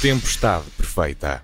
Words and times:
Tempestade 0.00 0.64
Perfeita. 0.78 1.42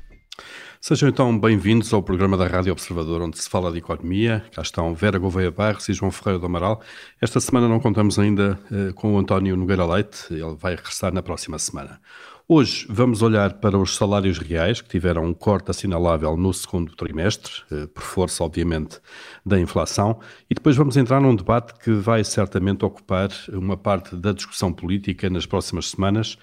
Sejam 0.80 1.10
então 1.10 1.38
bem-vindos 1.38 1.92
ao 1.92 2.02
programa 2.02 2.38
da 2.38 2.46
Rádio 2.46 2.72
Observador, 2.72 3.20
onde 3.20 3.36
se 3.38 3.50
fala 3.50 3.70
de 3.70 3.76
economia. 3.76 4.46
Cá 4.50 4.62
estão 4.62 4.94
Vera 4.94 5.18
Gouveia 5.18 5.50
Barros 5.50 5.86
e 5.90 5.92
João 5.92 6.10
Ferreira 6.10 6.38
do 6.38 6.46
Amaral. 6.46 6.80
Esta 7.20 7.38
semana 7.38 7.68
não 7.68 7.78
contamos 7.78 8.18
ainda 8.18 8.58
uh, 8.70 8.94
com 8.94 9.14
o 9.14 9.18
António 9.18 9.58
Nogueira 9.58 9.84
Leite, 9.84 10.28
ele 10.30 10.56
vai 10.58 10.74
regressar 10.74 11.12
na 11.12 11.22
próxima 11.22 11.58
semana. 11.58 12.00
Hoje 12.48 12.86
vamos 12.88 13.20
olhar 13.20 13.54
para 13.54 13.76
os 13.76 13.94
salários 13.94 14.38
reais, 14.38 14.80
que 14.80 14.88
tiveram 14.88 15.24
um 15.24 15.34
corte 15.34 15.70
assinalável 15.70 16.36
no 16.36 16.54
segundo 16.54 16.94
trimestre, 16.96 17.52
uh, 17.70 17.88
por 17.88 18.04
força, 18.04 18.42
obviamente, 18.42 19.00
da 19.44 19.60
inflação, 19.60 20.18
e 20.48 20.54
depois 20.54 20.76
vamos 20.76 20.96
entrar 20.96 21.20
num 21.20 21.36
debate 21.36 21.74
que 21.74 21.90
vai 21.90 22.24
certamente 22.24 22.86
ocupar 22.86 23.28
uma 23.52 23.76
parte 23.76 24.16
da 24.16 24.32
discussão 24.32 24.72
política 24.72 25.28
nas 25.28 25.44
próximas 25.44 25.90
semanas. 25.90 26.38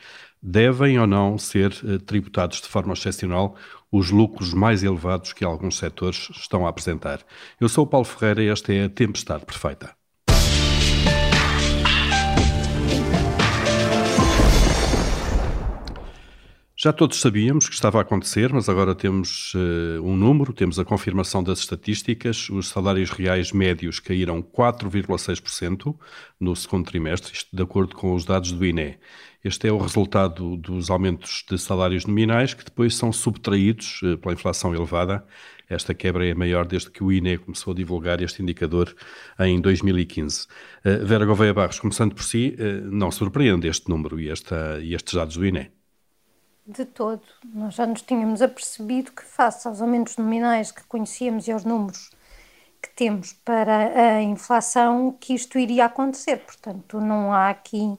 Devem 0.45 0.99
ou 0.99 1.07
não 1.07 1.38
ser 1.38 1.71
uh, 1.85 1.97
tributados 1.99 2.59
de 2.59 2.67
forma 2.67 2.91
excepcional 2.91 3.55
os 3.89 4.11
lucros 4.11 4.53
mais 4.53 4.83
elevados 4.83 5.31
que 5.31 5.45
alguns 5.45 5.77
setores 5.77 6.29
estão 6.31 6.67
a 6.67 6.69
apresentar. 6.69 7.21
Eu 7.61 7.69
sou 7.69 7.85
o 7.85 7.88
Paulo 7.88 8.05
Ferreira 8.05 8.43
e 8.43 8.49
esta 8.49 8.73
é 8.73 8.83
a 8.83 8.89
Tempestade 8.89 9.45
Perfeita. 9.45 9.95
Já 16.75 16.91
todos 16.91 17.21
sabíamos 17.21 17.69
que 17.69 17.75
estava 17.75 17.99
a 17.99 18.02
acontecer, 18.02 18.52
mas 18.52 18.67
agora 18.67 18.94
temos 18.94 19.53
uh, 19.53 20.03
um 20.03 20.17
número, 20.17 20.52
temos 20.52 20.77
a 20.77 20.83
confirmação 20.83 21.41
das 21.41 21.59
estatísticas. 21.59 22.49
Os 22.49 22.67
salários 22.67 23.09
reais 23.09 23.53
médios 23.53 24.02
caíram 24.02 24.44
4,6% 24.44 25.95
no 26.38 26.53
segundo 26.53 26.86
trimestre, 26.86 27.31
isto 27.31 27.55
de 27.55 27.64
acordo 27.64 27.95
com 27.95 28.14
os 28.14 28.25
dados 28.25 28.52
do 28.52 28.66
INE. 28.66 28.97
Este 29.44 29.67
é 29.67 29.72
o 29.73 29.77
resultado 29.77 30.55
dos 30.55 30.89
aumentos 30.89 31.44
de 31.49 31.58
salários 31.58 32.05
nominais 32.05 32.53
que 32.53 32.63
depois 32.63 32.95
são 32.95 33.11
subtraídos 33.11 34.02
uh, 34.02 34.17
pela 34.17 34.33
inflação 34.33 34.73
elevada. 34.73 35.25
Esta 35.69 35.94
quebra 35.94 36.25
é 36.25 36.33
maior 36.33 36.66
desde 36.66 36.89
que 36.89 37.03
o 37.03 37.11
INE 37.11 37.38
começou 37.38 37.73
a 37.73 37.75
divulgar 37.75 38.21
este 38.21 38.41
indicador 38.41 38.95
em 39.39 39.59
2015. 39.59 40.45
Uh, 40.45 40.47
eh, 40.86 40.97
Vera 40.99 41.25
Gouveia 41.25 41.53
Barros, 41.53 41.77
começando 41.77 42.16
por 42.16 42.23
si, 42.23 42.55
não 42.86 43.11
surpreende 43.11 43.67
este 43.67 43.89
número 43.89 44.17
e, 44.17 44.30
esta, 44.30 44.80
e 44.81 44.94
estes 44.94 45.14
dados 45.14 45.36
do 45.36 45.45
INE? 45.45 45.69
de 46.66 46.86
todo. 46.86 47.21
Nós 47.53 47.75
já 47.75 47.86
nos 47.86 48.02
tínhamos 48.02 48.41
apercebido 48.41 49.11
que, 49.11 49.23
face 49.23 49.67
aos 49.67 49.81
aumentos 49.81 50.16
nominais 50.16 50.71
que 50.71 50.81
conhecíamos 50.86 51.45
e 51.47 51.52
aos 51.52 51.66
números 51.66 52.09
que 52.81 52.89
temos 52.95 53.33
para 53.33 54.17
a 54.17 54.21
inflação, 54.21 55.16
que 55.19 55.33
isto 55.33 55.58
iria 55.58 55.86
acontecer. 55.86 56.38
Portanto, 56.38 56.99
não 56.99 57.33
há 57.33 57.49
aqui 57.49 57.97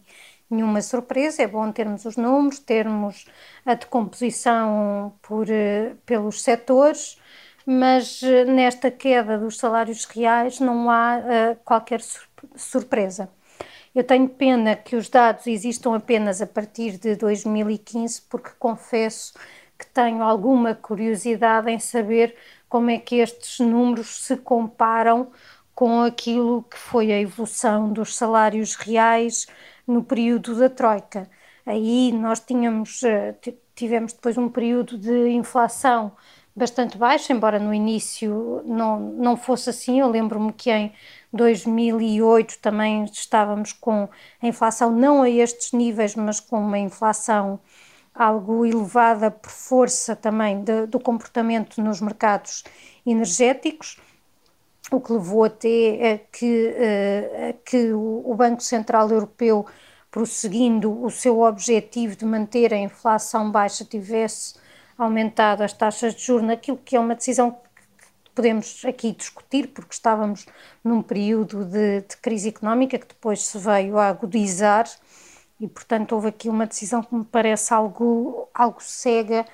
nenhuma 0.55 0.80
surpresa. 0.83 1.42
É 1.42 1.47
bom 1.47 1.70
termos 1.72 2.05
os 2.05 2.16
números, 2.16 2.58
termos 2.58 3.27
a 3.66 3.74
decomposição 3.74 5.14
por, 5.22 5.50
eh, 5.50 5.94
pelos 6.06 6.42
setores, 6.42 7.19
mas 7.66 8.22
eh, 8.22 8.44
nesta 8.44 8.91
queda 8.91 9.38
dos 9.38 9.58
salários 9.58 10.05
reais 10.05 10.60
não 10.60 10.91
há 10.91 11.19
uh, 11.19 11.56
qualquer 11.64 12.00
surpresa. 12.56 13.28
Eu 13.94 14.05
tenho 14.05 14.28
pena 14.28 14.75
que 14.77 14.97
os 14.97 15.08
dados 15.08 15.47
existam 15.47 15.94
apenas 15.94 16.42
a 16.42 16.47
partir 16.47 16.98
de 16.98 17.14
2015, 17.16 18.22
porque 18.22 18.50
confesso 18.58 19.34
que 19.78 19.86
tenho 19.86 20.22
alguma 20.22 20.75
curiosidade 20.75 21.70
em 21.70 21.78
saber 21.78 22.36
como 22.69 22.91
é 22.91 22.98
que 22.98 23.16
estes 23.16 23.60
números 23.60 24.25
se 24.25 24.36
comparam 24.36 25.30
com 25.75 26.02
aquilo 26.02 26.62
que 26.64 26.77
foi 26.77 27.12
a 27.12 27.20
evolução 27.20 27.92
dos 27.92 28.16
salários 28.16 28.75
reais 28.75 29.47
no 29.87 30.03
período 30.03 30.55
da 30.56 30.69
Troika. 30.69 31.28
Aí 31.67 32.12
nós 32.12 32.41
tínhamos, 32.41 33.03
eh, 33.03 33.34
tivemos 33.75 34.12
depois 34.12 34.37
um 34.37 34.49
período 34.49 34.99
de 34.99 35.28
inflação 35.31 36.12
bastante 36.55 36.97
baixo, 36.97 37.33
embora 37.33 37.59
no 37.59 37.75
início 37.75 38.62
não, 38.65 39.00
não 39.00 39.37
fosse 39.37 39.71
assim. 39.71 40.00
Eu 40.00 40.09
lembro-me 40.09 40.53
que 40.53 40.71
em 40.71 40.93
2008 41.33 42.59
também 42.61 43.05
estávamos 43.05 43.73
com 43.73 44.09
a 44.41 44.47
inflação 44.47 44.93
não 44.93 45.23
a 45.23 45.31
estes 45.31 45.73
níveis, 45.73 46.15
mas 46.15 46.41
com 46.41 46.59
uma 46.61 46.78
inflação 46.78 47.59
algo 48.15 48.65
elevada 48.65 49.31
por 49.31 49.50
força 49.50 50.15
também 50.15 50.62
de, 50.62 50.87
do 50.87 51.00
comportamento 51.00 51.83
nos 51.83 52.00
mercados 52.00 52.62
energéticos, 53.05 53.99
o 54.97 55.00
que 55.00 55.12
levou 55.12 55.44
até 55.44 56.12
a 56.12 56.19
que, 56.19 56.75
a 57.50 57.53
que 57.65 57.93
o 57.93 58.34
Banco 58.37 58.62
Central 58.62 59.10
Europeu, 59.10 59.66
prosseguindo 60.10 61.05
o 61.05 61.10
seu 61.10 61.41
objetivo 61.41 62.16
de 62.16 62.25
manter 62.25 62.72
a 62.72 62.78
inflação 62.78 63.50
baixa, 63.50 63.84
tivesse 63.84 64.55
aumentado 64.97 65.62
as 65.62 65.72
taxas 65.72 66.15
de 66.15 66.22
juros 66.22 66.47
naquilo 66.47 66.78
que 66.78 66.97
é 66.97 67.00
uma 67.00 67.15
decisão 67.15 67.59
podemos 68.34 68.84
aqui 68.84 69.12
discutir, 69.12 69.69
porque 69.69 69.94
estávamos 69.94 70.44
num 70.82 71.00
período 71.00 71.65
de, 71.65 72.00
de, 72.00 72.16
crise 72.16 72.49
económica 72.49 72.99
que 72.99 73.06
depois 73.06 73.41
se 73.43 73.56
veio 73.59 73.99
a 73.99 74.09
agudizar 74.09 74.87
e, 75.61 75.69
portanto, 75.69 76.12
houve 76.12 76.28
aqui 76.28 76.49
uma 76.49 76.66
decisão 76.66 77.03
que 77.03 77.15
me 77.15 77.25
parece 77.25 77.72
algo, 77.72 78.49
algo 78.53 78.82
cega 78.82 79.47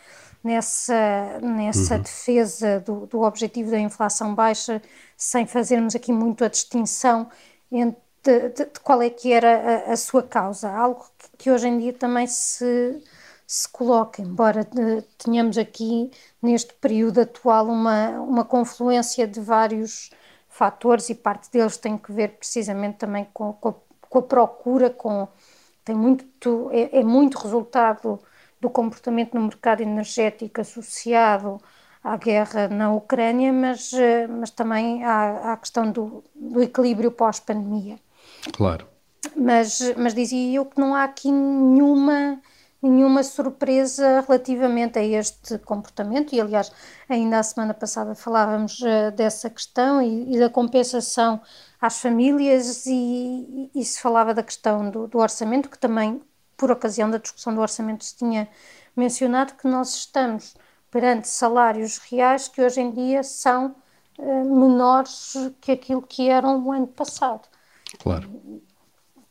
nessa, 0.42 1.38
nessa 1.42 1.96
uhum. 1.96 2.02
defesa 2.02 2.80
do, 2.80 3.06
do 3.06 3.22
objetivo 3.22 3.70
da 3.70 3.78
inflação 3.78 4.34
baixa, 4.34 4.82
sem 5.16 5.46
fazermos 5.46 5.94
aqui 5.94 6.12
muito 6.12 6.44
a 6.44 6.48
distinção 6.48 7.28
entre 7.70 8.00
de, 8.22 8.50
de, 8.50 8.64
de 8.66 8.80
qual 8.80 9.00
é 9.00 9.08
que 9.08 9.32
era 9.32 9.88
a, 9.88 9.92
a 9.92 9.96
sua 9.96 10.22
causa, 10.22 10.70
algo 10.70 11.06
que, 11.18 11.28
que 11.38 11.50
hoje 11.50 11.68
em 11.68 11.78
dia 11.78 11.92
também 11.92 12.26
se 12.26 13.02
se 13.50 13.68
coloca, 13.68 14.22
embora 14.22 14.60
eh, 14.60 15.02
tenhamos 15.18 15.58
aqui 15.58 16.08
neste 16.40 16.72
período 16.74 17.22
atual 17.22 17.66
uma, 17.66 18.10
uma 18.20 18.44
confluência 18.44 19.26
de 19.26 19.40
vários 19.40 20.08
fatores 20.48 21.10
e 21.10 21.16
parte 21.16 21.50
deles 21.50 21.76
tem 21.76 21.98
que 21.98 22.12
ver 22.12 22.36
precisamente 22.38 22.98
também 22.98 23.26
com, 23.34 23.52
com, 23.54 23.70
a, 23.70 23.74
com 24.08 24.18
a 24.20 24.22
procura, 24.22 24.88
com, 24.88 25.26
tem 25.84 25.96
muito, 25.96 26.70
é, 26.70 27.00
é, 27.00 27.02
muito 27.02 27.38
resultado 27.38 28.20
do 28.60 28.68
comportamento 28.68 29.34
no 29.34 29.42
mercado 29.42 29.80
energético 29.80 30.60
associado 30.60 31.60
à 32.02 32.16
guerra 32.16 32.68
na 32.68 32.92
Ucrânia, 32.92 33.52
mas, 33.52 33.92
eh, 33.92 34.26
mas 34.26 34.50
também 34.50 35.04
à, 35.04 35.52
à 35.52 35.56
questão 35.56 35.90
do, 35.90 36.24
do 36.34 36.62
equilíbrio 36.62 37.10
pós-pandemia. 37.10 37.98
Claro. 38.52 38.86
Mas, 39.36 39.94
mas 39.96 40.14
dizia 40.14 40.56
eu 40.56 40.64
que 40.64 40.80
não 40.80 40.94
há 40.94 41.04
aqui 41.04 41.30
nenhuma 41.30 42.40
nenhuma 42.82 43.22
surpresa 43.22 44.24
relativamente 44.26 44.98
a 44.98 45.04
este 45.04 45.58
comportamento, 45.58 46.34
e 46.34 46.40
aliás, 46.40 46.72
ainda 47.08 47.38
a 47.38 47.42
semana 47.42 47.74
passada 47.74 48.14
falávamos 48.14 48.80
uh, 48.80 49.10
dessa 49.14 49.50
questão 49.50 50.00
e, 50.00 50.34
e, 50.34 50.38
da 50.38 50.48
compensação 50.48 51.40
às 51.80 52.00
famílias, 52.00 52.86
e, 52.86 53.70
e, 53.74 53.84
se 53.84 54.00
falava 54.00 54.32
da 54.32 54.42
questão 54.42 54.90
do, 54.90 55.06
do, 55.06 55.18
orçamento, 55.18 55.68
que 55.68 55.78
também, 55.78 56.22
por 56.60 56.70
ocasião 56.70 57.10
da 57.10 57.16
discussão 57.16 57.54
do 57.54 57.60
orçamento, 57.62 58.04
se 58.04 58.14
tinha 58.14 58.46
mencionado 58.94 59.54
que 59.54 59.66
nós 59.66 59.94
estamos 59.94 60.54
perante 60.90 61.26
salários 61.26 61.96
reais 61.96 62.48
que 62.48 62.60
hoje 62.60 62.82
em 62.82 62.90
dia 62.90 63.22
são 63.22 63.74
uh, 64.18 64.60
menores 64.60 65.34
que 65.58 65.72
aquilo 65.72 66.02
que 66.02 66.28
eram 66.28 66.60
no 66.60 66.70
ano 66.70 66.86
passado. 66.86 67.48
Claro. 67.98 68.30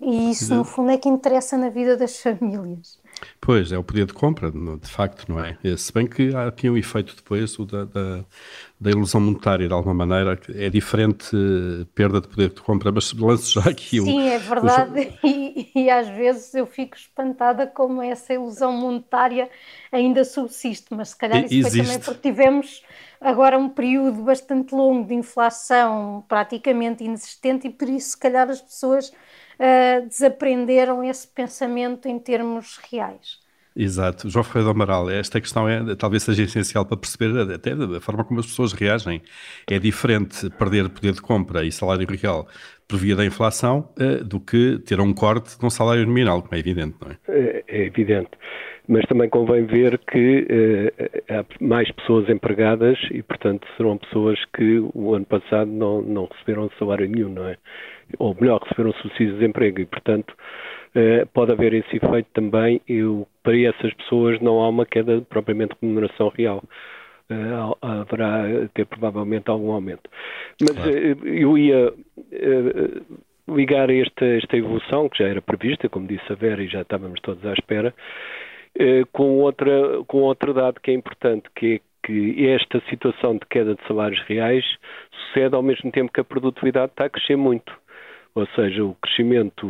E 0.02 0.32
isso, 0.32 0.56
no 0.56 0.64
fundo, 0.64 0.90
é 0.90 0.98
que 0.98 1.08
interessa 1.08 1.56
na 1.56 1.70
vida 1.70 1.96
das 1.96 2.18
famílias. 2.20 2.99
Pois, 3.42 3.72
é 3.72 3.78
o 3.78 3.84
poder 3.84 4.06
de 4.06 4.14
compra, 4.14 4.52
de 4.52 4.90
facto, 4.90 5.26
não 5.30 5.44
é? 5.44 5.58
é? 5.64 5.78
Se 5.78 5.92
bem 5.94 6.06
que 6.06 6.36
há 6.36 6.48
aqui 6.48 6.70
um 6.70 6.78
efeito 6.78 7.16
depois 7.16 7.58
o 7.58 7.66
da, 7.66 7.86
da, 7.86 8.26
da, 8.80 8.92
ilusão 8.92 9.22
monetária, 9.22 9.68
de 9.68 9.74
alguma 9.74 10.06
maneira, 10.06 10.40
é 10.54 10.70
diferente 10.70 11.36
uh, 11.36 11.86
perda 11.96 12.22
de 12.22 12.28
poder 12.28 12.50
de 12.50 12.62
compra, 12.62 12.92
mas 12.92 13.12
lanço 13.14 13.54
já 13.54 13.70
aqui 13.70 14.00
o. 14.00 14.04
Sim, 14.04 14.28
é 14.28 14.38
verdade, 14.38 15.18
o... 15.24 15.28
e, 15.28 15.72
e, 15.74 15.90
às 15.90 16.08
vezes 16.10 16.54
eu 16.54 16.66
fico 16.66 16.96
espantada 16.98 17.66
como 17.66 18.02
essa 18.02 18.34
ilusão 18.34 18.74
monetária 18.74 19.50
ainda 19.92 20.24
subsiste, 20.24 20.88
mas 20.92 21.10
se 21.10 21.18
calhar 21.18 21.44
isso 21.46 21.54
Existe. 21.54 21.78
foi 21.78 21.86
também 21.86 22.00
porque 22.00 22.30
tivemos 22.30 22.84
agora 23.22 23.58
um 23.58 23.70
período 23.70 24.22
bastante 24.22 24.74
longo 24.74 25.08
de 25.08 25.14
inflação 25.14 26.24
praticamente 26.28 27.04
inexistente 27.04 27.68
e 27.68 27.70
por 27.70 27.90
isso, 27.90 28.12
se 28.12 28.18
calhar, 28.18 28.50
as 28.50 28.62
pessoas 28.62 29.12
uh, 29.60 30.08
desaprenderam 30.08 31.04
esse 31.04 31.28
pensamento 31.28 32.08
em 32.08 32.18
termos 32.18 32.80
reais. 32.90 33.40
Exato. 33.76 34.30
João 34.30 34.44
Ferreira 34.44 34.66
do 34.66 34.72
Amaral, 34.72 35.10
esta 35.10 35.40
questão 35.40 35.68
é, 35.70 35.96
talvez 35.96 36.24
seja 36.24 36.44
essencial 36.44 36.86
para 36.86 36.98
perceber 36.98 37.54
até 37.54 37.76
da 37.76 38.02
forma 38.02 38.26
como 38.26 38.40
as 38.40 38.48
pessoas 38.48 38.74
reagem. 38.74 39.22
É 39.70 39.80
diferente 39.80 40.50
perder 40.52 40.90
poder 40.90 41.14
de 41.14 41.22
compra 41.22 41.64
e 41.64 41.72
salário 41.72 42.06
real 42.10 42.48
por 42.88 42.98
via 42.98 43.16
da 43.16 43.24
inflação 43.26 43.88
uh, 44.00 44.24
do 44.24 44.40
que 44.40 44.80
ter 44.80 45.00
um 45.00 45.14
corte 45.14 45.58
de 45.58 45.66
um 45.66 45.70
salário 45.70 46.06
nominal, 46.06 46.42
como 46.42 46.56
é 46.56 46.60
evidente, 46.60 46.96
não 47.00 47.12
é? 47.12 47.18
É, 47.30 47.64
é 47.68 47.86
evidente. 47.86 48.32
Mas 48.88 49.06
também 49.06 49.30
convém 49.30 49.66
ver 49.66 50.00
que 50.00 50.48
uh, 50.50 51.24
há 51.30 51.64
mais 51.64 51.90
pessoas 51.92 52.28
empregadas 52.28 52.98
e, 53.12 53.22
portanto, 53.22 53.68
serão 53.78 53.98
pessoas 53.98 54.40
que 54.58 54.80
o 54.96 55.14
ano 55.14 55.26
passado 55.26 55.70
não, 55.70 56.02
não 56.02 56.26
receberam 56.26 56.72
salário 56.80 57.08
nenhum, 57.08 57.30
não 57.30 57.48
é? 57.48 57.56
Ou 58.18 58.36
melhor, 58.40 58.62
receberam 58.62 58.94
subsídios 58.94 59.34
de 59.34 59.40
desemprego 59.40 59.82
e, 59.82 59.86
portanto, 59.86 60.32
uh, 60.96 61.28
pode 61.34 61.52
haver 61.52 61.74
esse 61.74 61.98
efeito 61.98 62.30
também. 62.34 62.82
Eu, 62.88 63.28
para 63.44 63.58
essas 63.58 63.94
pessoas 63.94 64.40
não 64.42 64.60
há 64.62 64.70
uma 64.70 64.86
queda 64.86 65.22
propriamente 65.22 65.76
de 65.76 65.88
remuneração 65.88 66.30
real. 66.30 66.64
Uh, 67.32 67.78
haverá 67.82 68.68
ter 68.74 68.86
provavelmente 68.86 69.50
algum 69.50 69.72
aumento. 69.72 70.10
Mas 70.60 70.72
claro. 70.72 70.92
uh, 70.92 71.28
eu 71.28 71.58
ia 71.58 71.92
uh, 71.92 73.56
ligar 73.56 73.90
esta, 73.92 74.26
esta 74.26 74.58
evolução, 74.58 75.08
que 75.08 75.20
já 75.20 75.30
era 75.30 75.42
prevista, 75.42 75.88
como 75.88 76.08
disse 76.08 76.32
a 76.32 76.36
Vera, 76.36 76.64
e 76.64 76.68
já 76.68 76.82
estávamos 76.82 77.20
todos 77.22 77.46
à 77.46 77.54
espera, 77.54 77.94
com, 79.12 79.40
outra, 79.40 80.04
com 80.08 80.20
outro 80.20 80.54
dado 80.54 80.80
que 80.80 80.92
é 80.92 80.94
importante, 80.94 81.50
que 81.56 81.76
é 81.76 81.80
que 82.04 82.48
esta 82.48 82.82
situação 82.90 83.34
de 83.34 83.46
queda 83.50 83.76
de 83.76 83.88
salários 83.88 84.22
reais 84.28 84.66
sucede 85.12 85.54
ao 85.54 85.62
mesmo 85.62 85.92
tempo 85.92 86.12
que 86.12 86.20
a 86.20 86.24
produtividade 86.24 86.92
está 86.92 87.06
a 87.06 87.10
crescer 87.10 87.36
muito. 87.36 87.72
Ou 88.40 88.48
seja, 88.56 88.84
o 88.84 88.96
crescimento 88.96 89.68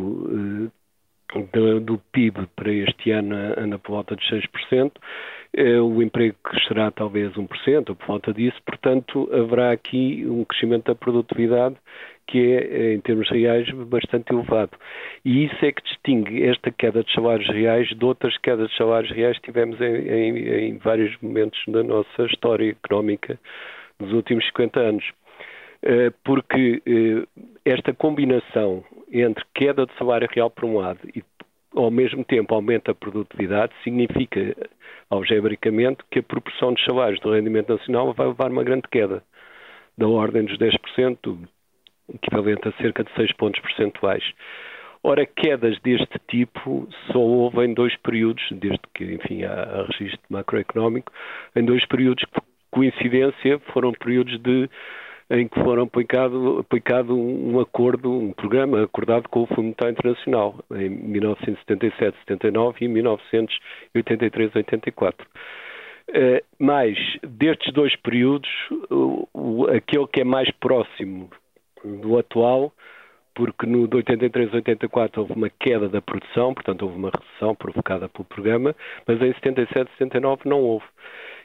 do, 1.52 1.80
do 1.80 1.98
PIB 2.12 2.46
para 2.54 2.72
este 2.72 3.10
ano 3.10 3.34
anda 3.56 3.78
por 3.78 3.92
volta 3.92 4.16
de 4.16 4.22
6%, 4.28 4.92
eh, 5.56 5.80
o 5.80 6.02
emprego 6.02 6.36
crescerá 6.44 6.90
talvez 6.90 7.32
1%, 7.32 7.88
ou 7.88 7.96
por 7.96 8.06
volta 8.06 8.32
disso, 8.32 8.60
portanto, 8.64 9.28
haverá 9.32 9.72
aqui 9.72 10.24
um 10.26 10.44
crescimento 10.44 10.86
da 10.86 10.94
produtividade 10.94 11.76
que 12.26 12.38
é, 12.38 12.92
eh, 12.92 12.94
em 12.94 13.00
termos 13.00 13.28
reais, 13.28 13.68
bastante 13.88 14.32
elevado. 14.32 14.70
E 15.24 15.46
isso 15.46 15.64
é 15.64 15.72
que 15.72 15.82
distingue 15.82 16.44
esta 16.44 16.70
queda 16.70 17.02
de 17.02 17.12
salários 17.12 17.48
reais 17.48 17.88
de 17.88 18.04
outras 18.04 18.36
quedas 18.38 18.70
de 18.70 18.76
salários 18.76 19.10
reais 19.12 19.36
que 19.38 19.46
tivemos 19.46 19.80
em, 19.80 20.08
em, 20.08 20.48
em 20.68 20.78
vários 20.78 21.16
momentos 21.20 21.60
da 21.66 21.82
nossa 21.82 22.22
história 22.26 22.70
económica 22.70 23.38
nos 23.98 24.12
últimos 24.12 24.46
50 24.46 24.80
anos. 24.80 25.04
Eh, 25.82 26.10
porque 26.24 26.82
esta 27.64 27.94
combinação 27.94 28.84
entre 29.10 29.44
queda 29.54 29.86
de 29.86 29.96
salário 29.96 30.28
real 30.30 30.50
por 30.50 30.64
um 30.64 30.76
lado 30.76 31.00
e 31.14 31.22
ao 31.74 31.90
mesmo 31.90 32.24
tempo 32.24 32.54
aumenta 32.54 32.90
a 32.90 32.94
produtividade, 32.94 33.72
significa, 33.84 34.56
algebricamente, 35.08 36.02
que 36.10 36.18
a 36.18 36.22
proporção 36.22 36.72
dos 36.72 36.84
salários 36.84 37.20
do 37.20 37.32
rendimento 37.32 37.72
nacional 37.72 38.12
vai 38.12 38.26
levar 38.26 38.50
uma 38.50 38.64
grande 38.64 38.88
queda, 38.90 39.22
da 39.96 40.08
ordem 40.08 40.44
dos 40.44 40.58
10%, 40.58 41.38
equivalente 42.14 42.68
a 42.68 42.72
cerca 42.72 43.04
de 43.04 43.12
6 43.14 43.32
pontos 43.34 43.60
percentuais. 43.60 44.24
Ora, 45.02 45.24
quedas 45.24 45.78
deste 45.80 46.18
tipo 46.28 46.88
só 47.10 47.18
houve 47.18 47.64
em 47.64 47.72
dois 47.72 47.96
períodos, 47.98 48.42
desde 48.50 48.80
que, 48.94 49.04
enfim, 49.04 49.44
há, 49.44 49.86
registro 49.88 50.20
macroeconómico, 50.28 51.12
em 51.56 51.64
dois 51.64 51.86
períodos 51.86 52.24
que, 52.24 52.40
coincidência, 52.70 53.58
foram 53.72 53.92
períodos 53.92 54.38
de 54.40 54.68
em 55.30 55.46
que 55.46 55.62
foram 55.62 55.84
aplicado, 55.84 56.58
aplicado 56.58 57.16
um 57.16 57.60
acordo, 57.60 58.10
um 58.10 58.32
programa 58.32 58.82
acordado 58.82 59.28
com 59.28 59.44
o 59.44 59.46
Fundo 59.46 59.62
Monetário 59.62 59.92
Internacional 59.92 60.56
em 60.72 60.90
1977-79 61.12 62.74
e 62.80 62.88
1983-84. 63.94 65.14
Uh, 66.08 66.42
mas, 66.58 66.98
destes 67.22 67.72
dois 67.72 67.94
períodos, 67.94 68.50
o, 68.90 69.28
o, 69.32 69.66
aquele 69.68 70.08
que 70.08 70.22
é 70.22 70.24
mais 70.24 70.50
próximo 70.58 71.30
do 71.84 72.18
atual, 72.18 72.72
porque 73.32 73.64
no 73.64 73.86
de 73.86 73.98
83 73.98 74.52
84 74.52 75.20
houve 75.20 75.34
uma 75.34 75.48
queda 75.48 75.88
da 75.88 76.02
produção, 76.02 76.52
portanto 76.52 76.82
houve 76.82 76.96
uma 76.96 77.10
recessão 77.10 77.54
provocada 77.54 78.08
pelo 78.08 78.24
programa, 78.24 78.74
mas 79.06 79.22
em 79.22 79.32
77 79.34 79.88
79 79.96 80.42
não 80.48 80.60
houve 80.60 80.84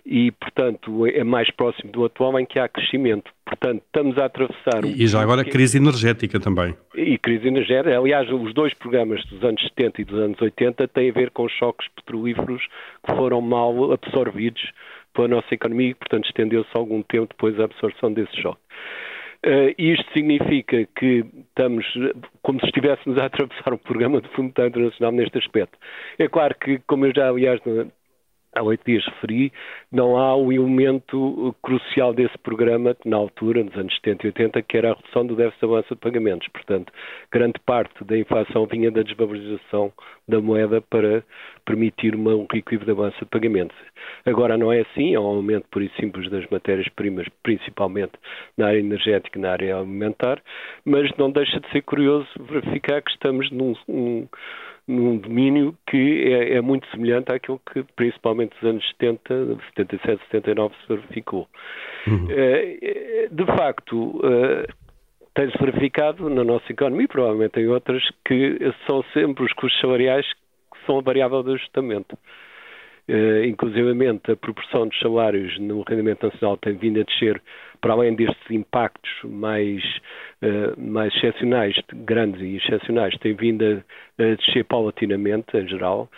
e, 0.06 0.32
portanto, 0.32 1.08
é 1.08 1.24
mais 1.24 1.50
próximo 1.50 1.92
do 1.92 2.06
atual 2.06 2.40
em 2.40 2.46
que 2.46 2.60
há 2.60 2.70
crescimento. 2.70 3.32
Portanto, 3.44 3.82
estamos 3.86 4.18
a 4.20 4.26
atravessar... 4.26 4.86
Um 4.86 4.90
e 4.96 5.08
já 5.08 5.22
agora 5.22 5.44
crise 5.44 5.78
energética 5.78 6.40
também. 6.40 6.76
E 6.94 7.18
crise 7.18 7.48
energética. 7.48 7.98
Aliás, 7.98 8.30
os 8.32 8.54
dois 8.54 8.74
programas 8.76 9.26
dos 9.26 9.44
anos 9.44 9.62
70 9.64 10.02
e 10.02 10.06
dos 10.06 10.20
anos 10.20 10.40
80 10.40 10.88
têm 10.90 11.10
a 11.10 11.14
ver 11.14 11.32
com 11.32 11.50
choques 11.50 11.88
petrolíferos 11.96 12.62
que 13.04 13.16
foram 13.16 13.42
mal 13.42 13.92
absorvidos 13.94 14.72
pela 15.14 15.28
nossa 15.28 15.52
economia 15.52 15.90
e, 15.90 15.96
portanto, 15.96 16.26
estendeu-se 16.26 16.70
algum 16.74 17.02
tempo 17.02 17.28
depois 17.30 17.60
a 17.60 17.64
absorção 17.64 18.14
desse 18.14 18.40
choque. 18.40 18.62
Uh, 19.44 19.74
isto 19.78 20.12
significa 20.14 20.88
que 20.98 21.24
estamos 21.50 21.86
como 22.42 22.60
se 22.60 22.66
estivéssemos 22.66 23.18
a 23.20 23.26
atravessar 23.26 23.74
um 23.74 23.78
programa 23.78 24.20
do 24.20 24.28
Fundo 24.30 24.46
Monetário 24.46 24.70
Internacional 24.70 25.12
neste 25.12 25.38
aspecto. 25.38 25.78
É 26.18 26.28
claro 26.28 26.56
que, 26.60 26.80
como 26.88 27.06
eu 27.06 27.14
já, 27.16 27.30
aliás, 27.30 27.60
há 28.56 28.64
oito 28.64 28.84
dias 28.86 29.06
referi, 29.06 29.52
não 29.92 30.18
há 30.18 30.36
o 30.36 30.52
elemento 30.52 31.54
crucial 31.62 32.14
desse 32.14 32.38
programa, 32.40 32.96
que 32.96 33.08
na 33.08 33.18
altura, 33.18 33.64
nos 33.64 33.76
anos 33.76 33.94
70 33.96 34.26
e 34.26 34.28
80, 34.30 34.62
que 34.64 34.78
era 34.78 34.92
a 34.92 34.96
redução 34.96 35.26
do 35.26 35.36
déficit 35.36 35.60
de 35.60 35.66
avanço 35.66 35.90
de 35.94 36.02
pagamentos. 36.02 36.48
Portanto, 36.48 36.92
grande 37.32 37.60
parte 37.66 38.04
da 38.04 38.18
inflação 38.18 38.66
vinha 38.66 38.90
da 38.90 39.04
desvalorização 39.04 39.92
da 40.28 40.42
moeda 40.42 40.82
para 40.82 41.24
permitir 41.66 42.16
uma, 42.16 42.34
um 42.34 42.48
reequilíbrio 42.52 42.86
de 42.86 43.00
avanço 43.00 43.20
de 43.20 43.26
pagamentos. 43.26 43.78
Agora 44.26 44.58
não 44.58 44.72
é 44.72 44.82
assim, 44.82 45.14
é 45.14 45.20
um 45.20 45.26
aumento 45.26 45.68
por 45.70 45.82
e 45.82 45.90
simples 46.00 46.30
das 46.30 46.48
matérias-primas, 46.50 47.28
principalmente 47.44 48.14
na 48.58 48.68
área 48.68 48.80
energética 48.80 49.38
e 49.38 49.42
na 49.42 49.52
área 49.52 49.78
alimentar, 49.78 50.42
mas 50.84 51.12
não 51.18 51.30
deixa 51.30 51.60
de 51.60 51.70
ser 51.72 51.82
curioso 51.82 52.28
verificar 52.40 53.02
que 53.02 53.12
estamos 53.12 53.52
num... 53.52 53.76
Um, 53.88 54.28
num 54.88 55.18
domínio 55.18 55.76
que 55.88 56.34
é, 56.34 56.58
é, 56.58 56.62
muito 56.62 56.88
semelhante 56.92 57.32
àquilo 57.32 57.60
que 57.72 57.84
principalmente 57.96 58.56
nos 58.62 58.72
anos 58.72 58.88
70, 59.00 59.58
77, 59.76 60.22
79 60.32 60.76
se 60.82 60.88
verificou. 60.88 61.48
Uhum. 62.08 62.26
Uh, 62.26 63.36
de 63.36 63.46
facto, 63.58 64.18
uh, 64.18 64.68
tem-se 65.34 65.58
verificado 65.58 66.30
na 66.30 66.44
nossa 66.44 66.72
economia, 66.72 67.08
provavelmente 67.08 67.60
em 67.60 67.68
outras, 67.68 68.04
que 68.26 68.60
são 68.86 69.04
sempre 69.14 69.44
os 69.44 69.54
custos 69.54 69.80
salariais 69.82 70.26
que 70.72 70.86
são 70.86 71.00
a 71.00 71.02
variável 71.02 71.42
de 71.42 71.54
ajustamento. 71.54 72.18
Uh, 73.08 73.46
inclusivamente, 73.46 74.32
a 74.32 74.36
proporção 74.36 74.88
dos 74.88 74.98
salários 74.98 75.60
no 75.60 75.84
rendimento 75.84 76.26
nacional 76.26 76.58
tem 76.58 76.74
vindo 76.74 77.00
a 77.00 77.04
descer, 77.04 77.40
para 77.80 77.94
além 77.94 78.16
destes 78.16 78.50
impactos 78.50 79.12
mais, 79.24 79.84
uh, 80.42 80.74
mais 80.76 81.14
excepcionais, 81.16 81.76
grandes 81.94 82.42
e 82.42 82.56
excepcionais, 82.58 83.16
tem 83.20 83.36
vindo 83.36 83.64
a, 83.64 84.24
a 84.24 84.36
descer 84.36 84.66
paulatinamente, 84.66 85.56
em 85.56 85.68
geral, 85.68 86.10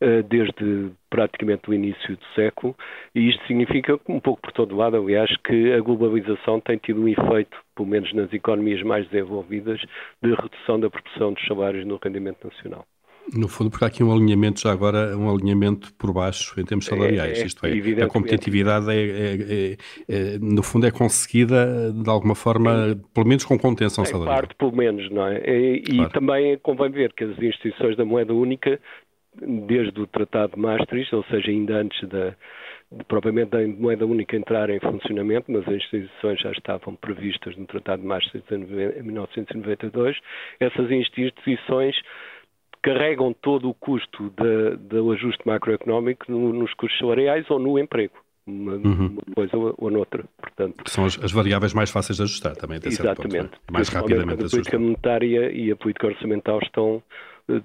uh, 0.00 0.22
desde 0.22 0.92
praticamente 1.10 1.68
o 1.68 1.74
início 1.74 2.16
do 2.16 2.24
século, 2.36 2.76
e 3.16 3.30
isto 3.30 3.44
significa, 3.48 3.98
um 4.08 4.20
pouco 4.20 4.40
por 4.42 4.52
todo 4.52 4.76
lado, 4.76 4.96
aliás, 4.96 5.36
que 5.38 5.72
a 5.72 5.80
globalização 5.80 6.60
tem 6.60 6.78
tido 6.78 7.02
um 7.02 7.08
efeito, 7.08 7.56
pelo 7.74 7.88
menos 7.88 8.12
nas 8.12 8.32
economias 8.32 8.80
mais 8.84 9.08
desenvolvidas, 9.08 9.80
de 10.22 10.34
redução 10.34 10.78
da 10.78 10.88
proporção 10.88 11.32
dos 11.32 11.44
salários 11.46 11.84
no 11.84 11.98
rendimento 12.00 12.44
nacional. 12.46 12.86
No 13.34 13.48
fundo, 13.48 13.70
porque 13.70 13.84
há 13.84 13.88
aqui 13.88 14.02
um 14.02 14.12
alinhamento, 14.12 14.60
já 14.60 14.72
agora, 14.72 15.16
um 15.16 15.30
alinhamento 15.30 15.92
por 15.94 16.12
baixo 16.12 16.58
em 16.58 16.64
termos 16.64 16.86
salariais. 16.86 17.38
É, 17.38 17.42
é, 17.42 17.46
Isto 17.46 17.66
é, 17.66 18.02
a 18.02 18.08
competitividade, 18.08 18.86
é, 18.90 18.94
é, 18.94 19.76
é, 20.08 20.38
no 20.40 20.62
fundo, 20.62 20.86
é 20.86 20.90
conseguida 20.90 21.92
de 21.92 22.08
alguma 22.08 22.34
forma, 22.34 22.98
pelo 23.12 23.26
menos 23.26 23.44
com 23.44 23.58
contenção 23.58 24.04
salarial. 24.04 24.36
parte, 24.36 24.54
pelo 24.54 24.74
menos, 24.74 25.10
não 25.10 25.26
é? 25.26 25.38
E, 25.46 25.82
claro. 25.82 26.10
também 26.10 26.58
convém 26.58 26.90
ver 26.90 27.12
que 27.12 27.24
as 27.24 27.38
instituições 27.38 27.96
da 27.96 28.04
moeda 28.04 28.32
única, 28.32 28.80
desde 29.68 30.00
o 30.00 30.06
Tratado 30.06 30.54
de 30.54 30.60
Maastricht, 30.60 31.14
ou 31.14 31.24
seja, 31.24 31.50
ainda 31.50 31.76
antes 31.76 32.08
da, 32.08 32.34
de, 32.90 33.04
propriamente 33.04 33.50
da 33.50 33.66
moeda 33.66 34.06
única 34.06 34.36
entrar 34.36 34.70
em 34.70 34.80
funcionamento, 34.80 35.52
mas 35.52 35.68
as 35.68 35.74
instituições 35.74 36.40
já 36.40 36.50
estavam 36.52 36.96
previstas 36.96 37.56
no 37.56 37.66
Tratado 37.66 38.02
de 38.02 38.08
Maastricht 38.08 38.54
em 38.54 39.02
1992, 39.02 40.16
essas 40.60 40.90
instituições 40.90 41.96
carregam 42.82 43.32
todo 43.32 43.68
o 43.68 43.74
custo 43.74 44.30
de, 44.30 44.76
do 44.76 45.12
ajuste 45.12 45.46
macroeconómico 45.46 46.30
no, 46.30 46.52
nos 46.52 46.72
custos 46.74 46.98
salariais 46.98 47.48
ou 47.50 47.58
no 47.58 47.78
emprego. 47.78 48.14
Uma, 48.46 48.72
uhum. 48.72 49.06
uma 49.08 49.34
coisa 49.34 49.56
ou, 49.56 49.74
ou 49.76 49.90
noutra, 49.90 50.24
portanto. 50.40 50.82
Que 50.82 50.90
são 50.90 51.04
as, 51.04 51.22
as, 51.22 51.32
variáveis 51.32 51.74
mais 51.74 51.90
fáceis 51.90 52.16
de 52.16 52.22
ajustar 52.22 52.56
também, 52.56 52.78
até 52.78 52.88
Exatamente. 52.88 53.48
Ponto, 53.48 53.60
é? 53.68 53.72
Mais 53.72 53.88
rapidamente 53.90 54.44
A 54.44 54.48
política 54.48 54.78
monetária 54.78 55.52
e 55.52 55.70
a 55.70 55.76
política 55.76 56.06
orçamental 56.06 56.58
estão, 56.62 57.02
eh, 57.50 57.60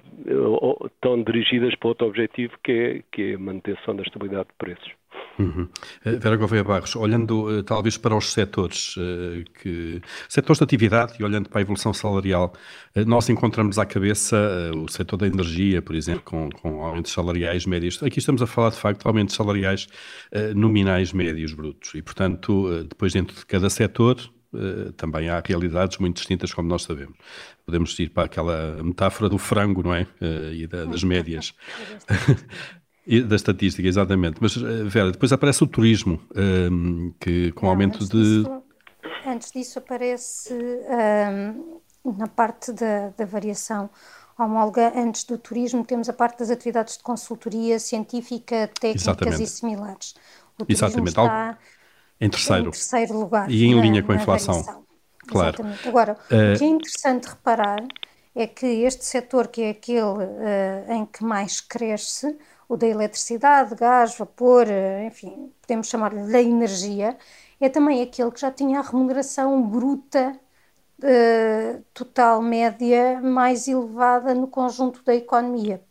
estão 0.85 1.23
dirigidas 1.23 1.73
para 1.75 1.87
outro 1.87 2.07
objetivo 2.07 2.53
que 2.61 2.71
é, 2.71 3.01
que 3.13 3.31
é 3.31 3.35
a 3.35 3.39
manutenção 3.39 3.95
da 3.95 4.03
estabilidade 4.03 4.49
de 4.49 4.55
preços. 4.57 4.91
Uhum. 5.39 5.67
Eh, 6.05 6.15
Vera 6.17 6.37
Gouveia 6.37 6.63
Barros, 6.63 6.95
olhando 6.95 7.59
uh, 7.59 7.63
talvez 7.63 7.97
para 7.97 8.15
os 8.15 8.31
setores, 8.31 8.95
uh, 8.97 9.43
que, 9.61 10.01
setores 10.29 10.59
de 10.59 10.63
atividade 10.63 11.13
e 11.19 11.23
olhando 11.23 11.49
para 11.49 11.59
a 11.59 11.61
evolução 11.61 11.93
salarial, 11.93 12.53
nós 13.07 13.27
encontramos 13.29 13.79
à 13.79 13.85
cabeça 13.85 14.37
o 14.75 14.87
setor 14.87 15.17
da 15.17 15.27
energia, 15.27 15.81
por 15.81 15.95
exemplo, 15.95 16.21
com, 16.23 16.49
com, 16.49 16.83
aumentos 16.83 17.11
salariais 17.11 17.65
médios. 17.65 18.01
Aqui 18.03 18.19
estamos 18.19 18.41
a 18.41 18.47
falar 18.47 18.69
de 18.69 18.77
facto 18.77 19.01
de 19.01 19.07
aumentos 19.07 19.35
salariais 19.35 19.87
nominais 20.55 21.11
médios 21.11 21.53
brutos 21.53 21.95
e, 21.95 22.01
portanto, 22.01 22.83
depois 22.87 23.13
dentro 23.13 23.35
de 23.35 23.45
cada 23.45 23.69
setor 23.69 24.17
também 24.95 25.29
há 25.29 25.41
realidades 25.43 25.97
muito 25.97 26.17
distintas, 26.17 26.53
como 26.53 26.69
nós 26.69 26.83
sabemos. 26.83 27.15
Podemos 27.65 27.97
ir 27.97 28.09
para 28.09 28.25
aquela 28.25 28.83
metáfora 28.83 29.27
do 29.27 29.39
frango, 29.39 29.81
não 29.81 29.95
é? 29.95 30.05
e 30.53 30.67
da, 30.67 30.85
das 30.85 31.03
médias. 31.03 31.55
Da 33.27 33.35
estatística, 33.35 33.85
exatamente. 33.85 34.37
Mas, 34.39 34.55
eh, 34.55 34.83
Vera, 34.85 35.11
depois 35.11 35.33
aparece 35.33 35.61
o 35.63 35.67
turismo, 35.67 36.21
um, 36.33 36.39
ehm, 36.39 37.13
que 37.19 37.51
com 37.51 37.65
Não, 37.65 37.71
aumento 37.71 37.95
antes 37.95 38.07
de. 38.07 38.43
Disso, 38.43 38.63
antes 39.27 39.51
disso, 39.51 39.79
aparece 39.79 40.53
um, 40.53 40.93
ehm, 40.93 42.17
na 42.17 42.27
parte 42.27 42.71
da, 42.71 43.09
da 43.09 43.25
variação 43.25 43.89
homóloga 44.37 44.93
antes 44.95 45.23
do 45.23 45.37
turismo, 45.37 45.85
temos 45.85 46.09
a 46.09 46.13
parte 46.13 46.39
das 46.39 46.49
atividades 46.49 46.97
de 46.97 47.03
consultoria 47.03 47.79
científica, 47.79 48.69
técnicas 48.79 49.01
Exatamente. 49.03 49.43
e 49.43 49.47
similares. 49.47 50.15
O 50.59 50.65
Exatamente. 50.67 51.09
está 51.09 51.57
em 52.19 52.29
terceiro. 52.29 52.67
em 52.67 52.71
terceiro 52.71 53.19
lugar. 53.19 53.49
E 53.49 53.65
em 53.65 53.75
na, 53.75 53.81
linha 53.81 54.03
com 54.03 54.11
a 54.11 54.15
inflação. 54.15 54.55
Variação. 54.55 54.83
Claro. 55.27 55.55
Exatamente. 55.55 55.87
Agora, 55.87 56.13
uh... 56.13 56.55
o 56.55 56.57
que 56.57 56.63
é 56.63 56.67
interessante 56.67 57.25
reparar 57.25 57.83
é 58.35 58.47
que 58.47 58.65
este 58.65 59.05
setor, 59.05 59.47
que 59.47 59.61
é 59.61 59.69
aquele 59.69 60.01
uh, 60.01 60.91
em 60.91 61.05
que 61.05 61.23
mais 61.23 61.61
cresce, 61.61 62.35
o 62.67 62.77
da 62.77 62.87
eletricidade, 62.87 63.75
gás, 63.75 64.17
vapor, 64.17 64.67
uh, 64.67 65.05
enfim, 65.05 65.51
podemos 65.61 65.87
chamar-lhe 65.87 66.31
da 66.31 66.41
energia, 66.41 67.17
é 67.59 67.69
também 67.69 68.01
aquele 68.01 68.31
que 68.31 68.41
já 68.41 68.51
tinha 68.51 68.79
a 68.79 68.81
remuneração 68.81 69.61
bruta 69.61 70.37
uh, 70.99 71.83
total 71.93 72.41
média 72.41 73.21
mais 73.21 73.67
elevada 73.67 74.33
no 74.33 74.47
conjunto 74.47 75.03
da 75.03 75.15
economia. 75.15 75.81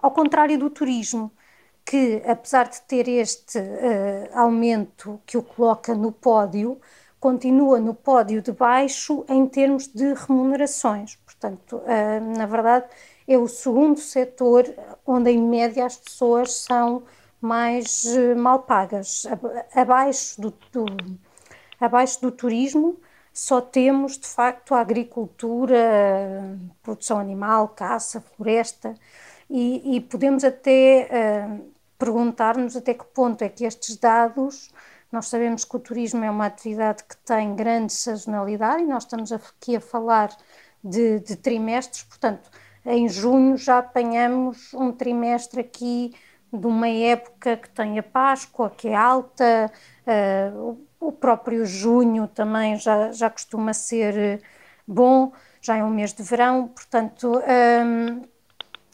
Ao 0.00 0.10
contrário 0.10 0.58
do 0.58 0.70
turismo, 0.70 1.30
que 1.84 2.22
apesar 2.26 2.68
de 2.68 2.80
ter 2.82 3.08
este 3.08 3.58
aumento 4.32 5.20
que 5.26 5.36
o 5.36 5.42
coloca 5.42 5.94
no 5.94 6.12
pódio, 6.12 6.80
continua 7.20 7.78
no 7.80 7.94
pódio 7.94 8.40
de 8.40 8.52
baixo 8.52 9.24
em 9.28 9.46
termos 9.46 9.88
de 9.88 10.14
remunerações. 10.14 11.16
Portanto, 11.16 11.82
na 12.36 12.46
verdade, 12.46 12.86
é 13.32 13.38
o 13.38 13.48
segundo 13.48 13.98
setor 13.98 14.64
onde, 15.06 15.30
em 15.30 15.42
média, 15.42 15.86
as 15.86 15.96
pessoas 15.96 16.52
são 16.52 17.02
mais 17.40 18.04
uh, 18.04 18.36
mal 18.36 18.60
pagas. 18.60 19.26
Abaixo 19.74 20.40
do, 20.40 20.50
do, 20.72 20.86
abaixo 21.80 22.20
do 22.20 22.30
turismo, 22.30 23.00
só 23.32 23.60
temos, 23.60 24.18
de 24.18 24.26
facto, 24.26 24.74
a 24.74 24.80
agricultura, 24.80 26.58
produção 26.82 27.18
animal, 27.18 27.68
caça, 27.68 28.20
floresta, 28.20 28.94
e, 29.48 29.96
e 29.96 30.00
podemos 30.00 30.44
até 30.44 31.08
uh, 31.10 31.72
perguntar-nos 31.98 32.76
até 32.76 32.94
que 32.94 33.04
ponto 33.04 33.42
é 33.42 33.48
que 33.48 33.64
estes 33.64 33.96
dados 33.96 34.70
nós 35.12 35.28
sabemos 35.28 35.64
que 35.64 35.76
o 35.76 35.78
turismo 35.78 36.24
é 36.24 36.30
uma 36.30 36.46
atividade 36.46 37.04
que 37.04 37.16
tem 37.18 37.54
grande 37.54 37.92
sazonalidade 37.92 38.82
e 38.82 38.86
nós 38.86 39.04
estamos 39.04 39.30
aqui 39.30 39.76
a 39.76 39.80
falar 39.80 40.34
de, 40.82 41.20
de 41.20 41.36
trimestres, 41.36 42.02
portanto, 42.02 42.50
em 42.84 43.08
junho 43.08 43.56
já 43.56 43.78
apanhamos 43.78 44.72
um 44.74 44.92
trimestre 44.92 45.60
aqui 45.60 46.14
de 46.52 46.66
uma 46.66 46.88
época 46.88 47.56
que 47.56 47.70
tem 47.70 47.98
a 47.98 48.02
Páscoa, 48.02 48.70
que 48.70 48.88
é 48.88 48.94
alta, 48.94 49.72
uh, 50.54 50.78
o 51.00 51.10
próprio 51.10 51.64
junho 51.64 52.28
também 52.28 52.76
já, 52.76 53.10
já 53.10 53.30
costuma 53.30 53.72
ser 53.72 54.42
bom, 54.86 55.32
já 55.60 55.76
é 55.76 55.84
um 55.84 55.90
mês 55.90 56.12
de 56.12 56.22
verão, 56.22 56.68
portanto, 56.68 57.40
um, 57.86 58.22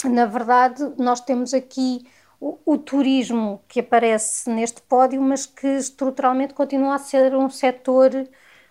na 0.09 0.27
verdade, 0.27 0.93
nós 0.97 1.21
temos 1.21 1.53
aqui 1.53 2.07
o, 2.41 2.59
o, 2.65 2.79
turismo 2.79 3.61
que 3.67 3.81
aparece 3.81 4.49
neste 4.49 4.81
pódio, 4.83 5.21
mas 5.21 5.45
que 5.45 5.67
estruturalmente 5.67 6.55
continua 6.55 6.95
a 6.95 6.99
ser 6.99 7.35
um 7.35 7.51
setor 7.51 8.11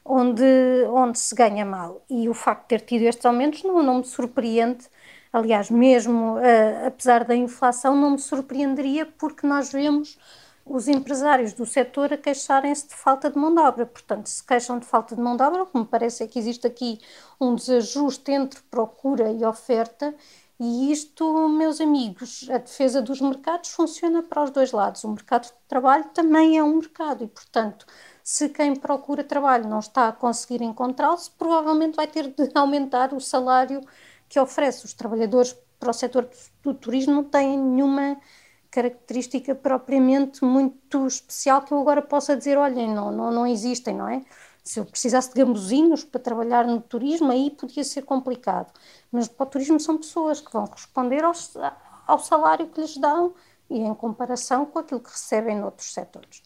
onde, 0.05 0.43
onde 0.89 1.19
se 1.19 1.35
ganha 1.35 1.65
mal. 1.65 2.01
E 2.09 2.29
o 2.29 2.33
facto 2.33 2.63
de 2.63 2.67
ter 2.69 2.81
tido 2.81 3.03
estes 3.03 3.25
aumentos 3.25 3.63
não, 3.63 3.83
não 3.83 3.97
me 3.97 4.05
surpreende. 4.05 4.85
Aliás, 5.31 5.69
mesmo 5.69 6.35
uh, 6.35 6.87
apesar 6.87 7.23
da 7.23 7.35
inflação, 7.35 7.95
não 7.95 8.11
me 8.11 8.19
surpreenderia 8.19 9.05
porque 9.05 9.45
nós 9.45 9.71
vemos 9.71 10.17
os 10.65 10.87
empresários 10.87 11.53
do 11.53 11.65
setor 11.65 12.13
a 12.13 12.17
queixarem-se 12.17 12.87
de 12.87 12.95
falta 12.95 13.29
de 13.29 13.37
mão 13.37 13.53
de 13.53 13.61
obra. 13.61 13.85
Portanto, 13.85 14.27
se 14.27 14.43
queixam 14.43 14.79
de 14.79 14.85
falta 14.85 15.15
de 15.15 15.21
mão 15.21 15.37
de 15.37 15.43
obra, 15.43 15.63
o 15.63 15.65
que 15.65 15.77
me 15.77 15.85
parece 15.85 16.23
é 16.23 16.27
que 16.27 16.37
existe 16.37 16.67
aqui 16.67 16.99
um 17.39 17.55
desajuste 17.55 18.31
entre 18.31 18.61
procura 18.69 19.31
e 19.31 19.45
oferta 19.45 20.13
e 20.59 20.91
isto, 20.91 21.47
meus 21.49 21.79
amigos, 21.79 22.49
a 22.49 22.57
defesa 22.57 22.99
dos 22.99 23.21
mercados 23.21 23.69
funciona 23.69 24.23
para 24.23 24.43
os 24.43 24.49
dois 24.49 24.71
lados. 24.71 25.03
O 25.03 25.09
mercado 25.09 25.45
de 25.45 25.53
trabalho 25.67 26.05
também 26.15 26.57
é 26.57 26.63
um 26.63 26.77
mercado 26.77 27.23
e, 27.23 27.27
portanto, 27.27 27.85
se 28.23 28.49
quem 28.49 28.75
procura 28.75 29.23
trabalho 29.23 29.69
não 29.69 29.77
está 29.79 30.07
a 30.07 30.11
conseguir 30.11 30.63
encontrá-lo, 30.63 31.17
provavelmente 31.37 31.95
vai 31.95 32.07
ter 32.07 32.29
de 32.29 32.49
aumentar 32.57 33.13
o 33.13 33.21
salário 33.21 33.81
que 34.27 34.39
oferece. 34.39 34.85
Os 34.85 34.93
trabalhadores 34.93 35.55
para 35.79 35.91
o 35.91 35.93
setor 35.93 36.29
do 36.63 36.73
turismo 36.73 37.13
não 37.13 37.23
têm 37.23 37.57
nenhuma 37.57 38.17
característica 38.69 39.55
propriamente 39.55 40.43
muito 40.43 41.07
especial 41.07 41.61
que 41.61 41.71
eu 41.71 41.79
agora 41.79 42.01
possa 42.01 42.35
dizer, 42.35 42.57
olhem, 42.57 42.93
não, 42.93 43.11
não, 43.11 43.31
não 43.31 43.47
existem, 43.47 43.95
não 43.95 44.07
é? 44.07 44.23
Se 44.63 44.79
eu 44.79 44.85
precisasse 44.85 45.33
de 45.33 45.35
gambuzinos 45.35 46.03
para 46.03 46.19
trabalhar 46.19 46.65
no 46.67 46.81
turismo, 46.81 47.31
aí 47.31 47.49
podia 47.49 47.83
ser 47.83 48.03
complicado. 48.03 48.73
Mas 49.11 49.27
para 49.27 49.45
o 49.45 49.49
turismo 49.49 49.79
são 49.79 49.97
pessoas 49.97 50.41
que 50.41 50.51
vão 50.51 50.65
responder 50.65 51.23
ao, 51.23 52.19
salário 52.19 52.67
que 52.67 52.81
lhes 52.81 52.97
dão 52.97 53.33
e 53.69 53.79
em 53.79 53.93
comparação 53.95 54.65
com 54.65 54.79
aquilo 54.79 54.99
que 54.99 55.09
recebem 55.09 55.57
noutros 55.57 55.93
setores. 55.93 56.43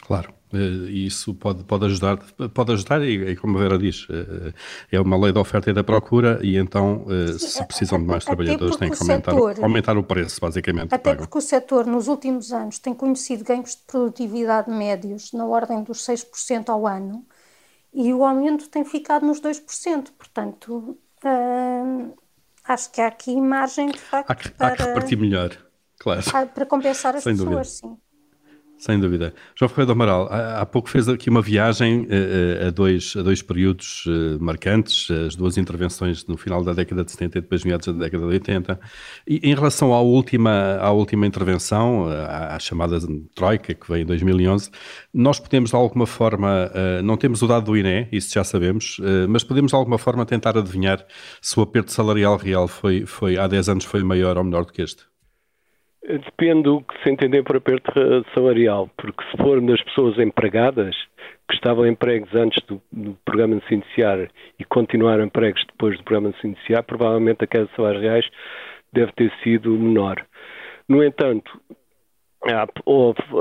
Claro, 0.00 0.32
eh, 0.52 0.56
e 0.56 1.06
isso 1.06 1.34
pode, 1.34 1.64
pode 1.64 1.84
ajudar, 1.86 2.18
pode 2.54 2.72
ajudar 2.72 3.02
e, 3.02 3.36
como 3.36 3.58
a 3.58 3.60
Vera 3.60 3.78
diz, 3.78 4.06
eh, 4.10 4.52
é 4.90 5.00
uma 5.00 5.16
lei 5.18 5.32
da 5.32 5.40
oferta 5.40 5.70
e 5.70 5.72
da 5.72 5.84
procura 5.84 6.40
e 6.42 6.56
então 6.56 7.04
eh, 7.08 7.38
se 7.38 7.64
precisam 7.66 7.98
de 7.98 8.06
mais 8.06 8.24
trabalhadores 8.24 8.76
têm 8.76 8.90
que 8.90 8.98
aumentar, 9.00 9.34
o 9.34 9.48
setor, 9.48 9.64
aumentar 9.64 9.98
o 9.98 10.02
preço, 10.02 10.40
basicamente. 10.40 10.94
Até 10.94 11.14
porque 11.14 11.38
o 11.38 11.40
setor 11.40 11.86
nos 11.86 12.08
últimos 12.08 12.52
anos 12.52 12.78
tem 12.78 12.94
conhecido 12.94 13.44
ganhos 13.44 13.72
de 13.72 13.82
produtividade 13.86 14.70
médios 14.70 15.32
na 15.32 15.44
ordem 15.44 15.82
dos 15.82 15.98
6% 16.06 16.68
ao 16.68 16.86
ano 16.86 17.24
e 17.92 18.12
o 18.12 18.24
aumento 18.24 18.68
tem 18.68 18.84
ficado 18.84 19.26
nos 19.26 19.40
2%, 19.40 20.08
portanto 20.16 20.98
uh, 21.24 22.14
acho 22.64 22.90
que 22.90 23.00
há 23.00 23.08
aqui 23.08 23.38
margem 23.40 23.88
de 23.90 23.98
facto 23.98 24.30
há 24.30 24.34
que, 24.34 24.50
para, 24.50 24.68
há 24.68 24.76
que 24.76 24.82
repartir 24.82 25.18
melhor, 25.18 25.56
claro. 25.98 26.22
Para 26.54 26.66
compensar 26.66 27.14
as 27.14 27.22
Sem 27.22 27.36
pessoas, 27.36 27.50
dúvida. 27.50 27.94
sim. 27.96 28.11
Sem 28.82 28.98
dúvida. 28.98 29.32
João 29.54 29.68
Ferreira 29.68 29.86
do 29.86 29.92
Amaral, 29.92 30.28
há, 30.28 30.66
pouco 30.66 30.90
fez 30.90 31.08
aqui 31.08 31.30
uma 31.30 31.40
viagem 31.40 32.00
uh, 32.00 32.66
a, 32.66 32.70
dois, 32.70 33.14
a 33.16 33.22
dois 33.22 33.40
períodos 33.40 34.04
uh, 34.06 34.42
marcantes, 34.42 35.08
as 35.08 35.36
duas 35.36 35.56
intervenções 35.56 36.26
no 36.26 36.36
final 36.36 36.64
da 36.64 36.72
década 36.72 37.04
de 37.04 37.12
70 37.12 37.38
e 37.38 37.40
depois 37.42 37.62
meados 37.62 37.86
da 37.86 37.92
década 37.92 38.26
de 38.26 38.32
80. 38.32 38.80
E 39.24 39.36
em 39.48 39.54
relação 39.54 39.94
à 39.94 40.00
última, 40.00 40.78
à 40.80 40.90
última 40.90 41.24
intervenção, 41.24 42.08
à, 42.08 42.58
chamada 42.58 42.98
Troika, 43.36 43.72
que 43.72 43.88
veio 43.88 44.02
em 44.02 44.06
2011, 44.06 44.68
nós 45.14 45.38
podemos 45.38 45.70
de 45.70 45.76
alguma 45.76 46.04
forma, 46.04 46.68
não 47.04 47.16
temos 47.16 47.40
o 47.40 47.46
dado 47.46 47.66
do 47.66 47.76
INE, 47.76 48.08
isso 48.10 48.34
já 48.34 48.42
sabemos, 48.42 49.00
mas 49.28 49.44
podemos 49.44 49.70
de 49.70 49.76
alguma 49.76 49.96
forma 49.96 50.26
tentar 50.26 50.58
adivinhar 50.58 51.06
se 51.40 51.56
o 51.56 51.62
aperto 51.62 51.92
salarial 51.92 52.36
real 52.36 52.66
foi, 52.66 53.06
foi 53.06 53.38
há 53.38 53.46
10 53.46 53.68
anos 53.68 53.84
foi 53.84 54.02
maior 54.02 54.36
ou 54.36 54.42
menor 54.42 54.64
do 54.64 54.72
que 54.72 54.82
este? 54.82 55.11
Depende 56.04 56.64
do 56.64 56.80
que 56.80 57.00
se 57.02 57.10
entender 57.10 57.44
por 57.44 57.56
aperto 57.56 57.92
salarial, 58.34 58.90
porque 58.96 59.22
se 59.30 59.36
for 59.36 59.60
das 59.60 59.80
pessoas 59.82 60.18
empregadas, 60.18 60.96
que 61.48 61.54
estavam 61.54 61.86
empregos 61.86 62.34
antes 62.34 62.60
do, 62.66 62.82
do, 62.90 63.16
programa 63.24 63.56
de 63.56 63.66
se 63.66 63.74
iniciar 63.74 64.28
e 64.58 64.64
continuaram 64.64 65.24
empregos 65.24 65.64
depois 65.66 65.96
do 65.96 66.02
programa 66.02 66.32
de 66.32 66.40
se 66.40 66.46
iniciar, 66.48 66.82
provavelmente 66.82 67.44
a 67.44 67.46
queda 67.46 67.66
de 67.66 67.76
salários 67.76 68.02
reais 68.02 68.26
deve 68.92 69.12
ter 69.12 69.32
sido 69.44 69.70
menor. 69.70 70.26
No 70.88 71.04
entanto, 71.04 71.60
há, 72.46 72.66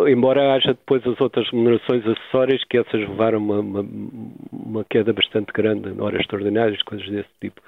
embora 0.08 0.54
haja 0.54 0.74
depois 0.74 1.06
as 1.08 1.20
outras 1.20 1.50
remunerações 1.50 2.06
acessórias, 2.06 2.64
que 2.66 2.78
essas 2.78 3.02
levaram 3.02 3.40
uma, 3.40 3.60
uma, 3.60 3.86
uma 4.52 4.86
queda 4.86 5.12
bastante 5.14 5.52
grande, 5.52 6.00
horas 6.00 6.22
extraordinárias, 6.22 6.82
coisas 6.84 7.10
desse 7.10 7.30
tipo. 7.42 7.62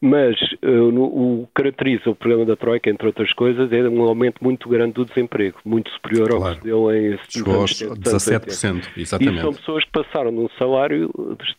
Mas 0.00 0.36
uh, 0.62 0.90
no, 0.92 1.04
o 1.04 1.48
caracteriza 1.54 2.10
o 2.10 2.14
programa 2.14 2.44
da 2.44 2.56
Troika, 2.56 2.90
entre 2.90 3.06
outras 3.06 3.32
coisas, 3.32 3.72
é 3.72 3.88
um 3.88 4.02
aumento 4.02 4.42
muito 4.42 4.68
grande 4.68 4.92
do 4.92 5.04
desemprego, 5.04 5.58
muito 5.64 5.90
superior 5.90 6.32
ao 6.32 6.38
claro. 6.38 6.54
que 6.54 6.60
se 6.60 6.66
deu 6.66 6.94
em 6.94 7.18
Chegou 7.28 7.60
aos 7.60 7.72
17%, 7.72 8.88
exatamente. 8.96 9.38
E 9.38 9.40
são 9.40 9.52
pessoas 9.52 9.84
que 9.84 9.90
passaram 9.90 10.30
de 10.30 10.38
um 10.38 10.48
salário 10.58 11.10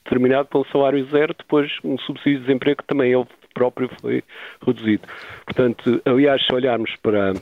determinado 0.03 0.48
para 0.48 0.60
um 0.60 0.65
salário 0.65 1.06
zero, 1.10 1.36
depois 1.38 1.72
um 1.84 1.98
subsídio 2.00 2.39
de 2.39 2.46
desemprego 2.46 2.82
que 2.82 2.88
também 2.88 3.12
ele 3.12 3.25
próprio 3.53 3.89
foi 4.00 4.24
reduzido. 4.65 5.08
Portanto, 5.46 6.01
aliás, 6.06 6.46
se 6.46 6.53
olharmos 6.53 6.96
para 7.01 7.34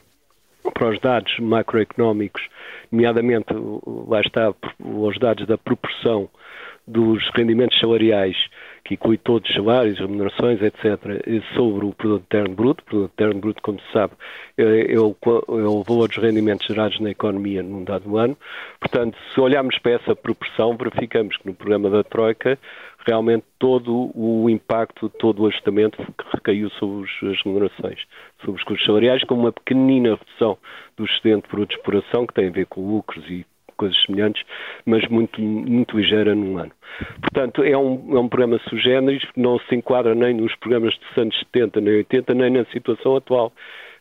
para 0.74 0.90
os 0.90 1.00
dados 1.00 1.38
macroeconómicos, 1.40 2.42
nomeadamente, 2.92 3.54
lá 3.86 4.22
está, 4.22 4.54
os 4.80 5.18
dados 5.20 5.46
da 5.46 5.58
proporção 5.60 6.28
dos 6.88 7.30
rendimentos 7.36 7.80
salariais 7.80 8.36
que 8.86 8.94
inclui 8.94 9.18
todos 9.18 9.50
os 9.50 9.56
salários, 9.56 10.00
remunerações, 10.00 10.62
etc., 10.62 11.44
sobre 11.56 11.86
o 11.88 11.92
produto 11.92 12.22
interno 12.22 12.56
bruto. 12.56 12.84
O 12.84 12.86
produto 12.86 13.12
interno 13.14 13.42
bruto, 13.42 13.62
como 13.64 13.80
se 13.82 13.92
sabe, 13.92 14.14
é, 14.56 14.94
é, 14.94 15.00
o, 15.00 15.16
é 15.26 15.68
o 15.68 15.84
valor 15.84 16.08
dos 16.08 16.18
rendimentos 16.18 16.68
gerados 16.68 17.00
na 17.00 17.10
economia 17.10 17.64
num 17.64 17.84
dado 17.84 18.16
ano. 18.16 18.38
Portanto, 18.80 19.18
se 19.34 19.42
olharmos 19.42 19.80
para 19.80 19.94
essa 19.94 20.16
proporção, 20.16 20.78
verificamos 20.78 21.36
que 21.36 21.48
no 21.48 21.56
programa 21.56 21.90
da 21.90 22.04
Troika, 22.04 22.60
realmente 23.08 23.44
todo 23.58 24.12
o 24.14 24.48
impacto, 24.52 25.10
todo 25.10 25.42
o 25.42 25.48
ajustamento 25.48 25.98
recaiu 26.32 26.70
sobre 26.72 27.10
as 27.32 27.42
remunerações, 27.44 28.00
sobre 28.42 28.62
os 28.62 28.64
custos 28.64 28.86
salariais, 28.86 29.24
com 29.24 29.34
uma 29.34 29.52
pequenina 29.52 30.16
redução 30.16 30.60
do 30.96 31.06
excedente 31.06 31.48
por 31.48 31.60
exploração, 31.60 32.28
que 32.28 32.36
tem 32.36 32.50
a 32.50 32.52
ver 32.52 32.68
com 32.68 32.88
lucros 32.88 33.26
e 33.32 33.44
coisas 33.76 33.98
semelhantes, 34.06 34.44
mas 34.86 35.08
muito, 35.08 35.42
muito 35.42 35.98
ligeira 35.98 36.34
num 36.34 36.58
ano. 36.58 36.72
Portanto, 37.22 37.64
é 37.64 37.78
um, 37.78 38.18
é 38.18 38.20
um 38.20 38.28
programa 38.28 38.60
sugêneres, 38.70 39.24
não 39.36 39.60
se 39.60 39.76
enquadra 39.76 40.16
nem 40.16 40.34
nos 40.34 40.56
programas 40.56 40.98
dos 40.98 41.18
anos 41.18 41.38
70 41.54 41.82
nem 41.82 41.96
80, 41.98 42.34
nem 42.34 42.50
na 42.52 42.66
situação 42.66 43.16
atual 43.16 43.52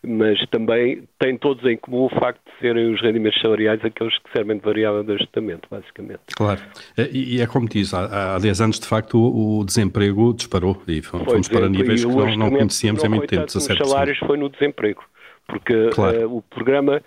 mas 0.06 0.38
também 0.50 1.02
têm 1.18 1.36
todos 1.36 1.64
em 1.64 1.76
comum 1.76 2.04
o 2.04 2.08
facto 2.10 2.40
de 2.44 2.60
serem 2.60 2.92
os 2.92 3.00
rendimentos 3.00 3.40
salariais 3.40 3.82
aqueles 3.84 4.16
que 4.18 4.30
servem 4.32 4.58
de 4.58 4.62
variável 4.62 5.02
de 5.02 5.12
ajustamento, 5.12 5.68
basicamente. 5.70 6.20
Claro, 6.36 6.60
e, 7.10 7.40
é 7.40 7.46
como 7.46 7.68
diz, 7.68 7.94
há, 7.94 8.34
há 8.34 8.38
10 8.38 8.60
anos 8.60 8.78
de 8.78 8.86
facto 8.86 9.18
o, 9.18 9.60
o 9.60 9.64
desemprego 9.64 10.34
disparou 10.34 10.80
e 10.86 11.02
fomos 11.02 11.26
pois 11.26 11.48
para 11.48 11.66
é, 11.66 11.68
níveis 11.68 12.04
que 12.04 12.10
não, 12.10 12.36
não 12.36 12.50
conhecíamos 12.50 13.02
há 13.02 13.08
muito 13.08 13.26
tempo. 13.26 13.46
Os 13.46 13.64
salários 13.64 14.18
foi 14.18 14.36
no 14.36 14.48
desemprego, 14.48 15.02
porque 15.46 15.90
claro. 15.90 16.28
uh, 16.28 16.36
o 16.36 16.42
programa 16.42 16.96
eh, 16.96 17.02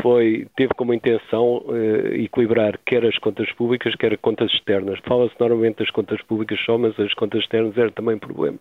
foi, 0.00 0.46
teve 0.56 0.72
como 0.74 0.94
intenção 0.94 1.58
uh, 1.66 2.14
equilibrar 2.14 2.78
quer 2.86 3.04
as 3.04 3.18
contas 3.18 3.50
públicas, 3.52 3.94
quer 3.96 4.14
as 4.14 4.20
contas 4.20 4.50
externas. 4.52 4.98
Fala-se 5.06 5.34
normalmente 5.38 5.78
das 5.78 5.90
contas 5.90 6.20
públicas 6.22 6.58
só, 6.64 6.78
mas 6.78 6.98
as 6.98 7.12
contas 7.14 7.40
externas 7.42 7.76
eram 7.76 7.90
também 7.90 8.16
um 8.16 8.18
problema. 8.18 8.58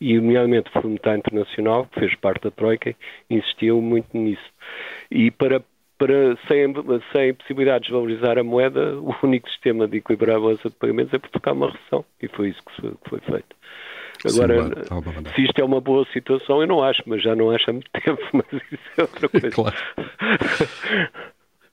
E, 0.00 0.16
nomeadamente, 0.16 0.70
o 0.74 0.80
Fundo 0.80 0.94
Internacional, 0.94 1.86
que 1.86 2.00
fez 2.00 2.14
parte 2.16 2.44
da 2.44 2.50
Troika, 2.50 2.94
insistiu 3.28 3.80
muito 3.80 4.16
nisso. 4.16 4.50
E 5.10 5.30
para 5.30 5.62
para, 5.96 6.36
sem, 6.48 6.74
sem 7.12 7.34
possibilidade 7.34 7.84
de 7.84 7.90
desvalorizar 7.90 8.36
a 8.38 8.44
moeda, 8.44 8.98
o 8.98 9.14
único 9.22 9.48
sistema 9.48 9.86
de 9.86 9.98
equilibrar 9.98 10.36
a 10.36 10.40
balança 10.40 10.68
de 10.68 10.76
pagamentos 10.76 11.14
é 11.14 11.18
provocar 11.18 11.52
uma 11.52 11.70
recessão. 11.70 12.04
E 12.20 12.28
foi 12.28 12.48
isso 12.48 12.62
que 12.64 13.08
foi 13.08 13.20
feito. 13.20 13.56
Agora, 14.24 14.64
Sim, 14.64 15.34
se 15.34 15.42
isto 15.42 15.60
é 15.60 15.64
uma 15.64 15.80
boa 15.80 16.06
situação, 16.12 16.60
eu 16.60 16.66
não 16.66 16.82
acho, 16.82 17.02
mas 17.06 17.22
já 17.22 17.36
não 17.36 17.50
acho 17.50 17.68
há 17.68 17.72
muito 17.72 17.90
tempo, 18.04 18.22
mas 18.32 18.46
isso 18.52 18.82
é 18.96 19.02
outra 19.02 19.28
coisa. 19.28 19.50
Claro. 19.50 19.76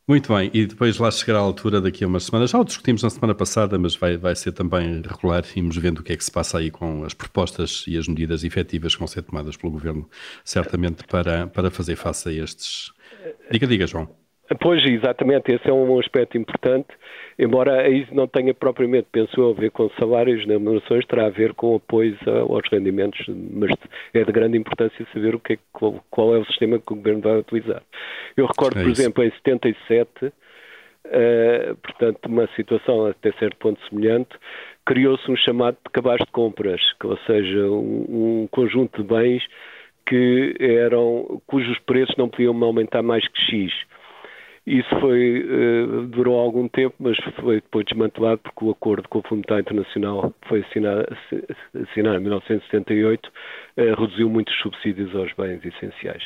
Muito 0.08 0.34
bem, 0.34 0.52
e 0.54 0.66
depois 0.66 0.98
lá 0.98 1.10
chegará 1.10 1.40
a 1.40 1.42
altura 1.42 1.80
daqui 1.80 2.04
a 2.04 2.08
umas 2.08 2.26
semanas, 2.26 2.50
já 2.50 2.60
o 2.60 2.66
discutimos 2.66 3.02
na 3.02 3.10
semana 3.10 3.34
passada, 3.34 3.80
mas 3.80 3.96
vai, 3.96 4.18
vai 4.18 4.36
ser 4.36 4.52
também 4.52 5.02
regular, 5.02 5.44
irmos 5.56 5.78
vendo 5.78 6.00
o 6.00 6.04
que 6.04 6.12
é 6.12 6.18
que 6.18 6.26
se 6.26 6.32
passa 6.32 6.58
aí 6.58 6.70
com 6.70 7.06
as 7.06 7.14
propostas 7.14 7.86
e 7.88 7.98
as 7.98 8.08
medidas 8.08 8.44
efetivas 8.44 8.94
que 8.94 9.00
vão 9.00 9.08
ser 9.08 9.22
tomadas 9.22 9.56
pelo 9.56 9.72
Governo, 9.72 10.10
certamente 10.44 11.06
para, 11.06 11.48
para 11.48 11.72
fazer 11.72 11.96
face 11.96 12.28
a 12.28 12.34
estes... 12.34 12.92
Diga, 13.52 13.68
diga, 13.68 13.88
João. 13.88 14.10
Pois, 14.60 14.84
exatamente, 14.84 15.54
esse 15.54 15.70
é 15.70 15.72
um 15.74 15.98
aspecto 15.98 16.38
importante, 16.38 16.90
embora 17.38 17.90
isso 17.90 18.14
não 18.14 18.28
tenha 18.28 18.54
propriamente, 18.54 19.08
penso 19.12 19.40
eu, 19.40 19.50
a 19.50 19.54
ver 19.54 19.72
com 19.72 19.90
salários, 20.00 20.46
nem 20.46 20.58
remunerações, 20.58 21.06
terá 21.06 21.26
a 21.26 21.30
ver 21.30 21.54
com 21.54 21.76
apoios 21.76 22.18
aos 22.28 22.64
rendimentos, 22.72 23.26
mas 23.28 23.72
é 24.14 24.24
de 24.24 24.32
grande 24.32 24.58
importância 24.58 25.08
saber 25.14 25.36
o 25.36 25.40
que 25.40 25.54
é, 25.54 25.60
qual, 25.72 26.36
é 26.36 26.40
o 26.40 26.46
sistema 26.46 26.80
que 26.80 26.94
o 26.94 26.96
Governo 26.96 27.22
vai 27.22 27.38
utilizar. 27.40 27.82
Eu 28.36 28.46
recordo, 28.46 28.80
é 28.80 28.84
por 28.84 28.90
exemplo, 28.90 29.24
em 29.24 29.32
77, 29.32 30.26
uh, 30.26 30.32
eh, 31.06 31.76
portanto, 31.82 32.26
uma 32.28 32.48
situação 32.56 33.08
até 33.08 33.32
certo 33.34 33.58
ponto 33.58 33.80
semelhante, 33.90 34.30
criou-se 34.86 35.30
um 35.30 35.36
chamado 35.36 35.78
de 35.86 35.92
cabaz 35.92 36.20
de 36.20 36.32
compras, 36.32 36.82
ou 37.04 37.18
seja, 37.26 37.66
um, 37.66 38.44
um 38.44 38.48
conjunto 38.52 39.02
de 39.02 39.08
bens 39.08 39.44
que 40.06 40.56
eram, 40.60 41.42
cujos 41.48 41.78
preços 41.80 42.16
não 42.18 42.28
podiam 42.28 42.62
aumentar 42.64 43.02
mais 43.02 43.26
que 43.28 43.42
X 43.42 43.74
isso 44.66 44.90
foi, 45.00 45.44
uh, 45.44 46.08
durou 46.08 46.40
algum 46.40 46.68
tempo, 46.68 46.96
mas 47.00 47.18
foi 47.40 47.56
depois 47.56 47.84
desmantelado 47.86 48.42
porque 48.44 48.66
o 48.66 48.70
acordo 48.70 49.10
com 49.10 49.20
o 49.20 49.22
Fundo 49.24 49.38
Monetário 49.38 49.62
Internacional 49.62 50.34
foi 50.48 50.60
assinado, 50.62 51.06
assinado 51.90 52.18
em 52.18 52.22
1978, 52.22 53.28
uh, 53.28 53.32
eh, 53.78 53.96
reduziu 53.96 54.30
muitos 54.30 54.54
subsídios 54.60 55.16
aos 55.16 55.34
bens 55.34 55.66
essenciais. 55.66 56.24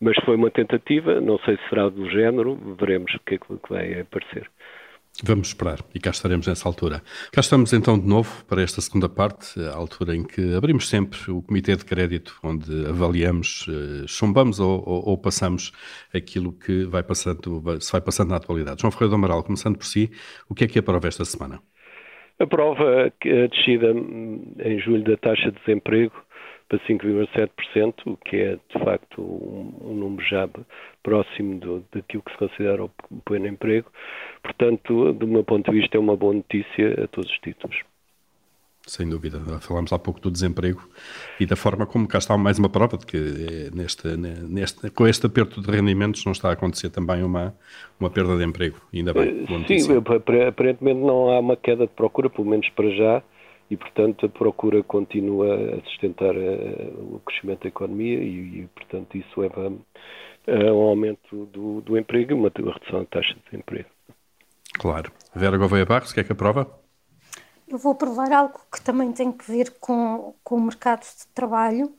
Mas 0.00 0.16
foi 0.24 0.36
uma 0.36 0.50
tentativa, 0.50 1.20
não 1.20 1.38
sei 1.40 1.56
se 1.56 1.68
será 1.68 1.88
do 1.88 2.08
género, 2.08 2.54
veremos 2.78 3.12
o 3.14 3.20
que 3.20 3.34
é 3.34 3.38
que 3.38 3.68
vai 3.68 4.00
aparecer. 4.00 4.48
Vamos 5.24 5.48
esperar 5.48 5.78
e 5.94 6.00
cá 6.00 6.10
estaremos 6.10 6.46
nessa 6.46 6.68
altura. 6.68 7.02
Cá 7.30 7.40
estamos 7.40 7.72
então 7.72 7.98
de 7.98 8.06
novo 8.06 8.44
para 8.46 8.62
esta 8.62 8.80
segunda 8.80 9.08
parte, 9.08 9.60
a 9.60 9.76
altura 9.76 10.16
em 10.16 10.24
que 10.24 10.54
abrimos 10.54 10.88
sempre 10.88 11.30
o 11.30 11.42
Comitê 11.42 11.76
de 11.76 11.84
Crédito, 11.84 12.38
onde 12.42 12.86
avaliamos, 12.86 13.66
eh, 13.68 14.06
chumbamos 14.08 14.58
ou, 14.58 14.82
ou, 14.84 15.10
ou, 15.10 15.18
passamos 15.18 15.70
aquilo 16.12 16.52
que 16.52 16.84
vai 16.86 17.02
passando, 17.02 17.62
se 17.80 17.92
vai 17.92 18.00
passando 18.00 18.30
na 18.30 18.36
atualidade. 18.36 18.80
João 18.80 18.90
Ferreira 18.90 19.10
do 19.10 19.14
Amaral, 19.16 19.44
começando 19.44 19.76
por 19.76 19.86
si, 19.86 20.10
o 20.48 20.54
que 20.54 20.64
é 20.64 20.66
que 20.66 20.78
aprova 20.78 21.06
esta 21.06 21.24
semana? 21.24 21.60
Aprova 22.40 23.06
a 23.06 23.46
descida 23.48 23.92
em 24.64 24.80
julho 24.80 25.04
da 25.04 25.16
taxa 25.18 25.52
de 25.52 25.58
desemprego 25.60 26.14
para 26.72 26.78
5,7%, 26.86 27.94
o 28.06 28.16
que 28.16 28.36
é 28.36 28.56
de 28.56 28.84
facto 28.84 29.20
um, 29.20 29.90
um 29.90 29.94
número 29.94 30.26
já 30.26 30.48
próximo 31.02 31.58
do, 31.58 31.84
daquilo 31.92 32.22
que 32.22 32.32
se 32.32 32.38
considera 32.38 32.84
o 32.84 32.90
pleno 33.26 33.46
emprego. 33.46 33.90
Portanto, 34.42 35.12
do 35.12 35.26
meu 35.26 35.44
ponto 35.44 35.70
de 35.70 35.78
vista, 35.78 35.98
é 35.98 36.00
uma 36.00 36.16
boa 36.16 36.32
notícia 36.32 37.04
a 37.04 37.08
todos 37.08 37.30
os 37.30 37.38
títulos. 37.40 37.76
Sem 38.86 39.08
dúvida. 39.08 39.38
Falámos 39.60 39.92
há 39.92 39.98
pouco 39.98 40.18
do 40.18 40.30
desemprego 40.30 40.88
e 41.38 41.44
da 41.44 41.54
forma 41.54 41.86
como 41.86 42.08
cá 42.08 42.18
está 42.18 42.36
mais 42.38 42.58
uma 42.58 42.70
prova 42.70 42.96
de 42.96 43.06
que 43.06 43.16
eh, 43.16 43.70
neste, 43.72 44.08
neste, 44.16 44.90
com 44.90 45.06
este 45.06 45.26
aperto 45.26 45.60
de 45.60 45.70
rendimentos 45.70 46.24
não 46.24 46.32
está 46.32 46.48
a 46.48 46.52
acontecer 46.52 46.88
também 46.88 47.22
uma, 47.22 47.54
uma 48.00 48.10
perda 48.10 48.36
de 48.36 48.44
emprego. 48.44 48.80
Ainda 48.92 49.12
bem. 49.12 49.46
Sim, 49.68 49.98
aparentemente 50.48 51.00
não 51.00 51.30
há 51.30 51.38
uma 51.38 51.56
queda 51.56 51.86
de 51.86 51.92
procura, 51.92 52.28
pelo 52.28 52.48
menos 52.48 52.68
para 52.70 52.90
já, 52.90 53.22
e, 53.72 53.76
portanto, 53.78 54.26
a 54.26 54.28
procura 54.28 54.82
continua 54.82 55.54
a 55.54 55.80
sustentar 55.88 56.36
uh, 56.36 57.14
o 57.16 57.20
crescimento 57.24 57.62
da 57.62 57.68
economia 57.68 58.18
e, 58.18 58.60
e, 58.60 58.68
portanto, 58.74 59.16
isso 59.16 59.40
leva 59.40 59.72
a 60.46 60.72
um 60.72 60.82
aumento 60.82 61.46
do, 61.46 61.80
do 61.80 61.96
emprego 61.96 62.32
e 62.32 62.34
uma 62.34 62.52
redução 62.54 63.00
da 63.00 63.06
taxa 63.06 63.32
de 63.32 63.40
desemprego. 63.50 63.88
Claro. 64.74 65.10
Vera 65.34 65.56
Gouveia 65.56 65.86
Barros, 65.86 66.10
o 66.10 66.14
que 66.14 66.20
é 66.20 66.24
que 66.24 66.32
aprova? 66.32 66.70
Eu 67.66 67.78
vou 67.78 67.92
aprovar 67.92 68.30
algo 68.30 68.60
que 68.70 68.82
também 68.82 69.10
tem 69.10 69.32
que 69.32 69.50
ver 69.50 69.72
com, 69.80 70.34
com 70.44 70.56
o 70.56 70.60
mercado 70.60 71.00
de 71.00 71.26
trabalho 71.34 71.94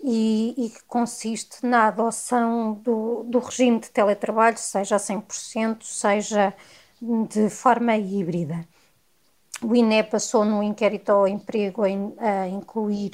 e, 0.00 0.54
e 0.56 0.70
que 0.70 0.84
consiste 0.86 1.66
na 1.66 1.88
adoção 1.88 2.74
do, 2.74 3.24
do 3.24 3.40
regime 3.40 3.80
de 3.80 3.90
teletrabalho, 3.90 4.56
seja 4.56 4.94
a 4.94 5.00
100%, 5.00 5.78
seja 5.82 6.54
de 7.28 7.50
forma 7.50 7.96
híbrida. 7.96 8.64
O 9.62 9.74
INE 9.74 10.04
passou 10.04 10.44
no 10.44 10.62
inquérito 10.62 11.10
ao 11.10 11.26
emprego 11.26 11.82
a, 11.82 12.48
incluir 12.48 13.10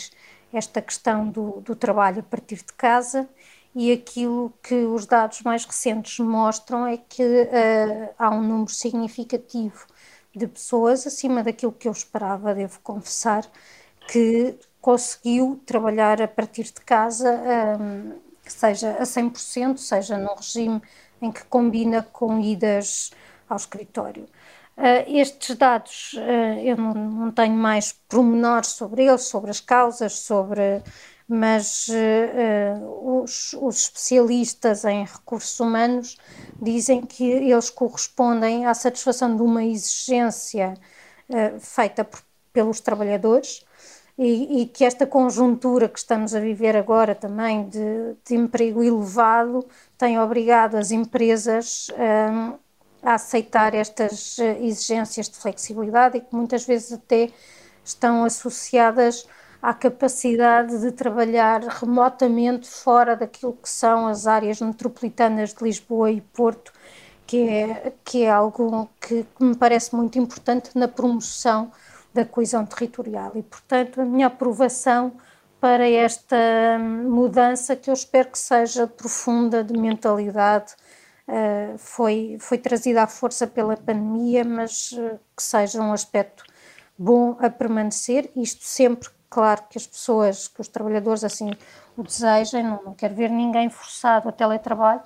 esta 0.52 0.82
questão 0.82 1.28
do, 1.28 1.60
do, 1.62 1.74
trabalho 1.74 2.20
a 2.20 2.22
partir 2.22 2.56
de 2.56 2.72
casa 2.74 3.28
e 3.74 3.90
aquilo 3.90 4.52
que 4.62 4.74
os 4.74 5.06
dados 5.06 5.40
mais 5.42 5.64
recentes 5.64 6.18
mostram 6.18 6.86
é 6.86 6.96
que 6.96 7.22
uh, 7.22 8.14
há 8.18 8.30
um 8.30 8.42
número 8.42 8.70
significativo 8.70 9.86
de 10.34 10.46
pessoas, 10.46 11.06
acima 11.06 11.42
daquilo 11.42 11.72
que 11.72 11.88
eu 11.88 11.92
esperava, 11.92 12.54
devo 12.54 12.78
confessar, 12.80 13.48
que 14.08 14.56
conseguiu 14.80 15.60
trabalhar 15.64 16.20
a 16.20 16.28
partir 16.28 16.64
de 16.64 16.80
casa, 16.84 17.30
um, 17.80 18.10
eh, 18.10 18.16
seja 18.46 18.90
a 18.98 19.04
100%, 19.04 19.78
seja 19.78 20.18
no 20.18 20.34
regime 20.34 20.82
em 21.22 21.32
que 21.32 21.44
combina 21.44 22.02
com 22.02 22.38
idas 22.40 23.12
ao 23.48 23.56
escritório. 23.56 24.26
Uh, 24.76 25.06
estes 25.06 25.54
dados, 25.56 26.14
uh, 26.14 26.58
eu 26.60 26.76
não, 26.76 26.94
não, 26.94 27.30
tenho 27.30 27.54
mais 27.54 27.92
pormenores 28.08 28.70
sobre 28.70 29.04
eles, 29.04 29.22
sobre 29.22 29.50
as 29.50 29.60
causas, 29.60 30.14
sobre, 30.18 30.82
mas 31.28 31.86
uh, 31.88 33.22
os, 33.22 33.52
os, 33.52 33.82
especialistas 33.84 34.84
em 34.84 35.04
recursos 35.04 35.60
humanos 35.60 36.16
dizem 36.60 37.02
que 37.02 37.24
eles 37.24 37.70
correspondem 37.70 38.66
à 38.66 38.74
satisfação 38.74 39.36
de 39.36 39.42
uma 39.42 39.64
exigência 39.64 40.74
feita 41.60 42.04
por, 42.04 42.20
pelos 42.52 42.80
trabalhadores 42.80 43.64
e, 44.18 44.60
e, 44.60 44.66
que 44.66 44.84
esta 44.84 45.06
conjuntura 45.06 45.88
que 45.88 45.98
estamos 45.98 46.34
a 46.34 46.40
viver 46.40 46.76
agora 46.76 47.14
também 47.14 47.66
de, 47.68 48.14
de 48.26 48.34
emprego 48.34 48.82
elevado 48.82 49.66
tem 49.96 50.20
obrigado 50.20 50.74
as 50.74 50.90
empresas 50.90 51.90
a 53.04 53.14
aceitar 53.14 53.74
estas 53.74 54.38
eh, 54.38 54.64
exigências 54.64 55.28
de 55.28 55.36
flexibilidade 55.36 56.16
e 56.16 56.20
que 56.20 56.34
muitas 56.34 56.64
vezes 56.64 56.92
até 56.92 57.30
estão 57.84 58.24
associadas 58.24 59.28
à 59.60 59.74
capacidade 59.74 60.80
de 60.80 60.90
trabalhar 60.90 61.60
remotamente 61.62 62.68
fora 62.68 63.14
daquilo 63.14 63.52
que 63.52 63.68
são 63.68 64.06
as 64.06 64.26
áreas 64.26 64.60
metropolitanas 64.60 65.52
de 65.52 65.62
Lisboa 65.62 66.10
e 66.10 66.20
Porto, 66.20 66.72
que 67.26 67.48
é, 67.48 67.92
que 68.04 68.24
é 68.24 68.30
algo 68.30 68.88
que, 69.00 69.24
que 69.36 69.44
me 69.44 69.54
parece 69.54 69.94
muito 69.94 70.18
importante 70.18 70.70
na 70.74 70.88
promoção 70.88 71.70
da 72.12 72.24
coesão 72.24 72.64
territorial. 72.64 73.32
E, 73.34 73.42
portanto, 73.42 74.00
a 74.00 74.04
minha 74.04 74.28
aprovação 74.28 75.12
para 75.60 75.88
esta 75.88 76.36
hum, 76.78 77.10
mudança, 77.10 77.74
que 77.74 77.90
eu 77.90 77.94
espero 77.94 78.28
que 78.30 78.38
seja 78.38 78.86
profunda 78.86 79.64
de 79.64 79.72
mentalidade 79.78 80.74
uh, 81.28 81.78
foi, 81.78 82.36
foi 82.40 82.58
trazida 82.58 83.02
à 83.02 83.06
força 83.06 83.46
pela 83.46 83.76
pandemia, 83.76 84.44
mas 84.44 84.92
uh, 84.92 85.18
que 85.36 85.42
seja 85.42 85.80
um 85.80 85.92
aspecto 85.92 86.44
bom 86.96 87.36
a 87.40 87.50
permanecer, 87.50 88.30
isto 88.36 88.64
sempre, 88.64 89.08
claro, 89.28 89.62
que 89.68 89.78
as 89.78 89.86
pessoas, 89.86 90.48
que 90.48 90.60
os 90.60 90.68
trabalhadores 90.68 91.24
assim 91.24 91.50
o 91.96 92.02
desejem, 92.02 92.62
não, 92.62 92.82
não 92.82 92.94
quero 92.94 93.14
ver 93.14 93.30
ninguém 93.30 93.68
forçado 93.68 94.28
a 94.28 94.32
teletrabalho, 94.32 95.02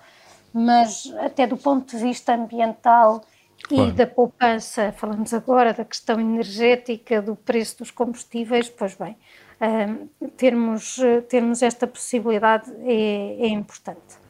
mas 0.52 1.12
até 1.18 1.46
do 1.46 1.57
ponto 1.57 1.94
de 1.94 2.02
vista 2.02 2.35
ambiental 2.35 3.22
claro. 3.62 3.90
e 3.90 3.92
da 3.92 4.07
poupança, 4.07 4.92
falamos 4.92 5.35
agora 5.35 5.74
da 5.74 5.85
questão 5.85 6.18
energética, 6.18 7.20
do 7.20 7.37
preço 7.37 7.78
dos 7.78 7.90
combustíveis, 7.90 8.68
pois 8.70 8.94
bem, 8.94 9.16
uh, 9.61 10.28
termos, 10.37 10.98
termos 11.28 11.62
esta 11.62 11.87
possibilidade 11.87 12.70
é, 12.85 13.46
é 13.46 13.48
importante. 13.48 14.28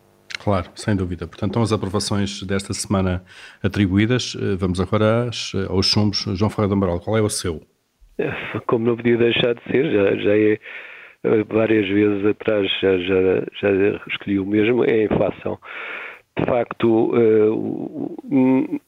Claro, 0.48 0.70
sem 0.74 0.96
dúvida. 0.96 1.26
Portanto, 1.26 1.50
estão 1.50 1.62
as 1.62 1.72
aprovações 1.74 2.42
desta 2.42 2.72
semana 2.72 3.22
atribuídas. 3.62 4.34
Eh, 4.34 4.56
vamos 4.56 4.80
agora 4.80 5.28
às, 5.28 5.52
aos 5.68 5.84
chumbos. 5.84 6.24
João 6.38 6.48
Ferreira 6.48 6.68
de 6.68 6.72
Amaral, 6.72 7.00
qual 7.00 7.18
é 7.18 7.20
o 7.20 7.28
seu? 7.28 7.60
Como 8.66 8.86
não 8.86 8.96
podia 8.96 9.18
deixar 9.18 9.54
de 9.54 9.62
ser, 9.70 9.92
já, 9.92 10.16
já 10.16 10.34
é 10.34 10.52
eh, 11.24 11.44
várias 11.50 11.86
vezes 11.86 12.24
atrás, 12.24 12.66
já, 12.80 12.96
já, 12.96 13.44
já 13.60 14.00
escolhi 14.08 14.38
o 14.38 14.46
mesmo, 14.46 14.84
é 14.84 14.90
a 14.90 15.04
inflação. 15.04 15.58
De 16.38 16.46
facto, 16.46 17.12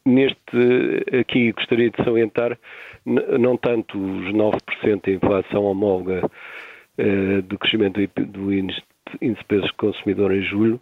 neste 0.06 1.14
aqui 1.20 1.52
gostaria 1.52 1.90
de 1.90 2.02
salientar 2.02 2.56
não 3.04 3.58
tanto 3.58 3.98
os 3.98 4.32
9% 4.32 5.04
de 5.04 5.14
inflação 5.16 5.64
homóloga 5.64 6.22
do 7.44 7.58
crescimento 7.58 8.00
do 8.16 8.54
índice 8.54 8.80
de 9.20 9.44
preços 9.44 9.70
consumidor 9.72 10.32
em 10.32 10.42
julho, 10.42 10.80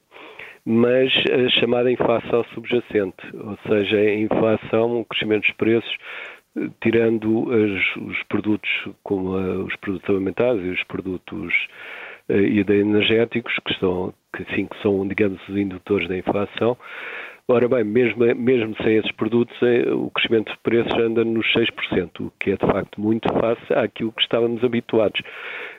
mas 0.70 1.11
a 1.33 1.48
chamada 1.59 1.90
inflação 1.90 2.44
subjacente, 2.52 3.16
ou 3.35 3.57
seja, 3.66 3.96
a 3.96 4.14
inflação, 4.16 5.00
o 5.00 5.04
crescimento 5.07 5.46
dos 5.46 5.52
preços, 5.52 5.96
tirando 6.83 7.48
as, 7.50 7.96
os 7.96 8.22
produtos 8.24 8.68
como 9.02 9.35
a, 9.35 9.64
os 9.64 9.74
produtos 9.76 10.11
alimentares 10.11 10.62
e 10.62 10.68
os 10.68 10.85
produtos 10.85 11.54
uh, 12.28 12.35
e 12.35 12.61
energéticos, 12.61 13.54
que, 13.64 13.72
estão, 13.72 14.12
que, 14.37 14.44
sim, 14.54 14.66
que 14.66 14.83
são, 14.83 15.09
digamos, 15.09 15.40
os 15.48 15.57
indutores 15.57 16.07
da 16.07 16.18
inflação, 16.18 16.76
Ora 17.51 17.67
bem, 17.67 17.83
mesmo, 17.83 18.27
mesmo 18.37 18.77
sem 18.83 18.97
esses 18.97 19.11
produtos, 19.13 19.57
eh, 19.63 19.91
o 19.91 20.11
crescimento 20.11 20.53
de 20.53 20.59
preços 20.59 20.93
anda 20.93 21.25
nos 21.25 21.47
6%, 21.55 22.27
o 22.27 22.33
que 22.39 22.51
é 22.51 22.57
de 22.57 22.67
facto 22.67 23.01
muito 23.01 23.27
face 23.33 23.73
àquilo 23.73 24.13
que 24.13 24.21
estávamos 24.21 24.63
habituados. 24.63 25.19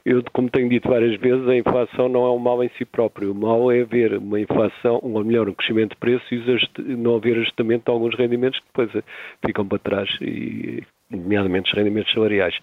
Eu, 0.03 0.23
como 0.33 0.49
tenho 0.49 0.67
dito 0.67 0.89
várias 0.89 1.19
vezes, 1.19 1.47
a 1.47 1.55
inflação 1.55 2.09
não 2.09 2.25
é 2.25 2.31
um 2.31 2.39
mal 2.39 2.63
em 2.63 2.71
si 2.75 2.85
próprio. 2.85 3.33
O 3.33 3.35
mal 3.35 3.71
é 3.71 3.81
haver 3.81 4.17
uma 4.17 4.39
inflação, 4.39 4.99
ou 5.03 5.23
melhor, 5.23 5.47
um 5.47 5.53
crescimento 5.53 5.91
de 5.91 5.97
preços 5.97 6.31
e 6.31 6.81
não 6.95 7.15
haver 7.17 7.37
ajustamento 7.37 7.85
de 7.85 7.91
alguns 7.91 8.15
rendimentos 8.15 8.59
que 8.59 8.65
depois 8.65 8.95
eh, 8.95 9.03
ficam 9.45 9.67
para 9.67 9.77
trás, 9.77 10.09
e, 10.21 10.81
nomeadamente 11.11 11.71
os 11.71 11.77
rendimentos 11.77 12.11
salariais. 12.11 12.57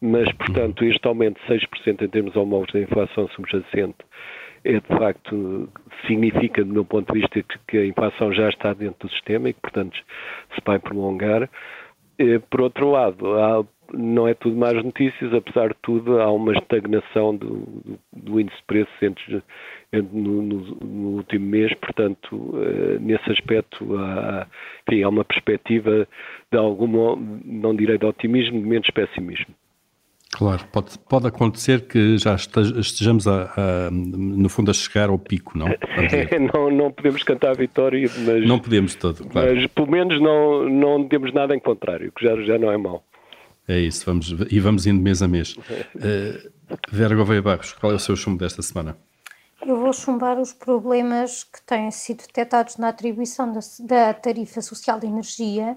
Mas, 0.00 0.32
portanto, 0.32 0.84
este 0.84 1.06
aumento 1.06 1.40
de 1.40 1.54
6% 1.54 2.02
em 2.02 2.08
termos 2.08 2.34
homólogos 2.34 2.72
da 2.72 2.80
inflação 2.80 3.28
subjacente 3.28 3.98
é 4.64 4.74
de 4.74 4.86
facto, 4.88 5.68
significa, 6.06 6.64
do 6.64 6.72
meu 6.72 6.84
ponto 6.84 7.12
de 7.12 7.20
vista, 7.20 7.42
que 7.66 7.78
a 7.78 7.86
inflação 7.86 8.32
já 8.32 8.48
está 8.48 8.74
dentro 8.74 9.08
do 9.08 9.12
sistema 9.12 9.48
e 9.48 9.52
que, 9.52 9.60
portanto, 9.60 9.96
se 10.54 10.60
vai 10.64 10.78
prolongar. 10.78 11.48
Eh, 12.18 12.38
por 12.50 12.60
outro 12.60 12.90
lado, 12.90 13.34
há, 13.38 13.64
não 13.94 14.28
é 14.28 14.34
tudo 14.34 14.56
más 14.56 14.74
notícias, 14.74 15.32
apesar 15.32 15.68
de 15.68 15.76
tudo, 15.82 16.20
há 16.20 16.30
uma 16.30 16.52
estagnação 16.52 17.34
do, 17.34 17.98
do 18.12 18.38
índice 18.38 18.58
de 18.58 18.64
preços 18.64 19.02
entre, 19.02 19.42
entre 19.92 20.18
no, 20.18 20.42
no, 20.42 20.58
no, 20.76 21.08
último 21.16 21.46
mês, 21.46 21.72
portanto, 21.74 22.36
uh, 22.36 23.00
nesse 23.00 23.30
aspecto 23.30 23.96
há, 23.96 24.46
enfim, 24.86 25.02
há 25.02 25.08
uma 25.08 25.24
perspectiva 25.24 26.06
de 26.52 26.58
algum, 26.58 27.16
não 27.44 27.74
direi 27.74 27.96
de 27.96 28.04
otimismo, 28.04 28.60
de 28.60 28.68
menos 28.68 28.90
pessimismo. 28.90 29.54
Claro, 30.32 30.64
pode, 30.70 30.96
pode 31.08 31.26
acontecer 31.26 31.88
que 31.88 32.16
já 32.16 32.36
estejamos, 32.36 33.26
a, 33.26 33.52
a, 33.56 33.90
no 33.90 34.48
fundo, 34.48 34.70
a 34.70 34.74
chegar 34.74 35.08
ao 35.08 35.18
pico, 35.18 35.58
não? 35.58 35.66
não, 36.54 36.70
não 36.70 36.92
podemos 36.92 37.24
cantar 37.24 37.50
a 37.50 37.54
vitória, 37.54 38.08
mas... 38.24 38.46
Não 38.46 38.58
podemos 38.58 38.94
todo, 38.94 39.24
claro. 39.26 39.54
Mas, 39.54 39.66
pelo 39.66 39.90
menos, 39.90 40.20
não, 40.20 40.68
não 40.68 41.08
temos 41.08 41.32
nada 41.32 41.54
em 41.54 41.58
contrário, 41.58 42.12
que 42.12 42.24
já, 42.24 42.40
já 42.42 42.58
não 42.58 42.70
é 42.70 42.76
mau. 42.76 43.04
É 43.66 43.78
isso, 43.78 44.06
vamos, 44.06 44.34
e 44.50 44.60
vamos 44.60 44.86
indo 44.86 45.02
mês 45.02 45.20
a 45.20 45.28
mês. 45.28 45.56
Uh, 45.56 46.50
Vera 46.90 47.14
Gouveia 47.14 47.42
Barros, 47.42 47.72
qual 47.72 47.92
é 47.92 47.96
o 47.96 48.00
seu 48.00 48.14
chumbo 48.14 48.38
desta 48.38 48.62
semana? 48.62 48.96
Eu 49.66 49.76
vou 49.76 49.92
chumbar 49.92 50.38
os 50.38 50.52
problemas 50.52 51.44
que 51.44 51.60
têm 51.66 51.90
sido 51.90 52.18
detectados 52.18 52.78
na 52.78 52.88
atribuição 52.88 53.52
da, 53.52 53.60
da 53.80 54.14
tarifa 54.14 54.62
social 54.62 54.98
de 54.98 55.06
energia 55.06 55.76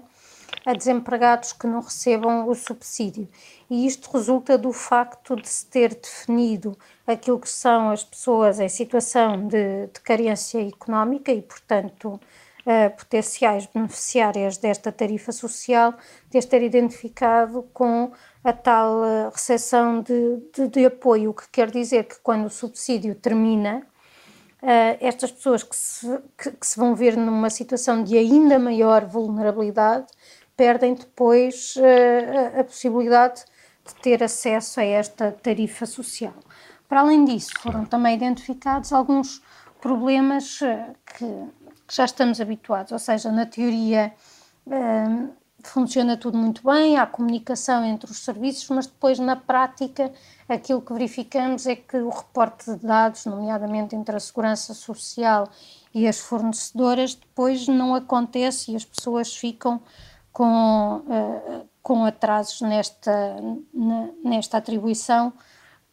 a 0.64 0.72
desempregados 0.72 1.52
que 1.52 1.66
não 1.66 1.80
recebam 1.80 2.48
o 2.48 2.54
subsídio. 2.54 3.28
E 3.68 3.86
isto 3.86 4.10
resulta 4.10 4.56
do 4.56 4.72
facto 4.72 5.36
de 5.36 5.48
se 5.48 5.66
ter 5.66 5.94
definido 5.94 6.76
aquilo 7.06 7.38
que 7.38 7.48
são 7.48 7.90
as 7.90 8.04
pessoas 8.04 8.60
em 8.60 8.68
situação 8.68 9.46
de, 9.46 9.86
de 9.88 10.00
carência 10.00 10.66
económica 10.66 11.32
e, 11.32 11.42
portanto, 11.42 12.20
uh, 12.64 12.96
potenciais 12.96 13.66
beneficiárias 13.66 14.56
desta 14.56 14.90
tarifa 14.90 15.32
social, 15.32 15.94
de 16.30 16.40
ter 16.46 16.62
identificado 16.62 17.62
com 17.72 18.12
a 18.42 18.52
tal 18.52 19.02
uh, 19.02 19.30
recepção 19.32 20.02
de, 20.02 20.38
de, 20.54 20.68
de, 20.68 20.86
apoio, 20.86 21.30
o 21.30 21.34
que 21.34 21.48
quer 21.50 21.70
dizer 21.70 22.04
que 22.04 22.16
quando 22.22 22.46
o 22.46 22.50
subsídio 22.50 23.14
termina, 23.14 23.86
uh, 24.62 24.96
estas 25.00 25.30
pessoas 25.30 25.62
que 25.62 25.76
se, 25.76 26.18
que, 26.36 26.50
que 26.52 26.66
se 26.66 26.78
vão 26.78 26.94
ver 26.94 27.16
numa 27.16 27.50
situação 27.50 28.02
de 28.02 28.16
ainda 28.16 28.58
maior 28.58 29.04
vulnerabilidade 29.04 30.06
perdem 30.56 30.94
depois 30.94 31.74
uh, 31.76 32.60
a 32.60 32.64
possibilidade 32.64 33.44
de 33.84 33.94
ter 33.96 34.22
acesso 34.22 34.80
a 34.80 34.84
esta 34.84 35.32
tarifa 35.32 35.86
social. 35.86 36.34
Para 36.88 37.00
além 37.00 37.24
disso, 37.24 37.52
foram 37.60 37.84
também 37.84 38.14
identificados 38.14 38.92
alguns 38.92 39.42
problemas 39.80 40.60
uh, 40.60 40.94
que, 41.06 41.26
que, 41.88 41.94
já 41.94 42.04
estamos 42.04 42.40
habituados, 42.40 42.92
ou 42.92 42.98
seja, 42.98 43.30
na 43.30 43.46
teoria 43.46 44.12
uh, 44.66 45.34
funciona 45.68 46.16
tudo 46.16 46.36
muito 46.38 46.62
bem, 46.64 46.96
há 46.96 47.06
comunicação 47.06 47.84
entre 47.84 48.10
os 48.10 48.18
serviços, 48.18 48.68
mas 48.68 48.86
depois 48.86 49.18
na 49.18 49.34
prática 49.34 50.12
aquilo 50.48 50.82
que 50.82 50.92
verificamos 50.92 51.66
é 51.66 51.74
que 51.74 51.96
o 51.96 52.10
reporte 52.10 52.70
de 52.70 52.86
dados, 52.86 53.24
nomeadamente 53.26 53.96
entre 53.96 54.16
a 54.16 54.20
segurança 54.20 54.74
social 54.74 55.48
e 55.92 56.06
as 56.06 56.20
fornecedoras, 56.20 57.14
depois 57.14 57.66
não 57.66 57.94
acontece 57.94 58.72
e 58.72 58.76
as 58.76 58.84
pessoas 58.84 59.34
ficam 59.34 59.80
com, 60.34 60.96
uh, 60.96 61.68
com 61.80 62.04
atrasos 62.04 62.60
nesta, 62.60 63.36
nesta 64.24 64.58
atribuição, 64.58 65.32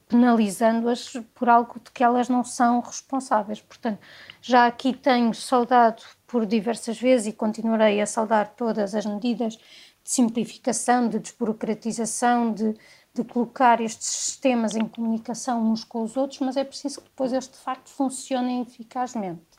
penalizando-as 0.09 1.13
por 1.35 1.47
algo 1.47 1.79
de 1.79 1.91
que 1.91 2.03
elas 2.03 2.27
não 2.27 2.43
são 2.43 2.81
responsáveis. 2.81 3.61
Portanto, 3.61 3.99
já 4.41 4.65
aqui 4.65 4.93
tenho 4.93 5.31
saudado 5.33 6.01
por 6.25 6.45
diversas 6.45 6.99
vezes 6.99 7.27
e 7.27 7.33
continuarei 7.33 8.01
a 8.01 8.05
saudar 8.07 8.55
todas 8.55 8.95
as 8.95 9.05
medidas 9.05 9.53
de 9.53 10.09
simplificação, 10.11 11.07
de 11.07 11.19
desburocratização, 11.19 12.51
de, 12.51 12.75
de 13.13 13.23
colocar 13.23 13.79
estes 13.79 14.07
sistemas 14.07 14.75
em 14.75 14.87
comunicação 14.87 15.71
uns 15.71 15.83
com 15.83 16.01
os 16.01 16.17
outros, 16.17 16.39
mas 16.39 16.57
é 16.57 16.63
preciso 16.63 16.99
que 16.99 17.09
depois 17.09 17.31
eles 17.31 17.47
de 17.47 17.57
facto 17.57 17.89
funcionem 17.91 18.63
eficazmente. 18.63 19.50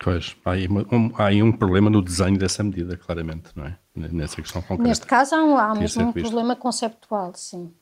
Pois, 0.00 0.36
há 0.44 0.52
aí, 0.52 0.68
um, 0.68 1.12
há 1.16 1.26
aí 1.26 1.42
um 1.42 1.50
problema 1.50 1.90
no 1.90 2.00
desenho 2.00 2.38
dessa 2.38 2.62
medida, 2.62 2.96
claramente, 2.96 3.50
não 3.56 3.66
é? 3.66 3.76
Nessa 3.94 4.40
questão 4.40 4.62
concreta. 4.62 4.88
Neste 4.88 5.06
caso 5.06 5.34
há, 5.34 5.42
um, 5.42 5.56
há 5.56 5.74
mesmo 5.74 6.04
um 6.04 6.12
problema 6.12 6.54
conceptual, 6.54 7.32
sim. 7.34 7.72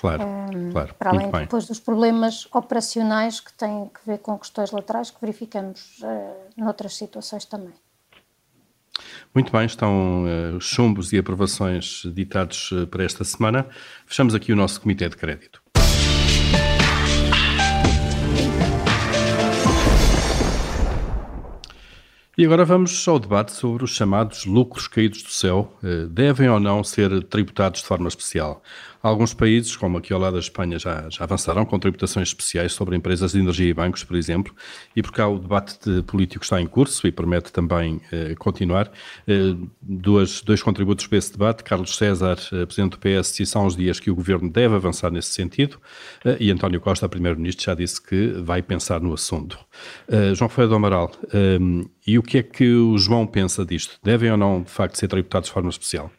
Claro, 0.00 0.22
um, 0.24 0.70
claro. 0.70 0.94
Para 0.94 1.10
além 1.10 1.30
depois 1.30 1.66
dos 1.66 1.80
problemas 1.80 2.46
operacionais 2.52 3.40
que 3.40 3.52
têm 3.54 3.88
que 3.88 4.00
ver 4.06 4.18
com 4.18 4.38
questões 4.38 4.70
laterais 4.70 5.10
que 5.10 5.20
verificamos 5.20 5.98
uh, 6.02 6.62
noutras 6.62 6.94
situações 6.94 7.44
também. 7.44 7.72
Muito 9.34 9.50
bem, 9.52 9.64
estão 9.64 10.24
uh, 10.24 10.60
chumbos 10.60 11.12
e 11.12 11.18
aprovações 11.18 12.02
ditados 12.14 12.70
uh, 12.72 12.86
para 12.86 13.04
esta 13.04 13.24
semana. 13.24 13.66
Fechamos 14.06 14.34
aqui 14.34 14.52
o 14.52 14.56
nosso 14.56 14.80
Comitê 14.80 15.08
de 15.08 15.16
Crédito. 15.16 15.57
E 22.38 22.44
agora 22.46 22.64
vamos 22.64 23.08
ao 23.08 23.18
debate 23.18 23.50
sobre 23.50 23.82
os 23.82 23.90
chamados 23.90 24.46
lucros 24.46 24.86
caídos 24.86 25.24
do 25.24 25.30
céu. 25.30 25.76
Eh, 25.82 26.06
devem 26.06 26.48
ou 26.48 26.60
não 26.60 26.84
ser 26.84 27.24
tributados 27.24 27.80
de 27.80 27.86
forma 27.88 28.06
especial? 28.06 28.62
Alguns 29.02 29.32
países, 29.32 29.76
como 29.76 29.98
aqui 29.98 30.12
ao 30.12 30.20
lado 30.20 30.34
da 30.34 30.40
Espanha, 30.40 30.78
já, 30.78 31.08
já 31.08 31.24
avançaram 31.24 31.64
com 31.64 31.78
tributações 31.78 32.28
especiais 32.28 32.72
sobre 32.72 32.96
empresas 32.96 33.32
de 33.32 33.38
energia 33.38 33.68
e 33.68 33.74
bancos, 33.74 34.02
por 34.02 34.16
exemplo, 34.16 34.54
e 34.94 35.02
por 35.02 35.12
cá 35.12 35.28
o 35.28 35.38
debate 35.38 35.78
de 35.88 36.02
político 36.02 36.44
está 36.44 36.60
em 36.60 36.66
curso 36.66 37.06
e 37.06 37.12
promete 37.12 37.52
também 37.52 38.00
eh, 38.10 38.34
continuar. 38.36 38.90
Eh, 39.26 39.54
duas, 39.80 40.42
dois 40.42 40.62
contributos 40.62 41.06
para 41.06 41.18
esse 41.18 41.32
debate. 41.32 41.62
Carlos 41.62 41.96
César, 41.96 42.38
eh, 42.52 42.66
presidente 42.66 42.92
do 42.92 42.98
PS, 42.98 43.36
disse 43.36 43.56
há 43.56 43.60
uns 43.60 43.76
dias 43.76 44.00
que 44.00 44.10
o 44.10 44.14
governo 44.14 44.50
deve 44.50 44.74
avançar 44.74 45.10
nesse 45.10 45.30
sentido 45.30 45.78
eh, 46.24 46.36
e 46.40 46.50
António 46.50 46.80
Costa, 46.80 47.08
primeiro-ministro, 47.08 47.64
já 47.64 47.74
disse 47.74 48.02
que 48.02 48.32
vai 48.42 48.62
pensar 48.62 49.00
no 49.00 49.12
assunto. 49.12 49.58
Eh, 50.08 50.34
João 50.34 50.48
Ferreira 50.48 50.70
do 50.70 50.76
Amaral, 50.76 51.12
e 52.06 52.18
o 52.18 52.22
que 52.22 52.38
é 52.38 52.42
que 52.42 52.72
o 52.74 52.98
João 52.98 53.26
pensa 53.26 53.64
disto? 53.64 53.98
Devem 54.02 54.30
ou 54.30 54.36
não, 54.36 54.62
de 54.62 54.70
facto, 54.70 54.96
ser 54.96 55.08
tributados 55.08 55.48
de 55.48 55.54
forma 55.54 55.70
especial? 55.70 56.10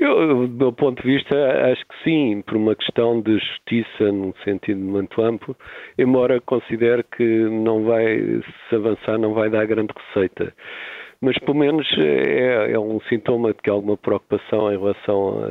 Eu, 0.00 0.48
do 0.48 0.56
meu 0.56 0.72
ponto 0.72 1.02
de 1.02 1.12
vista, 1.12 1.36
acho 1.70 1.86
que 1.86 2.04
sim, 2.04 2.42
por 2.46 2.56
uma 2.56 2.74
questão 2.74 3.20
de 3.20 3.38
justiça 3.38 4.10
num 4.10 4.32
sentido 4.42 4.80
muito 4.80 5.20
amplo, 5.20 5.54
embora 5.98 6.40
considere 6.40 7.02
que 7.02 7.22
não 7.22 7.84
vai 7.84 8.18
se 8.68 8.74
avançar, 8.74 9.18
não 9.18 9.34
vai 9.34 9.50
dar 9.50 9.66
grande 9.66 9.92
receita. 9.94 10.54
Mas 11.20 11.36
pelo 11.40 11.58
menos 11.58 11.86
é, 11.98 12.72
é 12.72 12.78
um 12.78 12.98
sintoma 13.10 13.52
de 13.52 13.58
que 13.62 13.68
há 13.68 13.74
alguma 13.74 13.98
preocupação 13.98 14.72
em 14.72 14.78
relação 14.78 15.42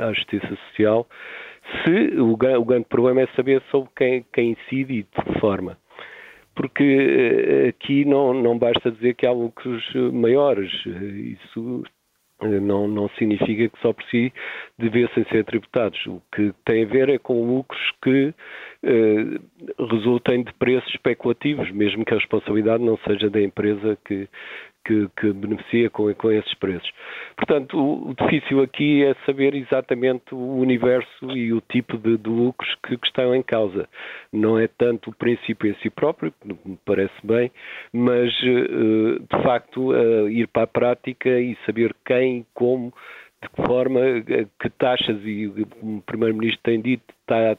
à 0.00 0.10
justiça 0.14 0.48
social. 0.68 1.06
Se 1.84 2.18
o, 2.18 2.32
o 2.32 2.64
grande 2.64 2.86
problema 2.88 3.20
é 3.20 3.26
saber 3.36 3.60
sobre 3.70 3.90
quem, 3.94 4.24
quem 4.32 4.52
incide 4.52 4.94
e 4.94 5.02
de 5.02 5.24
que 5.32 5.40
forma 5.40 5.76
porque 6.54 6.82
eh, 6.82 7.68
aqui 7.68 8.06
não, 8.06 8.32
não 8.32 8.58
basta 8.58 8.90
dizer 8.90 9.14
que 9.14 9.26
há 9.26 9.30
lucros 9.30 9.84
maiores, 10.10 10.72
isso 10.86 11.82
eh, 11.84 11.95
não, 12.42 12.86
não 12.86 13.08
significa 13.10 13.68
que 13.68 13.80
só 13.80 13.92
por 13.92 14.04
si 14.04 14.32
devessem 14.78 15.24
ser 15.24 15.44
tributados. 15.44 15.98
O 16.06 16.20
que 16.34 16.52
tem 16.64 16.84
a 16.84 16.86
ver 16.86 17.08
é 17.08 17.18
com 17.18 17.56
lucros 17.56 17.80
que 18.02 18.34
eh, 18.82 19.40
resultem 19.90 20.42
de 20.44 20.52
preços 20.54 20.88
especulativos, 20.90 21.70
mesmo 21.70 22.04
que 22.04 22.12
a 22.12 22.18
responsabilidade 22.18 22.82
não 22.84 22.98
seja 22.98 23.30
da 23.30 23.40
empresa 23.40 23.96
que, 24.04 24.28
que, 24.86 25.08
que 25.18 25.32
beneficia 25.32 25.90
com, 25.90 26.12
com, 26.14 26.30
esses 26.30 26.54
preços. 26.54 26.88
Portanto, 27.36 27.76
o, 27.76 28.10
o, 28.10 28.14
difícil 28.14 28.62
aqui 28.62 29.04
é 29.04 29.14
saber 29.26 29.54
exatamente 29.54 30.32
o 30.32 30.56
universo 30.58 31.30
e 31.32 31.52
o 31.52 31.60
tipo 31.60 31.98
de, 31.98 32.16
de 32.16 32.30
lucros 32.30 32.72
que, 32.86 32.96
que, 32.96 33.06
estão 33.06 33.34
em 33.34 33.42
causa. 33.42 33.88
Não 34.32 34.58
é 34.58 34.68
tanto 34.68 35.10
o 35.10 35.14
princípio 35.14 35.70
em 35.70 35.74
si 35.82 35.90
próprio, 35.90 36.32
que 36.40 36.48
me 36.48 36.78
parece 36.84 37.14
bem, 37.24 37.50
mas 37.92 38.32
eh, 38.42 39.18
de 39.18 39.42
facto 39.42 39.92
ir 40.28 40.46
para 40.48 40.62
a 40.62 40.66
prática 40.66 41.28
e 41.28 41.56
saber 41.66 41.94
quem, 42.04 42.46
como 42.54 42.92
de 43.42 43.48
que 43.50 43.66
forma, 43.66 44.00
eh, 44.00 44.46
que 44.58 44.70
taxas, 44.70 45.20
e 45.24 45.46
o 45.46 46.02
Primeiro-Ministro 46.06 46.60
tem 46.62 46.80
dito, 46.80 47.04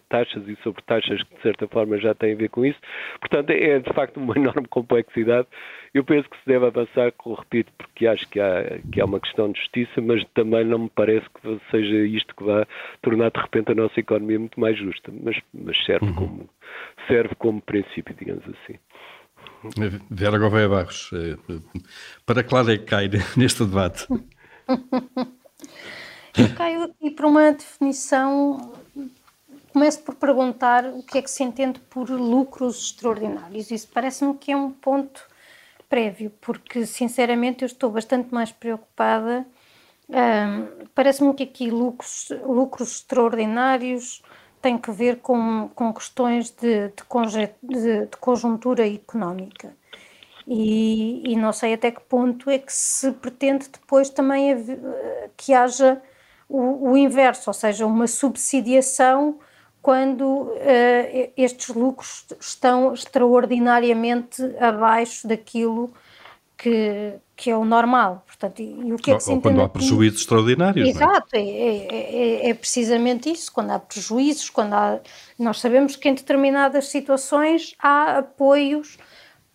taxas 0.10 0.48
e 0.48 0.56
sobre 0.64 0.82
taxas 0.84 1.22
que 1.24 1.36
de 1.36 1.42
certa 1.42 1.68
forma 1.68 1.98
já 2.00 2.16
têm 2.16 2.34
a 2.34 2.38
ver 2.38 2.50
com 2.50 2.66
isso. 2.66 2.80
Portanto, 3.20 3.52
é 3.52 3.80
de 3.80 3.94
facto 3.94 4.18
uma 4.18 4.34
enorme 4.38 4.68
complexidade. 4.68 5.48
Eu 5.94 6.04
penso 6.04 6.30
que 6.30 6.38
se 6.38 6.46
deve 6.46 6.66
avançar, 6.66 7.14
repito, 7.26 7.72
porque 7.78 8.08
acho 8.08 8.28
que 8.30 8.40
há, 8.40 8.80
que 8.92 9.02
há 9.02 9.06
uma 9.06 9.20
questão 9.20 9.52
de 9.52 9.60
justiça, 9.60 10.02
mas 10.02 10.24
também 10.34 10.66
não 10.66 10.80
me 10.80 10.90
parece 10.90 11.26
que 11.30 11.60
seja 11.72 11.96
isto 12.08 12.36
que 12.36 12.44
vá 12.44 12.66
tornar 13.02 13.32
de 13.32 13.40
repente 13.40 13.72
a 13.72 13.76
nossa 13.76 14.00
economia 14.00 14.40
muito 14.40 14.60
mais 14.60 14.78
justa. 14.78 15.12
Mas, 15.24 15.38
mas 15.54 15.86
serve, 15.86 16.06
uhum. 16.08 16.16
como, 16.16 16.50
serve 17.08 17.36
como 17.36 17.62
princípio, 17.62 18.16
digamos 18.18 18.44
assim. 18.44 18.80
Vera 20.10 20.38
Gouveia 20.38 20.70
Barros, 20.70 21.12
eh, 21.14 21.38
para 22.26 22.44
que 22.44 22.54
lado 22.54 22.72
é 22.72 22.78
que 22.78 22.86
cai 22.86 23.10
neste 23.38 23.64
debate? 23.64 24.08
Eu 26.38 26.54
caio 26.56 26.84
aqui 26.84 27.10
para 27.10 27.28
uma 27.28 27.52
definição. 27.52 28.74
Começo 29.74 30.02
por 30.02 30.16
perguntar 30.16 30.86
o 30.86 31.04
que 31.04 31.18
é 31.18 31.22
que 31.22 31.30
se 31.30 31.44
entende 31.44 31.80
por 31.80 32.10
lucros 32.10 32.88
extraordinários. 32.88 33.72
Isso 33.72 33.88
parece-me 33.94 34.36
que 34.36 34.52
é 34.52 34.58
um 34.58 34.72
ponto 34.72 35.22
prévio, 35.90 36.32
porque 36.42 36.86
sinceramente 36.86 37.64
eu 37.64 37.68
estou 37.68 37.90
bastante 37.90 38.34
mais 38.34 38.52
preocupada. 38.52 39.46
Um, 40.10 40.88
parece-me 40.96 41.34
que 41.34 41.44
aqui 41.44 41.70
lucros, 41.70 42.30
lucros 42.44 42.92
extraordinários 42.98 44.22
têm 44.62 44.78
que 44.78 44.92
ver 44.92 45.18
com, 45.18 45.70
com 45.76 45.94
questões 45.94 46.50
de, 46.50 46.90
de, 46.90 47.04
de, 47.64 48.06
de 48.06 48.18
conjuntura 48.18 48.88
económica. 48.88 49.76
E, 50.48 51.22
e, 51.26 51.36
não 51.36 51.52
sei 51.52 51.74
até 51.74 51.92
que 51.92 52.00
ponto 52.00 52.50
é 52.50 52.58
que 52.58 52.72
se 52.72 53.12
pretende 53.12 53.68
depois 53.68 54.10
também 54.10 54.56
que 55.36 55.54
haja 55.54 56.02
o, 56.48 56.92
o 56.92 56.98
inverso, 56.98 57.50
ou 57.50 57.54
seja, 57.54 57.86
uma 57.86 58.08
subsidiação 58.08 59.40
quando 59.82 60.24
uh, 60.24 61.32
estes 61.36 61.68
lucros 61.70 62.26
estão 62.40 62.94
extraordinariamente 62.94 64.42
abaixo 64.60 65.28
daquilo 65.28 65.92
que, 66.58 67.14
que 67.36 67.50
é 67.50 67.56
o 67.56 67.64
normal. 67.64 68.24
Portanto, 68.26 68.62
e, 68.62 68.92
o 68.92 68.98
que 68.98 69.12
é 69.12 69.18
que 69.18 69.30
ou, 69.30 69.40
quando 69.40 69.62
há 69.62 69.70
prejuízos 69.70 70.22
extraordinários. 70.22 70.88
É? 70.88 70.92
Exato, 70.92 71.36
é? 71.36 71.40
É, 71.40 72.46
é, 72.46 72.50
é? 72.50 72.54
precisamente 72.54 73.32
isso. 73.32 73.52
Quando 73.52 73.72
há 73.72 73.80
prejuízos, 73.80 74.50
quando 74.50 74.74
há. 74.74 75.00
Nós 75.38 75.60
sabemos 75.60 75.96
que 75.96 76.10
em 76.10 76.16
determinadas 76.16 76.88
situações 76.88 77.76
há 77.80 78.18
apoios 78.18 78.98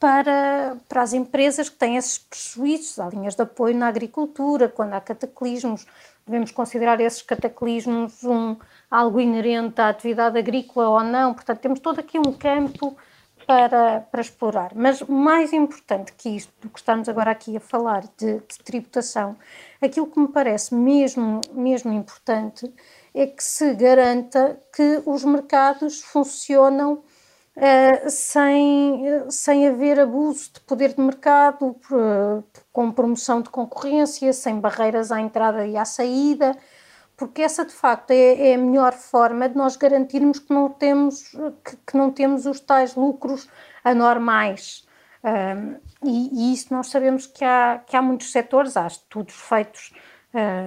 para, 0.03 0.79
para 0.89 1.01
as 1.01 1.13
empresas 1.13 1.69
que 1.69 1.77
têm 1.77 1.97
esses 1.97 2.19
prejuízos. 2.19 2.99
Há 2.99 3.09
linhas 3.09 3.37
de 3.37 3.43
apoio 3.43 3.77
na 3.77 3.87
agricultura, 3.87 4.69
quando 4.69 4.95
há 4.95 5.01
cataclismos 5.01 5.87
devemos 6.27 6.51
considerar 6.51 7.01
esses 7.01 7.23
cataclismos 7.23 8.25
um, 8.25 8.57
algo 8.91 9.21
inerente 9.21 9.81
à 9.81 9.91
atividade 9.91 10.37
agrícola 10.37 10.89
ou 10.89 11.05
não. 11.05 11.33
Portanto, 11.33 11.61
temos 11.61 11.79
todo 11.79 12.01
aqui 12.01 12.19
um 12.19 12.33
campo 12.33 12.97
para, 13.47 14.01
para 14.01 14.21
explorar. 14.21 14.73
Mas 14.75 15.03
mais 15.03 15.53
importante 15.53 16.13
que 16.15 16.31
isto, 16.31 16.53
do 16.61 16.69
que 16.69 16.81
estamos 16.81 17.09
agora 17.09 17.31
aqui 17.31 17.57
a 17.57 17.61
falar 17.61 18.03
de, 18.19 18.41
de 18.41 18.59
tributação, 18.65 19.37
aquilo 19.81 20.09
que 20.09 20.19
me 20.19 20.29
parece 20.29 20.75
mesmo, 20.75 21.41
mesmo 21.53 21.93
importante 21.93 22.73
é 23.15 23.29
que 23.29 23.43
se 23.43 23.73
garanta 23.75 24.59
que 24.75 25.01
os 25.07 25.25
mercados 25.25 26.03
funcionam 26.03 27.05
Uh, 27.55 28.09
sem, 28.09 29.03
sem 29.29 29.69
haver 29.69 30.01
abuso 30.01 30.55
de 30.55 30.61
poder 30.61 30.95
de 30.95 31.01
mercado, 31.03 31.77
uh, 31.91 32.43
com 32.73 32.91
promoção 32.91 33.43
de 33.43 33.51
concorrência, 33.51 34.33
sem 34.33 34.59
barreiras 34.59 35.13
à 35.13 35.21
entrada 35.21 35.67
e 35.67 35.77
à 35.77 35.85
saída, 35.85 36.57
porque 37.15 37.43
essa 37.43 37.63
de 37.67 37.73
facto 37.73 38.11
é, 38.11 38.53
é 38.53 38.55
a 38.55 38.59
melhor 38.59 38.95
forma 38.95 39.51
de 39.51 39.57
nós 39.57 39.77
garantirmos 39.77 40.39
que 40.39 40.53
não 40.53 40.71
temos, 40.71 41.31
que, 41.63 41.77
que 41.89 41.97
não 41.97 42.11
temos 42.11 42.47
os 42.47 42.59
tais 42.59 42.95
lucros 42.97 43.47
anormais. 43.85 44.87
Uh, 45.23 45.79
e, 46.03 46.31
e, 46.33 46.55
isso 46.55 46.73
nós 46.73 46.87
sabemos 46.89 47.27
que 47.27 47.45
há, 47.45 47.83
que 47.87 47.95
há 47.95 48.01
muitos 48.01 48.33
setores, 48.33 48.79
há 48.79 48.87
estudos 48.87 49.35
feitos 49.35 49.93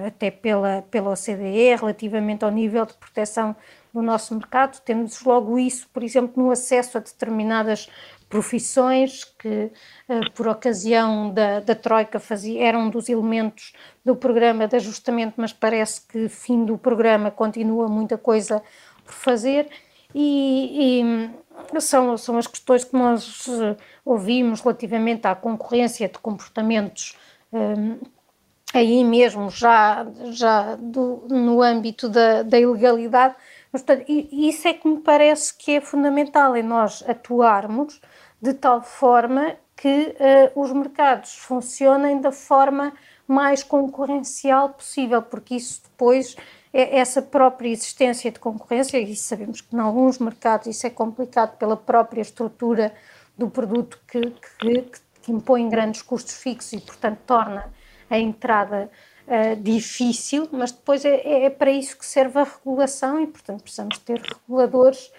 até 0.06 0.30
pela, 0.30 0.82
pela 0.82 1.10
OCDE 1.10 1.74
relativamente 1.74 2.44
ao 2.44 2.52
nível 2.52 2.86
de 2.86 2.94
proteção 2.94 3.56
no 3.96 4.02
nosso 4.02 4.34
mercado. 4.34 4.80
Temos 4.82 5.22
logo 5.22 5.58
isso, 5.58 5.88
por 5.92 6.02
exemplo, 6.02 6.42
no 6.42 6.50
acesso 6.50 6.98
a 6.98 7.00
determinadas 7.00 7.88
profissões 8.28 9.24
que, 9.24 9.70
eh, 10.08 10.20
por 10.34 10.48
ocasião 10.48 11.32
da, 11.32 11.60
da 11.60 11.74
Troika, 11.74 12.20
fazia, 12.20 12.62
eram 12.62 12.82
um 12.82 12.90
dos 12.90 13.08
elementos 13.08 13.72
do 14.04 14.14
programa 14.14 14.68
de 14.68 14.76
ajustamento, 14.76 15.34
mas 15.36 15.52
parece 15.52 16.02
que, 16.06 16.28
fim 16.28 16.64
do 16.64 16.76
programa, 16.76 17.30
continua 17.30 17.88
muita 17.88 18.18
coisa 18.18 18.62
por 19.04 19.14
fazer. 19.14 19.68
E, 20.14 21.00
e 21.74 21.80
são, 21.80 22.16
são 22.18 22.36
as 22.36 22.46
questões 22.46 22.84
que 22.84 22.94
nós 22.94 23.46
eh, 23.48 23.76
ouvimos 24.04 24.60
relativamente 24.60 25.26
à 25.26 25.34
concorrência 25.34 26.08
de 26.08 26.18
comportamentos. 26.18 27.16
Um, 27.52 27.98
aí 28.74 29.04
mesmo 29.04 29.48
já, 29.50 30.06
já 30.30 30.76
do, 30.76 31.24
no 31.28 31.62
âmbito 31.62 32.08
da, 32.08 32.42
da 32.42 32.58
ilegalidade, 32.58 33.34
Portanto, 33.82 34.04
isso 34.08 34.68
é 34.68 34.74
que 34.74 34.88
me 34.88 35.00
parece 35.00 35.54
que 35.54 35.76
é 35.76 35.80
fundamental, 35.80 36.56
é 36.56 36.62
nós 36.62 37.04
atuarmos 37.06 38.00
de 38.40 38.54
tal 38.54 38.82
forma 38.82 39.56
que 39.76 40.16
uh, 40.54 40.60
os 40.60 40.72
mercados 40.72 41.34
funcionem 41.36 42.20
da 42.20 42.32
forma 42.32 42.92
mais 43.28 43.62
concorrencial 43.62 44.70
possível, 44.70 45.20
porque 45.20 45.56
isso 45.56 45.82
depois, 45.82 46.36
é 46.72 46.98
essa 46.98 47.20
própria 47.20 47.68
existência 47.68 48.30
de 48.30 48.38
concorrência, 48.38 48.98
e 48.98 49.14
sabemos 49.14 49.60
que 49.60 49.74
em 49.74 49.80
alguns 49.80 50.18
mercados 50.18 50.68
isso 50.68 50.86
é 50.86 50.90
complicado 50.90 51.56
pela 51.58 51.76
própria 51.76 52.22
estrutura 52.22 52.94
do 53.36 53.50
produto 53.50 54.00
que, 54.08 54.20
que, 54.20 54.90
que 55.22 55.32
impõe 55.32 55.68
grandes 55.68 56.00
custos 56.00 56.34
fixos 56.34 56.72
e, 56.72 56.80
portanto, 56.80 57.18
torna 57.26 57.70
a 58.08 58.18
entrada 58.18 58.90
uh, 59.26 59.56
difícil, 59.60 60.48
mas 60.52 60.72
depois 60.72 61.04
é, 61.04 61.44
é, 61.44 61.50
para 61.50 61.70
isso 61.70 61.96
que 61.96 62.06
serve 62.06 62.38
a 62.38 62.44
regulação 62.44 63.20
e, 63.20 63.26
portanto, 63.26 63.62
precisamos 63.62 63.98
ter 63.98 64.20
reguladores 64.20 65.12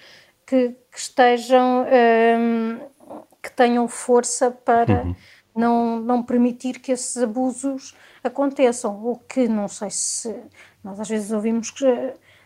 que, 0.46 0.70
que 0.92 1.00
estejam, 1.00 1.82
um, 1.82 1.86
ehm, 1.88 2.80
que 3.44 3.52
tenham 3.52 3.88
força 3.88 4.50
para 4.50 5.04
uhum. 5.04 5.16
não, 5.56 6.00
não 6.00 6.24
permitir 6.24 6.80
que 6.80 6.92
esses 6.92 7.18
abusos 7.22 7.96
aconteçam. 8.24 9.06
O 9.06 9.18
que 9.18 9.48
não 9.48 9.68
sei 9.68 9.90
se. 9.90 10.36
Nós 10.84 11.00
às 11.00 11.10
vezes 11.10 11.32
ouvimos 11.32 11.74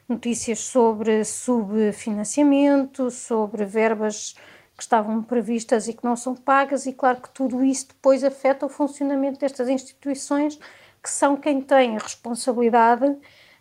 notícias 0.09 0.59
sobre 0.59 1.23
subfinanciamento, 1.23 3.11
sobre 3.11 3.65
verbas 3.65 4.35
que 4.75 4.83
estavam 4.83 5.21
previstas 5.21 5.87
e 5.87 5.93
que 5.93 6.03
não 6.03 6.15
são 6.15 6.35
pagas, 6.35 6.87
e 6.87 6.93
claro 6.93 7.21
que 7.21 7.29
tudo 7.29 7.63
isso 7.63 7.89
depois 7.89 8.23
afeta 8.23 8.65
o 8.65 8.69
funcionamento 8.69 9.39
destas 9.39 9.69
instituições 9.69 10.59
que 11.01 11.09
são 11.09 11.35
quem 11.35 11.61
tem 11.61 11.95
a 11.95 11.99
responsabilidade 11.99 13.17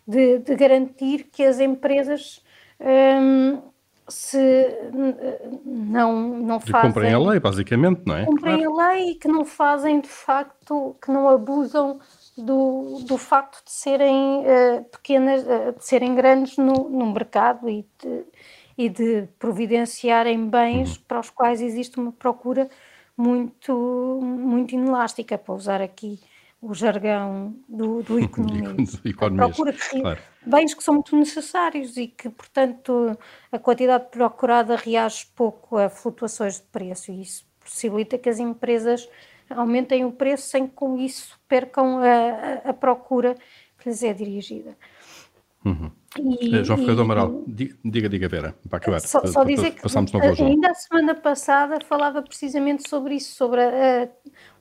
de, 0.07 0.39
de 0.39 0.55
garantir 0.55 1.29
que 1.31 1.43
as 1.43 1.59
empresas 1.59 2.43
hum, 2.79 3.61
se 4.11 4.67
não, 5.63 6.39
não 6.39 6.59
fazem. 6.59 6.91
Cumprem 6.91 7.13
a 7.13 7.19
lei, 7.19 7.39
basicamente, 7.39 8.01
não 8.05 8.17
é? 8.17 8.25
Cumprem 8.25 8.63
claro. 8.63 8.79
a 8.79 8.87
lei 8.89 9.11
e 9.11 9.15
que 9.15 9.27
não 9.27 9.45
fazem 9.45 10.01
de 10.01 10.09
facto, 10.09 10.95
que 11.01 11.09
não 11.11 11.29
abusam 11.29 11.99
do, 12.37 12.99
do 13.05 13.17
facto 13.17 13.63
de 13.63 13.71
serem 13.71 14.41
uh, 14.41 14.83
pequenas, 14.91 15.43
uh, 15.43 15.77
de 15.77 15.85
serem 15.85 16.13
grandes 16.13 16.57
no, 16.57 16.89
no 16.89 17.11
mercado 17.11 17.69
e 17.69 17.85
de, 17.99 18.25
e 18.77 18.89
de 18.89 19.27
providenciarem 19.39 20.47
bens 20.47 20.97
uhum. 20.97 21.03
para 21.07 21.19
os 21.19 21.29
quais 21.29 21.61
existe 21.61 21.97
uma 21.97 22.11
procura 22.11 22.69
muito, 23.15 24.19
muito 24.21 24.73
inelástica, 24.73 25.37
para 25.37 25.53
usar 25.53 25.81
aqui 25.81 26.19
o 26.61 26.73
jargão 26.73 27.55
do, 27.67 28.03
do 28.03 28.19
economista. 28.21 29.01
procura 29.47 29.73
que, 29.73 29.99
claro. 29.99 30.21
bens 30.45 30.73
que 30.73 30.83
são 30.83 30.95
muito 30.95 31.15
necessários 31.15 31.97
e 31.97 32.07
que, 32.07 32.29
portanto, 32.29 33.17
a 33.51 33.57
quantidade 33.57 34.09
procurada 34.11 34.75
reage 34.75 35.25
pouco 35.35 35.77
a 35.77 35.89
flutuações 35.89 36.59
de 36.59 36.67
preço 36.67 37.11
e 37.11 37.21
isso 37.21 37.45
possibilita 37.59 38.17
que 38.17 38.29
as 38.29 38.39
empresas 38.39 39.09
aumentem 39.49 40.05
o 40.05 40.11
preço 40.11 40.47
sem 40.47 40.67
que 40.67 40.73
com 40.73 40.97
isso 40.97 41.39
percam 41.47 41.97
a, 41.97 42.67
a, 42.67 42.69
a 42.69 42.73
procura 42.73 43.35
que 43.79 43.89
lhes 43.89 44.03
é 44.03 44.13
dirigida. 44.13 44.77
Uhum. 45.65 45.91
E, 46.19 46.57
eh, 46.57 46.63
João 46.63 46.77
Ferreira 46.77 46.95
do 46.95 47.01
Amaral, 47.03 47.43
diga, 47.47 48.09
diga 48.09 48.27
Vera, 48.27 48.55
para 48.69 48.77
acabar. 48.77 48.99
Só, 48.99 49.25
só 49.25 49.43
dizer 49.45 49.71
que 49.71 50.43
ainda 50.43 50.69
a 50.69 50.73
semana 50.73 51.15
passada 51.15 51.79
falava 51.87 52.21
precisamente 52.21 52.87
sobre 52.89 53.15
isso, 53.15 53.33
sobre 53.33 53.61
a, 53.61 54.03
a, 54.03 54.07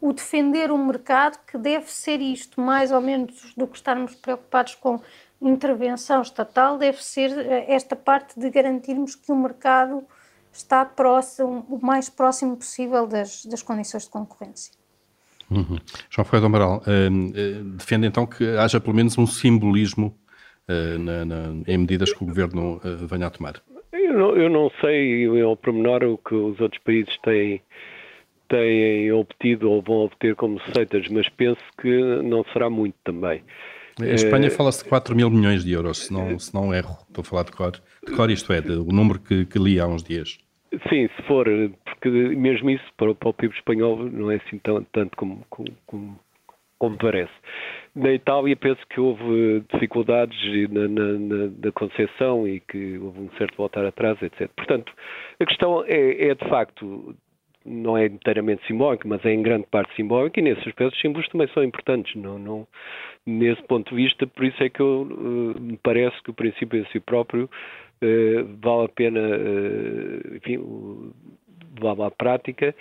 o 0.00 0.12
defender 0.12 0.70
o 0.70 0.78
mercado, 0.78 1.38
que 1.44 1.58
deve 1.58 1.90
ser 1.90 2.20
isto, 2.20 2.60
mais 2.60 2.92
ou 2.92 3.00
menos 3.00 3.52
do 3.56 3.66
que 3.66 3.76
estarmos 3.76 4.14
preocupados 4.14 4.76
com 4.76 5.00
intervenção 5.42 6.22
estatal, 6.22 6.78
deve 6.78 7.02
ser 7.02 7.30
eh, 7.36 7.66
esta 7.68 7.96
parte 7.96 8.38
de 8.38 8.48
garantirmos 8.48 9.16
que 9.16 9.32
o 9.32 9.36
mercado 9.36 10.04
está 10.52 10.84
próximo, 10.84 11.66
o 11.68 11.84
mais 11.84 12.08
próximo 12.08 12.56
possível 12.56 13.08
das, 13.08 13.44
das 13.44 13.62
condições 13.62 14.04
de 14.04 14.10
concorrência. 14.10 14.72
Uhum. 15.50 15.78
João 16.08 16.24
Ferreira 16.24 16.40
do 16.42 16.46
Amaral, 16.46 16.78
uh, 16.78 16.80
uh, 16.80 17.64
defende 17.76 18.06
então 18.06 18.24
que 18.24 18.56
haja 18.56 18.78
pelo 18.78 18.94
menos 18.94 19.18
um 19.18 19.26
simbolismo 19.26 20.16
na, 20.98 21.24
na, 21.24 21.54
em 21.66 21.78
medidas 21.78 22.12
que 22.12 22.22
o 22.22 22.26
Governo 22.26 22.80
uh, 22.85 23.06
venha 23.06 23.26
a 23.26 23.30
tomar? 23.30 23.54
Eu 23.92 24.12
não, 24.12 24.37
eu 24.37 24.48
não 24.48 24.70
sei 24.80 25.40
ao 25.40 25.56
pormenor 25.56 26.02
o 26.04 26.18
que 26.18 26.35
os 26.35 26.61
outros 26.61 26.80
países 26.83 27.16
têm, 27.22 27.61
têm 28.48 29.12
obtido 29.12 29.70
ou 29.70 29.83
vão 29.83 30.04
obter 30.04 30.35
como 30.35 30.59
receitas, 30.59 31.09
mas 31.09 31.28
penso 31.30 31.61
que 31.80 31.88
não 32.22 32.44
será 32.52 32.68
muito 32.70 32.96
também. 33.04 33.42
Em 34.00 34.14
Espanha 34.14 34.48
uh, 34.48 34.50
fala-se 34.50 34.83
de 34.83 34.88
4 34.88 35.14
mil 35.14 35.30
milhões 35.30 35.64
de 35.64 35.72
euros, 35.72 36.06
se 36.06 36.12
não, 36.12 36.38
se 36.38 36.54
não 36.54 36.72
erro. 36.72 36.96
Estou 37.09 37.22
a 37.22 37.24
falar 37.24 37.42
de 37.44 37.52
cor. 37.52 37.72
De 38.06 38.14
cor 38.14 38.30
isto 38.30 38.52
é, 38.52 38.61
de, 38.61 38.72
o 38.72 38.87
número 38.87 39.18
que, 39.18 39.44
que 39.44 39.59
li 39.59 39.78
há 39.78 39.87
uns 39.87 40.02
dias. 40.02 40.38
Sim, 40.88 41.09
se 41.16 41.22
for, 41.26 41.46
porque 41.85 42.09
mesmo 42.09 42.70
isso 42.70 42.85
para, 42.96 43.14
para 43.14 43.28
o 43.28 43.35
PIB 43.35 43.54
espanhol 43.54 43.98
não 44.04 44.30
é 44.30 44.37
assim 44.37 44.59
tão, 44.59 44.85
tanto 44.92 45.16
como, 45.16 45.44
como, 45.50 46.18
como 46.78 46.96
parece. 46.96 47.33
Na 47.94 48.12
Itália 48.12 48.57
penso 48.57 48.81
que 48.88 49.00
houve 49.00 49.64
dificuldades 49.72 50.38
na, 50.70 50.87
na, 50.88 51.12
na, 51.18 51.50
na 51.64 51.72
concessão 51.72 52.46
e 52.46 52.61
que 52.61 52.98
houve 52.98 53.20
um 53.20 53.31
certo 53.37 53.57
voltar 53.57 53.85
atrás, 53.85 54.20
etc. 54.22 54.48
Portanto, 54.57 54.92
a 55.40 55.44
questão 55.44 55.85
é, 55.87 56.29
é 56.29 56.35
de 56.35 56.48
facto 56.48 57.16
não 57.64 57.96
é 57.96 58.07
inteiramente 58.07 58.66
simbólico, 58.66 59.07
mas 59.07 59.24
é 59.24 59.33
em 59.33 59.42
grande 59.42 59.66
parte 59.66 59.94
simbólico 59.94 60.38
e 60.38 60.42
nesses 60.42 60.66
aspecto 60.66 60.94
os 60.94 61.00
símbolos 61.00 61.29
também 61.29 61.48
são 61.48 61.62
importantes. 61.62 62.14
Não, 62.14 62.38
não, 62.38 62.66
nesse 63.26 63.62
ponto 63.64 63.90
de 63.90 63.96
vista, 63.96 64.26
por 64.26 64.44
isso 64.44 64.62
é 64.62 64.70
que 64.70 64.81
eu, 64.81 65.03
uh, 65.03 65.61
me 65.61 65.76
parece 65.76 66.20
que 66.22 66.31
o 66.31 66.35
princípio 66.35 66.81
em 66.81 66.87
si 66.87 67.00
próprio 67.00 67.44
uh, 67.44 68.59
vale 68.62 68.85
a 68.85 68.88
pena, 68.88 69.20
uh, 69.20 70.37
enfim, 70.37 71.12
vale 71.81 72.03
a 72.03 72.11
prática. 72.11 72.74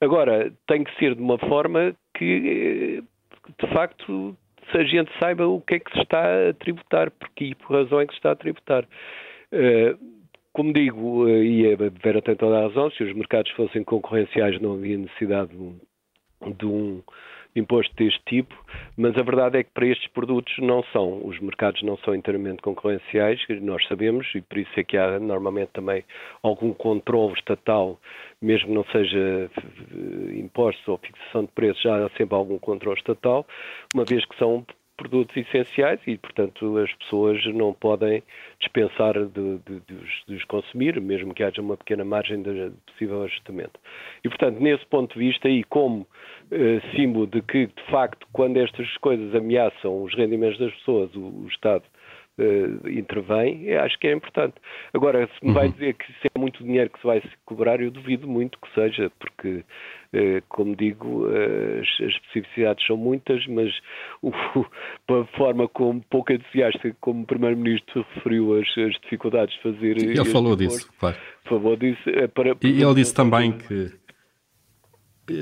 Agora, 0.00 0.52
tem 0.66 0.82
que 0.82 0.94
ser 0.98 1.14
de 1.14 1.22
uma 1.22 1.38
forma 1.38 1.94
que, 2.14 3.02
de 3.58 3.68
facto, 3.72 4.36
se 4.70 4.78
a 4.78 4.84
gente 4.84 5.10
saiba 5.20 5.46
o 5.46 5.60
que 5.60 5.76
é 5.76 5.78
que 5.78 5.92
se 5.92 6.00
está 6.00 6.48
a 6.48 6.54
tributar, 6.54 7.10
porque 7.10 7.44
e 7.44 7.54
por 7.54 7.76
razão 7.76 8.00
é 8.00 8.06
que 8.06 8.12
se 8.12 8.18
está 8.18 8.32
a 8.32 8.36
tributar. 8.36 8.84
Uh, 9.52 9.98
como 10.52 10.72
digo, 10.72 11.24
uh, 11.24 11.42
e 11.42 11.72
a 11.72 11.76
Vera 12.02 12.22
tem 12.22 12.36
toda 12.36 12.58
a 12.58 12.62
razão, 12.68 12.90
se 12.90 13.02
os 13.02 13.14
mercados 13.14 13.50
fossem 13.52 13.82
concorrenciais 13.84 14.60
não 14.60 14.74
havia 14.74 14.96
necessidade 14.96 15.50
de 15.50 15.56
um, 15.56 15.78
de 16.56 16.66
um 16.66 17.02
imposto 17.54 17.94
deste 17.96 18.20
tipo, 18.26 18.54
mas 18.96 19.16
a 19.16 19.22
verdade 19.22 19.58
é 19.58 19.64
que 19.64 19.70
para 19.70 19.86
estes 19.86 20.08
produtos 20.08 20.52
não 20.58 20.82
são. 20.92 21.24
Os 21.24 21.38
mercados 21.40 21.82
não 21.82 21.96
são 21.98 22.14
inteiramente 22.14 22.62
concorrenciais, 22.62 23.40
nós 23.60 23.86
sabemos, 23.86 24.26
e 24.34 24.40
por 24.40 24.58
isso 24.58 24.72
é 24.76 24.84
que 24.84 24.96
há 24.96 25.18
normalmente 25.18 25.70
também 25.72 26.04
algum 26.42 26.72
controle 26.72 27.34
estatal, 27.34 27.98
mesmo 28.42 28.68
que 28.68 28.74
não 28.74 28.84
seja 28.86 29.50
eh, 29.50 30.38
impostos 30.38 30.86
ou 30.88 30.98
fixação 30.98 31.44
de 31.44 31.52
preços, 31.52 31.82
já 31.82 32.04
há 32.04 32.10
sempre 32.10 32.34
algum 32.34 32.58
controle 32.58 32.98
estatal, 32.98 33.46
uma 33.94 34.04
vez 34.04 34.24
que 34.24 34.36
são 34.36 34.64
produtos 34.96 35.36
essenciais 35.36 36.00
e, 36.06 36.16
portanto, 36.16 36.78
as 36.78 36.92
pessoas 36.94 37.44
não 37.46 37.72
podem 37.72 38.22
dispensar 38.60 39.14
de, 39.14 39.58
de, 39.58 39.80
de, 39.80 40.24
de, 40.28 40.34
os 40.34 40.44
consumir, 40.44 41.00
mesmo 41.00 41.34
que 41.34 41.42
haja 41.42 41.60
uma 41.60 41.76
pequena 41.76 42.04
margem 42.04 42.42
de 42.42 42.70
possível 42.86 43.22
ajustamento. 43.22 43.78
E, 44.24 44.28
portanto, 44.28 44.60
nesse 44.60 44.86
ponto 44.86 45.14
de 45.14 45.18
vista, 45.18 45.48
e 45.48 45.64
como 45.64 46.06
eh, 46.50 46.80
símbolo 46.94 47.26
de 47.26 47.42
que, 47.42 47.66
de 47.66 47.90
facto, 47.90 48.26
quando 48.32 48.58
estas 48.58 48.96
coisas 48.98 49.34
ameaçam 49.34 50.02
os 50.02 50.14
rendimentos 50.14 50.58
das 50.58 50.72
pessoas, 50.74 51.14
o, 51.14 51.46
Estado 51.48 51.84
uh, 52.38 52.88
intervém, 52.88 53.74
acho 53.76 53.98
que 53.98 54.06
é 54.06 54.12
importante. 54.12 54.54
Agora, 54.92 55.28
se 55.28 55.46
me 55.46 55.52
vai 55.52 55.66
uhum. 55.66 55.72
dizer 55.72 55.94
que 55.94 56.10
isso 56.10 56.20
é 56.34 56.38
muito 56.38 56.62
dinheiro 56.62 56.90
que 56.90 57.00
se 57.00 57.06
vai 57.06 57.22
cobrar, 57.44 57.80
eu 57.80 57.90
duvido 57.90 58.26
muito 58.28 58.58
que 58.58 58.74
seja, 58.74 59.10
porque, 59.18 59.64
uh, 60.12 60.42
como 60.48 60.74
digo, 60.76 61.26
uh, 61.26 61.80
as, 61.80 62.06
as, 62.06 62.14
especificidades 62.14 62.86
são 62.86 62.96
muitas, 62.96 63.46
mas 63.46 63.72
o, 64.22 64.30
a 64.30 65.24
forma 65.36 65.68
como 65.68 66.02
pouco 66.10 66.32
entusiasta 66.32 66.94
como 67.00 67.22
o 67.22 67.26
Primeiro-Ministro 67.26 68.04
referiu 68.14 68.60
as, 68.60 68.68
as, 68.78 69.00
dificuldades 69.02 69.54
de 69.56 69.62
fazer. 69.62 69.96
Ele 69.98 70.24
falou 70.24 70.56
disso, 70.56 70.90
claro. 70.98 71.16
Falou 71.44 71.76
disso. 71.76 72.02
Para, 72.34 72.56
e 72.62 72.82
ele 72.82 72.94
disse 72.94 73.14
também 73.14 73.52
que 73.52 74.03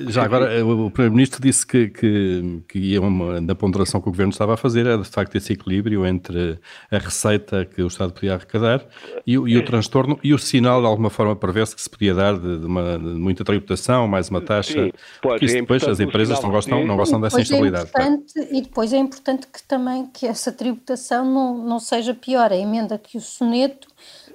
já 0.08 0.22
agora, 0.22 0.64
o 0.64 0.90
Primeiro-Ministro 0.90 1.42
disse 1.42 1.66
que, 1.66 1.88
que, 1.88 2.62
que 2.68 2.78
ia 2.78 3.00
uma, 3.00 3.40
da 3.40 3.54
ponderação 3.54 4.00
que 4.00 4.08
o 4.08 4.12
Governo 4.12 4.30
estava 4.30 4.54
a 4.54 4.56
fazer 4.56 4.86
era 4.86 4.98
de 4.98 5.08
facto 5.08 5.34
esse 5.34 5.52
equilíbrio 5.52 6.06
entre 6.06 6.58
a 6.90 6.98
receita 6.98 7.64
que 7.64 7.82
o 7.82 7.88
Estado 7.88 8.12
podia 8.12 8.34
arrecadar 8.34 8.84
e, 9.26 9.32
e 9.32 9.56
o 9.56 9.64
transtorno 9.64 10.18
e 10.22 10.32
o 10.32 10.38
sinal 10.38 10.80
de 10.80 10.86
alguma 10.86 11.10
forma 11.10 11.34
perverso 11.34 11.74
que 11.74 11.82
se 11.82 11.90
podia 11.90 12.14
dar 12.14 12.38
de, 12.38 12.60
de, 12.60 12.66
uma, 12.66 12.96
de 12.96 13.04
muita 13.04 13.44
tributação, 13.44 14.06
mais 14.06 14.28
uma 14.28 14.40
taxa, 14.40 14.84
Sim, 14.84 14.92
porque 15.20 15.46
isso 15.46 15.56
é 15.56 15.60
depois 15.60 15.82
as 15.84 15.98
empresas 15.98 16.40
não 16.40 16.50
gostam, 16.50 16.86
não 16.86 16.96
gostam 16.96 17.20
dessa 17.20 17.38
é 17.38 17.42
instabilidade. 17.42 17.90
É 17.98 18.56
e 18.56 18.62
depois 18.62 18.92
é 18.92 18.98
importante 18.98 19.46
que 19.46 19.62
também 19.64 20.06
que 20.06 20.26
essa 20.26 20.52
tributação 20.52 21.24
não, 21.24 21.58
não 21.58 21.78
seja 21.80 22.14
pior. 22.14 22.52
A 22.52 22.56
emenda 22.56 22.98
que 22.98 23.18
o 23.18 23.20
soneto 23.20 23.88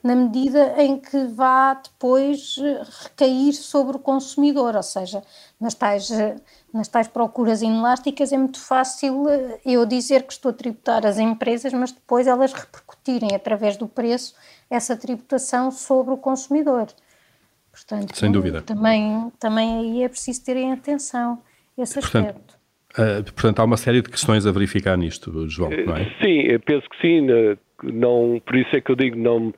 na 0.08 0.16
medida 0.16 0.82
em 0.82 0.98
que 0.98 1.26
vá 1.26 1.74
depois 1.74 2.56
eh, 2.60 2.82
recair 3.04 3.54
sobre 3.54 3.98
o 3.98 4.00
consumidor, 4.00 4.74
ou 4.74 4.84
seja, 4.84 5.22
nas 5.60 5.74
tais, 5.74 6.10
eh, 6.10 6.38
nas 6.74 6.88
tais 6.88 7.10
procuras 7.10 7.62
inelásticas 7.62 8.32
é 8.32 8.38
muito 8.38 8.58
fácil 8.58 9.28
eh, 9.28 9.60
eu 9.66 9.86
dizer 9.86 10.24
que 10.24 10.32
estou 10.32 10.52
a 10.52 10.54
tributar 10.54 11.06
as 11.06 11.20
empresas, 11.20 11.74
mas 11.74 11.92
depois 11.92 12.26
elas 12.26 12.54
repercutirem 12.54 13.36
através 13.36 13.76
do 13.76 13.86
preço 13.86 14.34
essa 14.70 14.96
tributação 14.96 15.72
sobre 15.72 16.14
o 16.14 16.18
consumidor. 16.18 16.88
Portanto, 17.70 18.16
Sem 18.16 18.32
dúvida. 18.32 18.62
Também, 18.62 19.30
também 19.38 19.80
aí 19.80 20.04
é 20.04 20.10
preciso 20.10 20.44
terem 20.46 20.72
atenção 20.72 21.40
esse 21.78 22.00
portanto, 22.00 22.28
aspecto. 22.28 22.58
Uh, 22.94 23.24
portanto, 23.34 23.60
há 23.60 23.64
uma 23.66 23.78
série 23.78 24.02
de 24.02 24.10
questões 24.10 24.48
a 24.48 24.52
verificar 24.52 24.98
nisto, 24.98 25.48
João, 25.50 25.70
não 25.86 25.96
é? 25.96 26.06
Sim, 26.24 26.58
penso 26.66 26.88
que 26.90 27.02
sim. 27.02 27.28
Não, 27.84 28.42
por 28.44 28.56
isso 28.56 28.76
é 28.76 28.82
que 28.82 28.92
eu 28.92 28.96
digo 28.96 29.16
não 29.16 29.54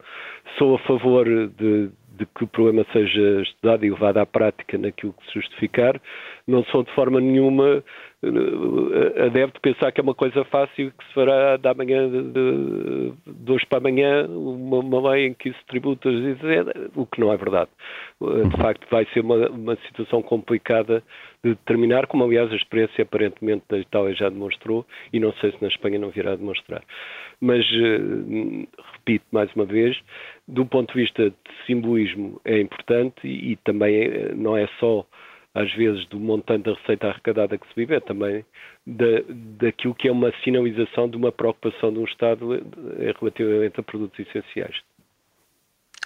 sou 0.57 0.75
a 0.75 0.79
favor 0.79 1.25
de, 1.25 1.89
de 2.19 2.25
que 2.35 2.43
o 2.43 2.47
problema 2.47 2.85
seja 2.91 3.41
estudado 3.41 3.85
e 3.85 3.89
levado 3.89 4.17
à 4.17 4.25
prática 4.25 4.77
naquilo 4.77 5.13
que 5.13 5.25
se 5.27 5.33
justificar. 5.39 5.99
Não 6.47 6.63
sou 6.65 6.83
de 6.83 6.91
forma 6.93 7.21
nenhuma 7.21 7.83
eh, 8.21 9.23
adepto 9.27 9.53
de 9.53 9.73
pensar 9.73 9.93
que 9.93 10.01
é 10.01 10.03
uma 10.03 10.13
coisa 10.13 10.43
fácil 10.45 10.91
que 10.91 11.05
se 11.05 11.13
fará 11.13 11.55
da 11.55 11.73
manhã 11.73 12.09
de, 12.09 13.13
de 13.25 13.51
hoje 13.51 13.65
para 13.65 13.77
amanhã 13.77 14.27
uma, 14.27 14.79
uma 14.79 15.11
lei 15.11 15.27
em 15.27 15.33
que 15.33 15.53
se 15.53 15.65
tributa 15.67 16.09
o 16.95 17.05
que 17.05 17.21
não 17.21 17.31
é 17.31 17.37
verdade. 17.37 17.69
Eh, 18.21 18.49
de 18.49 18.57
facto, 18.57 18.85
vai 18.91 19.05
ser 19.13 19.21
uma, 19.21 19.49
uma 19.49 19.75
situação 19.87 20.21
complicada 20.21 21.01
de 21.41 21.51
determinar, 21.51 22.07
como 22.07 22.25
aliás 22.25 22.51
a 22.51 22.55
experiência 22.55 23.03
aparentemente 23.03 23.63
da 23.69 23.77
Itália 23.77 24.13
já 24.13 24.27
demonstrou, 24.27 24.85
e 25.13 25.19
não 25.19 25.31
sei 25.33 25.53
se 25.53 25.61
na 25.61 25.69
Espanha 25.69 25.97
não 25.97 26.09
virá 26.09 26.35
demonstrar. 26.35 26.83
Mas, 27.39 27.65
eh, 27.65 28.67
repito 28.95 29.25
mais 29.31 29.49
uma 29.55 29.63
vez, 29.63 29.97
do 30.49 30.65
ponto 30.65 30.93
de 30.93 31.01
vista 31.01 31.29
de 31.29 31.65
simbolismo 31.65 32.41
é 32.43 32.59
importante 32.59 33.15
e, 33.23 33.51
e 33.51 33.55
também 33.57 33.95
é, 34.01 34.33
não 34.33 34.57
é 34.57 34.67
só 34.79 35.05
às 35.53 35.71
vezes 35.73 36.05
do 36.07 36.19
montante 36.19 36.63
da 36.65 36.73
receita 36.73 37.07
arrecadada 37.07 37.57
que 37.57 37.67
se 37.67 37.73
vive, 37.75 37.95
é 37.95 37.99
também 37.99 38.45
da, 38.85 39.23
daquilo 39.59 39.95
que 39.95 40.07
é 40.07 40.11
uma 40.11 40.31
sinalização 40.43 41.09
de 41.09 41.17
uma 41.17 41.31
preocupação 41.31 41.91
de 41.91 41.99
um 41.99 42.05
Estado 42.05 42.55
eh, 42.55 43.13
relativamente 43.19 43.79
a 43.79 43.83
produtos 43.83 44.19
essenciais. 44.19 44.75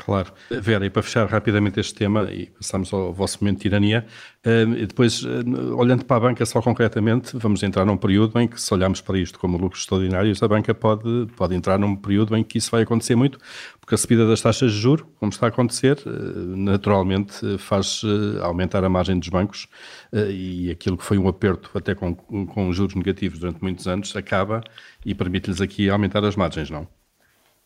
Claro. 0.06 0.34
Vera, 0.50 0.86
e 0.86 0.90
para 0.90 1.02
fechar 1.02 1.28
rapidamente 1.30 1.80
este 1.80 1.94
tema, 1.94 2.24
e 2.30 2.48
passamos 2.48 2.92
ao 2.92 3.14
vosso 3.14 3.38
momento 3.42 3.58
de 3.58 3.62
tirania, 3.64 4.06
eh, 4.44 4.66
depois, 4.66 5.24
eh, 5.24 5.74
olhando 5.74 6.04
para 6.04 6.18
a 6.18 6.20
banca 6.20 6.46
só 6.46 6.62
concretamente, 6.62 7.38
vamos 7.38 7.64
entrar 7.64 7.86
num 7.86 7.96
período 7.96 8.38
em 8.38 8.46
que, 8.46 8.62
se 8.62 8.74
olharmos 8.74 9.00
para 9.00 9.18
isto 9.18 9.40
como 9.40 9.58
lucros 9.58 9.82
extraordinários, 9.84 10.44
a 10.44 10.48
banca 10.48 10.74
pode, 10.74 11.28
pode 11.38 11.56
entrar 11.56 11.80
num 11.80 11.96
período 11.96 12.36
em 12.36 12.44
que 12.44 12.58
isso 12.58 12.70
vai 12.70 12.82
acontecer 12.84 13.16
muito, 13.16 13.40
porque 13.80 13.96
a 13.96 13.98
subida 13.98 14.28
das 14.28 14.42
taxas 14.42 14.74
de 14.74 14.78
juros, 14.78 15.06
como 15.18 15.32
está 15.32 15.46
a 15.46 15.50
acontecer, 15.50 15.98
eh, 16.06 16.10
naturalmente 16.58 17.58
faz 17.58 18.02
aumentar 18.42 18.84
a 18.84 18.90
margem 18.90 19.18
dos 19.18 19.30
bancos 19.30 19.68
e 20.14 20.70
aquilo 20.70 20.98
que 20.98 21.04
foi 21.04 21.18
um 21.18 21.28
aperto 21.28 21.70
até 21.76 21.96
com, 21.96 22.14
com 22.14 22.72
juros 22.74 22.96
negativos 22.96 23.40
durante 23.40 23.62
muitos 23.62 23.88
anos 23.88 24.16
acaba 24.16 24.62
e 25.06 25.16
permite-lhes 25.16 25.62
aqui 25.62 25.90
aumentar 25.90 26.24
as 26.26 26.36
margens, 26.36 26.70
não? 26.70 26.88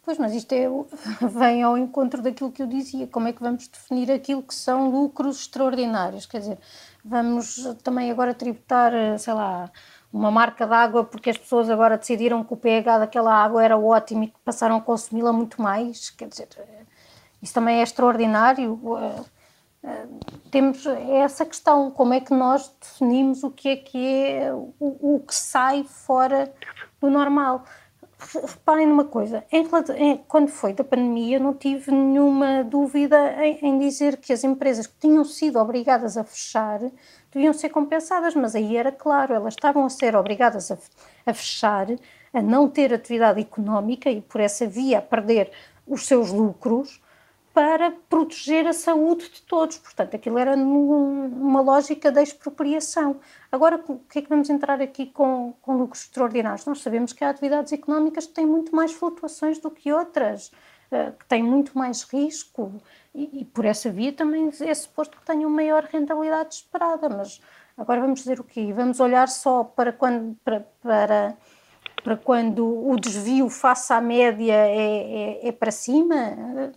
Pois, 0.07 0.17
mas 0.17 0.33
isto 0.33 0.53
é, 0.53 0.69
vem 1.37 1.61
ao 1.63 1.77
encontro 1.77 2.21
daquilo 2.21 2.49
que 2.49 2.61
eu 2.61 2.65
dizia. 2.65 3.05
Como 3.07 3.27
é 3.27 3.33
que 3.33 3.41
vamos 3.41 3.67
definir 3.67 4.09
aquilo 4.09 4.41
que 4.41 4.55
são 4.55 4.89
lucros 4.89 5.41
extraordinários? 5.41 6.25
Quer 6.25 6.39
dizer, 6.39 6.57
vamos 7.03 7.75
também 7.83 8.09
agora 8.09 8.33
tributar, 8.33 8.93
sei 9.19 9.33
lá, 9.33 9.69
uma 10.13 10.31
marca 10.31 10.65
de 10.65 10.73
água 10.73 11.03
porque 11.03 11.29
as 11.29 11.37
pessoas 11.37 11.69
agora 11.69 11.97
decidiram 11.97 12.41
que 12.41 12.53
o 12.53 12.55
pH 12.55 12.99
daquela 12.99 13.33
água 13.33 13.61
era 13.61 13.77
ótimo 13.77 14.23
e 14.23 14.27
que 14.27 14.39
passaram 14.45 14.77
a 14.77 14.81
consumi-la 14.81 15.33
muito 15.33 15.61
mais. 15.61 16.09
Quer 16.09 16.29
dizer, 16.29 16.47
isso 17.41 17.53
também 17.53 17.81
é 17.81 17.83
extraordinário. 17.83 18.79
Eh, 18.97 19.23
eh, 19.83 20.07
temos 20.49 20.85
essa 20.85 21.45
questão, 21.45 21.91
como 21.91 22.13
é 22.13 22.21
que 22.21 22.33
nós 22.33 22.73
definimos 22.79 23.43
o 23.43 23.51
que 23.51 23.67
é 23.67 23.75
que 23.75 24.07
é 24.07 24.53
o, 24.53 24.73
o 24.79 25.19
que 25.27 25.35
sai 25.35 25.83
fora 25.83 26.49
do 27.01 27.09
normal 27.09 27.65
reparem 28.20 28.88
numa 28.88 29.05
coisa, 29.05 29.43
em, 29.51 29.68
em, 29.95 30.18
quando 30.28 30.49
foi 30.49 30.74
da 30.74 30.84
pandemia, 30.84 31.39
não 31.39 31.53
tive 31.53 31.91
nenhuma 31.91 32.63
dúvida 32.63 33.18
em, 33.45 33.59
em, 33.61 33.80
dizer 33.80 34.18
que 34.18 34.34
as 34.34 34.43
empresas 34.43 34.88
que 34.88 34.95
tinham 34.99 35.24
sido 35.24 35.59
obrigadas 35.59 36.18
a 36.18 36.24
fechar 36.24 36.80
deviam 37.32 37.53
ser 37.53 37.70
compensadas, 37.70 38.34
mas 38.34 38.55
aí 38.55 38.76
era 38.76 38.91
claro, 38.91 39.34
elas 39.34 39.53
estavam 39.53 39.86
a 39.86 39.89
ser 39.89 40.15
obrigadas 40.15 40.72
a, 40.72 40.78
a 41.26 41.34
fechar, 41.34 41.88
a 42.34 42.41
não 42.41 42.68
ter 42.68 42.93
atividade 42.93 43.39
económica 43.39 44.09
e 44.09 44.22
por 44.22 44.41
essa 44.41 44.65
via 44.65 44.97
a 44.97 45.01
perder 45.01 45.51
os 45.86 46.05
seus 46.07 46.32
lucros 46.32 46.99
para 47.57 47.89
proteger 48.07 48.67
a 48.67 48.71
saúde 48.71 49.31
de 49.31 49.41
todos. 49.41 49.79
Portanto, 49.79 50.15
aquilo 50.15 50.37
era 50.37 50.55
numa 50.55 51.59
lógica 51.59 52.11
de 52.11 52.21
expropriação. 52.21 53.19
Agora, 53.51 53.83
o 53.87 53.97
que 53.97 54.19
é 54.19 54.21
que 54.21 54.29
vamos 54.29 54.47
entrar 54.51 54.79
aqui 54.79 55.07
com, 55.07 55.55
com 55.59 55.75
lucros 55.75 56.03
extraordinários? 56.03 56.67
Nós 56.67 56.83
sabemos 56.83 57.13
que 57.13 57.23
há 57.23 57.31
atividades 57.31 57.73
económicas 57.73 58.27
que 58.27 58.33
têm 58.33 58.45
muito 58.45 58.75
mais 58.75 58.93
flutuações 58.93 59.57
do 59.57 59.71
que 59.71 59.91
outras, 59.91 60.51
eh, 60.91 61.11
que 61.17 61.25
têm 61.25 61.41
muito 61.41 61.75
mais 61.75 62.03
risco 62.03 62.79
e, 63.15 63.41
e 63.41 63.45
por 63.45 63.65
essa 63.65 63.89
via 63.89 64.13
também 64.13 64.51
é 64.61 64.73
suposto 64.75 65.17
que 65.17 65.25
tenham 65.25 65.49
maior 65.49 65.83
rentabilidade 65.85 66.53
esperada. 66.53 67.09
Mas 67.09 67.41
agora 67.75 68.01
vamos 68.01 68.19
dizer 68.19 68.39
o 68.39 68.43
quê? 68.43 68.71
Vamos 68.71 68.99
olhar 68.99 69.27
só 69.27 69.63
para 69.63 69.91
quando. 69.91 70.37
Para, 70.45 70.59
para 70.79 71.37
para 72.03 72.15
quando 72.15 72.63
o 72.87 72.95
desvio 72.95 73.49
face 73.49 73.91
à 73.91 73.99
média 73.99 74.53
é, 74.53 75.41
é, 75.43 75.47
é 75.47 75.51
para 75.51 75.71
cima, 75.71 76.71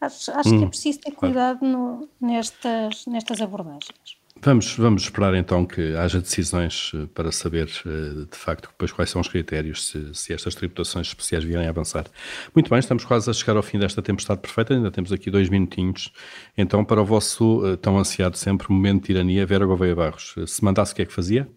Acho, 0.00 0.30
acho 0.30 0.48
hum, 0.48 0.58
que 0.58 0.64
é 0.64 0.66
hum, 0.66 0.70
preciso 0.70 1.00
ter 1.00 1.12
cuidado 1.12 1.64
no, 1.66 2.08
nestas, 2.20 3.04
nestas 3.06 3.40
abordagens. 3.40 4.18
Vamos, 4.40 4.76
vamos 4.76 5.02
esperar 5.02 5.34
então 5.34 5.66
que 5.66 5.96
haja 5.96 6.20
decisões 6.20 6.92
eh, 6.94 7.06
para 7.12 7.32
saber 7.32 7.68
eh, 7.84 8.24
de 8.30 8.38
facto 8.38 8.68
depois 8.68 8.92
quais 8.92 9.10
são 9.10 9.20
os 9.20 9.26
critérios 9.26 9.88
se, 9.88 10.14
se, 10.14 10.32
estas 10.32 10.54
tributações 10.54 11.08
especiais 11.08 11.42
virem 11.42 11.66
a 11.66 11.70
avançar. 11.70 12.06
Muito 12.54 12.70
bem, 12.70 12.78
estamos 12.78 13.04
quase 13.04 13.28
a 13.28 13.32
chegar 13.32 13.56
ao 13.56 13.62
fim 13.64 13.80
desta 13.80 14.00
tempestade 14.00 14.40
perfeita, 14.40 14.74
ainda 14.74 14.92
temos 14.92 15.10
aqui 15.12 15.28
dois 15.28 15.48
minutinhos. 15.48 16.12
Então, 16.56 16.84
para 16.84 17.02
o 17.02 17.04
vosso 17.04 17.66
eh, 17.66 17.76
tão 17.76 17.98
ansiado 17.98 18.36
sempre 18.38 18.70
momento 18.72 19.00
de 19.00 19.06
tirania, 19.08 19.44
Vera 19.44 19.66
Gouveia 19.66 19.96
Barros, 19.96 20.36
se 20.46 20.64
mandasse 20.64 20.92
o 20.92 20.96
que 20.96 21.02
é 21.02 21.06
que 21.06 21.12
fazia? 21.12 21.48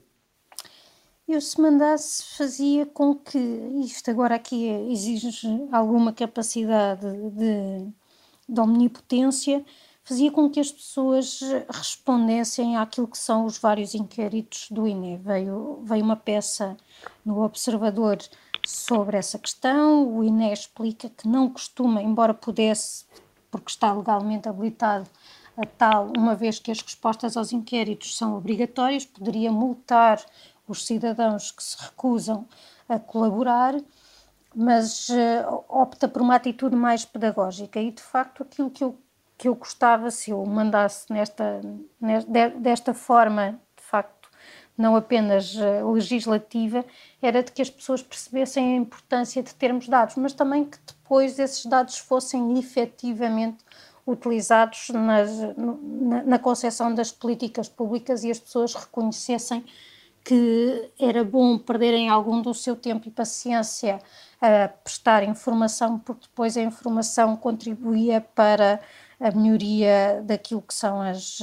Eu, 1.27 1.39
se 1.39 1.61
mandasse, 1.61 2.35
fazia 2.35 2.85
com 2.87 3.15
que 3.15 3.37
isto 3.85 4.09
agora 4.09 4.35
aqui 4.35 4.67
exige 4.91 5.29
alguma 5.71 6.11
capacidade 6.11 7.05
de 7.29 7.87
da 8.51 8.63
omnipotência 8.63 9.65
fazia 10.03 10.31
com 10.31 10.49
que 10.49 10.59
as 10.59 10.71
pessoas 10.71 11.39
respondessem 11.69 12.75
àquilo 12.75 13.07
que 13.07 13.17
são 13.17 13.45
os 13.45 13.57
vários 13.57 13.95
inquéritos 13.95 14.67
do 14.69 14.87
INE. 14.87 15.17
Veio, 15.17 15.79
veio 15.83 16.03
uma 16.03 16.17
peça 16.17 16.75
no 17.23 17.41
Observador 17.41 18.17
sobre 18.65 19.17
essa 19.17 19.39
questão, 19.39 20.15
o 20.15 20.23
INE 20.23 20.51
explica 20.51 21.09
que 21.09 21.27
não 21.27 21.49
costuma, 21.49 22.01
embora 22.01 22.33
pudesse, 22.33 23.05
porque 23.49 23.71
está 23.71 23.91
legalmente 23.93 24.47
habilitado 24.47 25.09
a 25.57 25.65
tal, 25.65 26.11
uma 26.17 26.35
vez 26.35 26.59
que 26.59 26.71
as 26.71 26.81
respostas 26.81 27.35
aos 27.35 27.51
inquéritos 27.51 28.17
são 28.17 28.37
obrigatórias, 28.37 29.05
poderia 29.05 29.51
multar 29.51 30.23
os 30.67 30.85
cidadãos 30.85 31.51
que 31.51 31.63
se 31.63 31.75
recusam 31.81 32.47
a 32.87 32.99
colaborar 32.99 33.75
mas 34.55 35.09
uh, 35.09 35.63
opta 35.69 36.07
por 36.07 36.21
uma 36.21 36.35
atitude 36.35 36.75
mais 36.75 37.05
pedagógica. 37.05 37.79
E 37.79 37.91
de 37.91 38.01
facto 38.01 38.43
aquilo 38.43 38.69
que 38.69 38.83
eu, 38.83 38.97
que 39.37 39.47
eu 39.47 39.55
gostava 39.55 40.11
se 40.11 40.31
eu 40.31 40.45
mandasse 40.45 41.11
nesta, 41.11 41.61
nesta 41.99 42.49
desta 42.49 42.93
forma 42.93 43.59
de 43.75 43.83
facto 43.83 44.29
não 44.77 44.95
apenas 44.95 45.55
uh, 45.55 45.91
legislativa 45.91 46.85
era 47.21 47.43
de 47.43 47.51
que 47.51 47.61
as 47.61 47.69
pessoas 47.69 48.01
percebessem 48.01 48.73
a 48.73 48.77
importância 48.77 49.43
de 49.43 49.53
termos 49.55 49.87
dados 49.87 50.15
mas 50.15 50.33
também 50.33 50.65
que 50.65 50.77
depois 50.85 51.37
esses 51.39 51.65
dados 51.65 51.97
fossem 51.97 52.57
efetivamente 52.57 53.63
utilizados 54.05 54.89
nas, 54.89 55.29
na, 55.57 56.23
na 56.23 56.39
concepção 56.39 56.93
das 56.93 57.11
políticas 57.11 57.69
públicas 57.69 58.23
e 58.23 58.31
as 58.31 58.39
pessoas 58.39 58.73
reconhecessem 58.73 59.63
que 60.23 60.91
era 60.99 61.23
bom 61.23 61.57
perderem 61.57 62.09
algum 62.09 62.41
do 62.41 62.53
seu 62.53 62.75
tempo 62.75 63.07
e 63.07 63.11
paciência 63.11 63.99
a 64.41 64.67
prestar 64.67 65.23
informação, 65.23 65.99
porque 65.99 66.27
depois 66.27 66.57
a 66.57 66.61
informação 66.61 67.37
contribuía 67.37 68.19
para 68.19 68.81
a 69.19 69.31
melhoria 69.31 70.23
daquilo 70.25 70.63
que 70.63 70.73
são 70.73 70.99
as, 70.99 71.39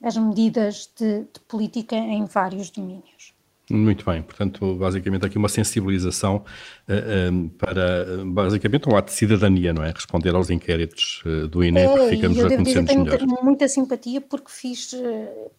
as 0.00 0.16
medidas 0.16 0.88
de, 0.96 1.20
de 1.22 1.40
política 1.48 1.96
em 1.96 2.24
vários 2.24 2.70
domínios. 2.70 3.34
Muito 3.70 4.04
bem, 4.04 4.22
portanto, 4.22 4.74
basicamente 4.74 5.24
aqui 5.24 5.38
uma 5.38 5.48
sensibilização 5.48 6.44
uh, 6.86 7.32
um, 7.32 7.48
para, 7.48 8.22
basicamente, 8.26 8.86
um 8.86 8.94
ato 8.94 9.10
de 9.10 9.16
cidadania, 9.16 9.72
não 9.72 9.82
é? 9.82 9.90
Responder 9.90 10.34
aos 10.34 10.50
inquéritos 10.50 11.22
uh, 11.24 11.48
do 11.48 11.64
INE, 11.64 11.80
é, 11.80 11.88
porque 11.88 12.10
ficamos 12.10 12.38
a 12.44 12.48
conhecer 12.48 12.82
melhor. 12.82 13.18
Tenho 13.18 13.42
muita 13.42 13.66
simpatia 13.66 14.20
porque 14.20 14.50
fiz, 14.50 14.94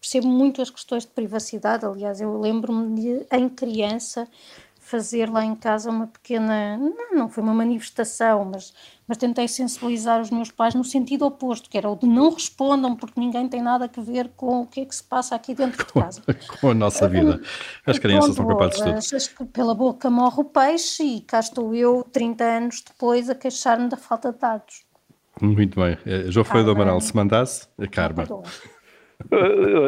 percebo 0.00 0.28
muito 0.28 0.62
as 0.62 0.70
questões 0.70 1.02
de 1.02 1.10
privacidade, 1.10 1.84
aliás, 1.84 2.20
eu 2.20 2.40
lembro-me 2.40 2.94
de, 2.94 3.26
em 3.32 3.48
criança, 3.48 4.28
fazer 4.86 5.28
lá 5.28 5.44
em 5.44 5.56
casa 5.56 5.90
uma 5.90 6.06
pequena, 6.06 6.76
não, 6.76 6.94
não 7.12 7.28
foi 7.28 7.42
uma 7.42 7.52
manifestação, 7.52 8.44
mas, 8.44 8.72
mas 9.06 9.18
tentei 9.18 9.48
sensibilizar 9.48 10.20
os 10.20 10.30
meus 10.30 10.52
pais 10.52 10.76
no 10.76 10.84
sentido 10.84 11.26
oposto, 11.26 11.68
que 11.68 11.76
era 11.76 11.90
o 11.90 11.96
de 11.96 12.06
não 12.06 12.30
respondam 12.30 12.94
porque 12.94 13.18
ninguém 13.18 13.48
tem 13.48 13.60
nada 13.60 13.90
a 13.94 14.00
ver 14.00 14.30
com 14.36 14.60
o 14.60 14.66
que 14.66 14.82
é 14.82 14.84
que 14.84 14.94
se 14.94 15.02
passa 15.02 15.34
aqui 15.34 15.56
dentro 15.56 15.84
de 15.84 15.92
casa. 15.92 16.22
com 16.60 16.70
a 16.70 16.74
nossa 16.74 17.08
vida. 17.08 17.40
As 17.84 17.98
crianças 17.98 18.36
são 18.36 18.46
capazes 18.46 18.76
de 18.76 18.84
tudo. 18.84 18.96
Achas 18.96 19.26
que 19.26 19.44
pela 19.46 19.74
boca 19.74 20.08
morre 20.08 20.40
o 20.40 20.44
peixe 20.44 21.02
e 21.02 21.20
cá 21.20 21.40
estou 21.40 21.74
eu, 21.74 22.06
30 22.12 22.44
anos 22.44 22.80
depois, 22.86 23.28
a 23.28 23.34
queixar-me 23.34 23.88
da 23.88 23.96
falta 23.96 24.32
de 24.32 24.38
dados. 24.38 24.84
Muito 25.40 25.80
bem. 25.80 25.98
Eh, 26.06 26.26
João 26.30 26.44
Ferreira 26.44 26.66
do 26.66 26.70
Amaral, 26.70 27.00
se 27.00 27.14
mandasse, 27.14 27.66
a 27.76 27.88
Karma. 27.88 28.24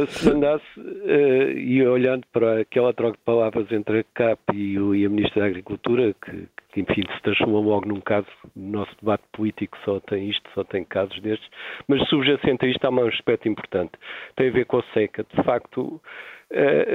Se 0.09 0.29
mandasse, 0.29 0.65
uh, 0.81 1.51
e 1.57 1.87
olhando 1.87 2.27
para 2.33 2.61
aquela 2.61 2.93
troca 2.93 3.17
de 3.17 3.25
palavras 3.25 3.71
entre 3.73 4.01
a 4.01 4.05
CAP 4.15 4.41
e, 4.53 4.79
o, 4.79 4.95
e 4.95 5.05
a 5.05 5.09
Ministra 5.09 5.43
da 5.43 5.47
Agricultura, 5.47 6.15
que, 6.15 6.49
que, 6.73 6.81
enfim 6.81 7.03
se 7.03 7.23
transformou 7.23 7.63
logo 7.63 7.87
num 7.87 8.01
caso, 8.01 8.27
no 8.57 8.79
nosso 8.79 8.93
debate 9.01 9.25
político 9.33 9.77
só 9.85 10.01
tem 10.01 10.31
isto, 10.31 10.49
só 10.55 10.65
tem 10.65 10.85
casos 10.85 11.19
destes, 11.21 11.49
mas 11.87 12.07
subjacente 12.09 12.65
a 12.65 12.69
isto 12.69 12.85
há 12.85 12.91
um 12.91 13.07
aspecto 13.07 13.49
importante, 13.49 13.93
tem 14.37 14.49
a 14.49 14.53
ver 14.53 14.67
com 14.67 14.79
a 14.79 14.85
seca. 14.95 15.25
De 15.35 15.43
facto, 15.43 16.01
eh, 16.05 16.38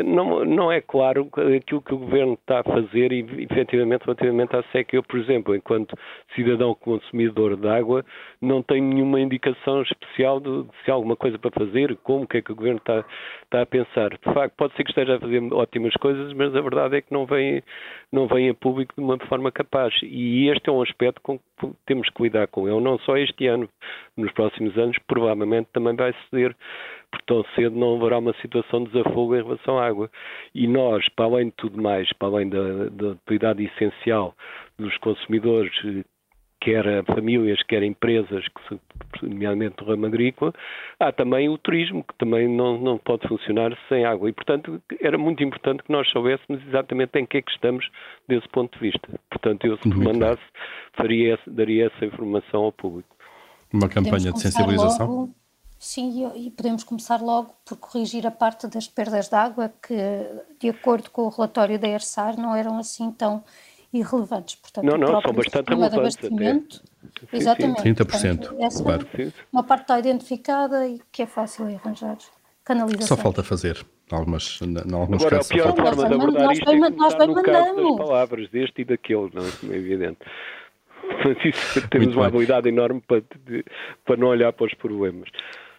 não, 0.03 0.43
não 0.43 0.71
é 0.71 0.81
claro 0.81 1.29
aquilo 1.55 1.81
que 1.81 1.93
o 1.93 1.99
governo 1.99 2.33
está 2.33 2.61
a 2.61 2.63
fazer 2.63 3.11
e, 3.11 3.19
efetivamente, 3.43 4.03
relativamente 4.03 4.55
à 4.55 4.63
seca. 4.71 4.95
Eu, 4.95 5.03
por 5.03 5.19
exemplo, 5.19 5.55
enquanto 5.55 5.95
cidadão 6.35 6.73
consumidor 6.73 7.55
de 7.55 7.67
água, 7.67 8.03
não 8.41 8.63
tenho 8.63 8.83
nenhuma 8.83 9.19
indicação 9.19 9.83
especial 9.83 10.39
de, 10.39 10.63
de 10.63 10.69
se 10.83 10.89
há 10.89 10.93
alguma 10.95 11.15
coisa 11.15 11.37
para 11.37 11.51
fazer, 11.51 11.95
como, 11.97 12.23
o 12.23 12.27
que 12.27 12.37
é 12.37 12.41
que 12.41 12.51
o 12.51 12.55
governo 12.55 12.79
está, 12.79 13.05
está 13.43 13.61
a 13.61 13.65
pensar. 13.65 14.09
De 14.09 14.33
facto, 14.33 14.55
pode 14.55 14.75
ser 14.75 14.83
que 14.83 14.89
esteja 14.89 15.15
a 15.15 15.19
fazer 15.19 15.41
ótimas 15.53 15.93
coisas, 15.95 16.33
mas 16.33 16.55
a 16.55 16.61
verdade 16.61 16.97
é 16.97 17.01
que 17.01 17.13
não 17.13 17.25
vem, 17.25 17.61
não 18.11 18.27
vem 18.27 18.49
a 18.49 18.53
público 18.55 18.95
de 18.97 19.03
uma 19.03 19.19
forma 19.27 19.51
capaz. 19.51 19.93
E 20.01 20.49
este 20.49 20.67
é 20.69 20.73
um 20.73 20.81
aspecto 20.81 21.21
com 21.21 21.37
que 21.37 21.43
temos 21.85 22.09
que 22.09 22.23
lidar 22.23 22.47
com 22.47 22.67
ele, 22.67 22.81
não 22.81 22.97
só 22.99 23.15
este 23.17 23.45
ano, 23.47 23.69
nos 24.17 24.31
próximos 24.31 24.75
anos, 24.77 24.97
provavelmente 25.07 25.69
também 25.71 25.95
vai 25.95 26.11
suceder 26.23 26.55
porque 27.13 27.25
tão 27.27 27.45
cedo 27.55 27.77
não 27.77 27.95
haverá 27.95 28.17
uma 28.17 28.33
situação 28.41 28.83
de 28.83 28.91
desafogo 28.91 29.35
em 29.35 29.43
relação 29.43 29.77
à 29.77 29.85
água. 29.85 30.09
E 30.55 30.67
nós, 30.67 31.07
para 31.09 31.25
além 31.25 31.45
de 31.45 31.51
tudo 31.51 31.79
mais, 31.79 32.11
para 32.13 32.27
além 32.27 32.49
da, 32.49 32.89
da 32.89 33.07
utilidade 33.09 33.63
essencial 33.63 34.35
dos 34.79 34.97
consumidores 34.97 35.71
quer 36.59 37.03
famílias, 37.05 37.61
quer 37.63 37.83
empresas, 37.83 38.45
que 38.47 38.67
se, 38.69 38.81
nomeadamente 39.21 39.75
do 39.75 39.85
ramo 39.85 40.05
agrícola, 40.05 40.53
há 40.97 41.11
também 41.11 41.49
o 41.49 41.57
turismo, 41.57 42.03
que 42.03 42.15
também 42.17 42.47
não, 42.47 42.79
não 42.79 42.97
pode 42.97 43.27
funcionar 43.27 43.77
sem 43.89 44.05
água. 44.05 44.29
E, 44.29 44.33
portanto, 44.33 44.81
era 45.01 45.17
muito 45.17 45.43
importante 45.43 45.83
que 45.83 45.91
nós 45.91 46.09
soubéssemos 46.09 46.65
exatamente 46.65 47.19
em 47.19 47.25
que 47.25 47.37
é 47.37 47.41
que 47.41 47.51
estamos 47.51 47.85
desse 48.29 48.47
ponto 48.47 48.73
de 48.79 48.91
vista. 48.91 49.19
Portanto, 49.29 49.67
eu, 49.67 49.77
se 49.77 49.89
me 49.89 50.05
mandasse, 50.05 50.41
faria, 50.93 51.37
daria 51.45 51.87
essa 51.87 52.05
informação 52.05 52.63
ao 52.63 52.71
público. 52.71 53.13
Uma 53.73 53.89
campanha 53.89 54.31
de 54.31 54.39
sensibilização? 54.39 55.07
Logo, 55.07 55.42
sim, 55.83 56.31
e 56.35 56.49
podemos 56.49 56.83
começar 56.83 57.21
logo 57.21 57.53
por 57.65 57.77
corrigir 57.77 58.25
a 58.25 58.31
parte 58.31 58.67
das 58.67 58.87
perdas 58.87 59.27
de 59.27 59.35
água, 59.35 59.71
que, 59.85 59.95
de 60.59 60.69
acordo 60.69 61.09
com 61.11 61.23
o 61.23 61.29
relatório 61.29 61.77
da 61.77 61.87
ERSAR, 61.87 62.39
não 62.39 62.55
eram 62.55 62.77
assim 62.77 63.11
tão 63.11 63.43
irrelevantes. 63.93 64.55
Portanto, 64.55 64.85
não, 64.85 64.97
não, 64.97 65.21
são 65.21 65.33
bastante 65.33 65.69
relevantes. 65.69 66.17
Até. 66.17 67.37
Exatamente. 67.37 67.81
30%. 67.81 67.97
Portanto, 68.07 68.55
essa 68.59 68.83
claro. 68.83 69.07
uma 69.51 69.63
parte 69.63 69.81
está 69.81 69.99
identificada 69.99 70.87
e 70.87 71.01
que 71.11 71.23
é 71.23 71.25
fácil 71.25 71.65
arranjar. 71.65 72.17
Canalização. 72.63 73.17
Só 73.17 73.21
falta 73.21 73.43
fazer. 73.43 73.85
Algumas, 74.09 74.59
em 74.61 74.93
alguns 74.93 75.21
Agora, 75.21 75.37
casos, 75.37 75.51
a 75.51 75.55
pior 75.55 75.75
forma 75.75 76.07
de 76.07 76.13
abordar 76.13 76.43
nós 76.43 76.57
isto 76.57 76.69
é 76.69 76.89
nós 76.91 77.17
bem 77.17 77.27
no 77.27 77.41
caso 77.41 77.75
das 77.75 77.97
palavras, 77.97 78.49
deste 78.49 78.81
e 78.81 78.85
daquele, 78.85 79.29
não 79.33 79.43
é? 79.43 79.73
é 79.73 79.77
evidente. 79.77 80.19
Mas 81.25 81.45
isso, 81.45 81.87
temos 81.89 82.07
Muito 82.07 82.19
uma 82.19 82.29
bem. 82.29 82.35
habilidade 82.35 82.69
enorme 82.69 83.01
para, 83.01 83.23
de, 83.45 83.65
para 84.05 84.17
não 84.17 84.27
olhar 84.27 84.53
para 84.53 84.67
os 84.67 84.73
problemas. 84.75 85.29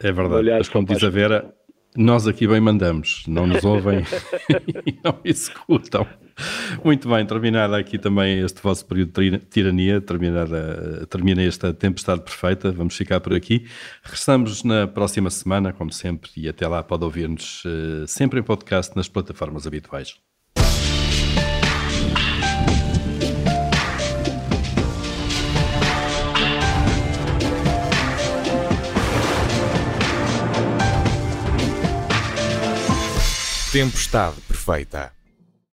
É 0.01 0.13
verdade, 0.13 0.51
mas 0.51 0.69
como 0.69 0.87
diz 0.87 1.03
a 1.03 1.11
Vera, 1.11 1.55
nós 1.97 2.27
aqui 2.27 2.47
bem 2.47 2.61
mandamos, 2.61 3.25
não 3.29 3.47
nos 3.47 3.65
ouvem 3.65 4.01
e 4.87 4.99
não 5.05 5.19
executam. 5.25 6.07
Muito 6.85 7.09
bem, 7.09 7.25
terminada 7.25 7.77
aqui 7.79 7.99
também 7.99 8.41
este 8.41 8.61
vosso 8.61 8.85
período 8.87 9.13
de 9.21 9.39
tirania, 9.39 10.01
terminada, 10.01 11.07
termina 11.09 11.43
esta 11.43 11.73
tempestade 11.73 12.23
perfeita, 12.23 12.73
vamos 12.73 12.97
ficar 12.97 13.21
por 13.21 13.33
aqui. 13.33 13.67
Regressamos 14.03 14.65
na 14.65 14.89
próxima 14.89 15.31
semana, 15.31 15.73
como 15.73 15.93
sempre, 15.93 16.31
e 16.37 16.49
até 16.49 16.67
lá 16.67 16.83
pode 16.83 17.05
ouvir-nos 17.05 17.65
uh, 17.65 18.07
sempre 18.09 18.41
em 18.41 18.43
podcast 18.43 18.97
nas 18.97 19.09
plataformas 19.09 19.65
habituais. 19.67 20.17
Tempestade 33.75 34.41
perfeita. 34.47 35.13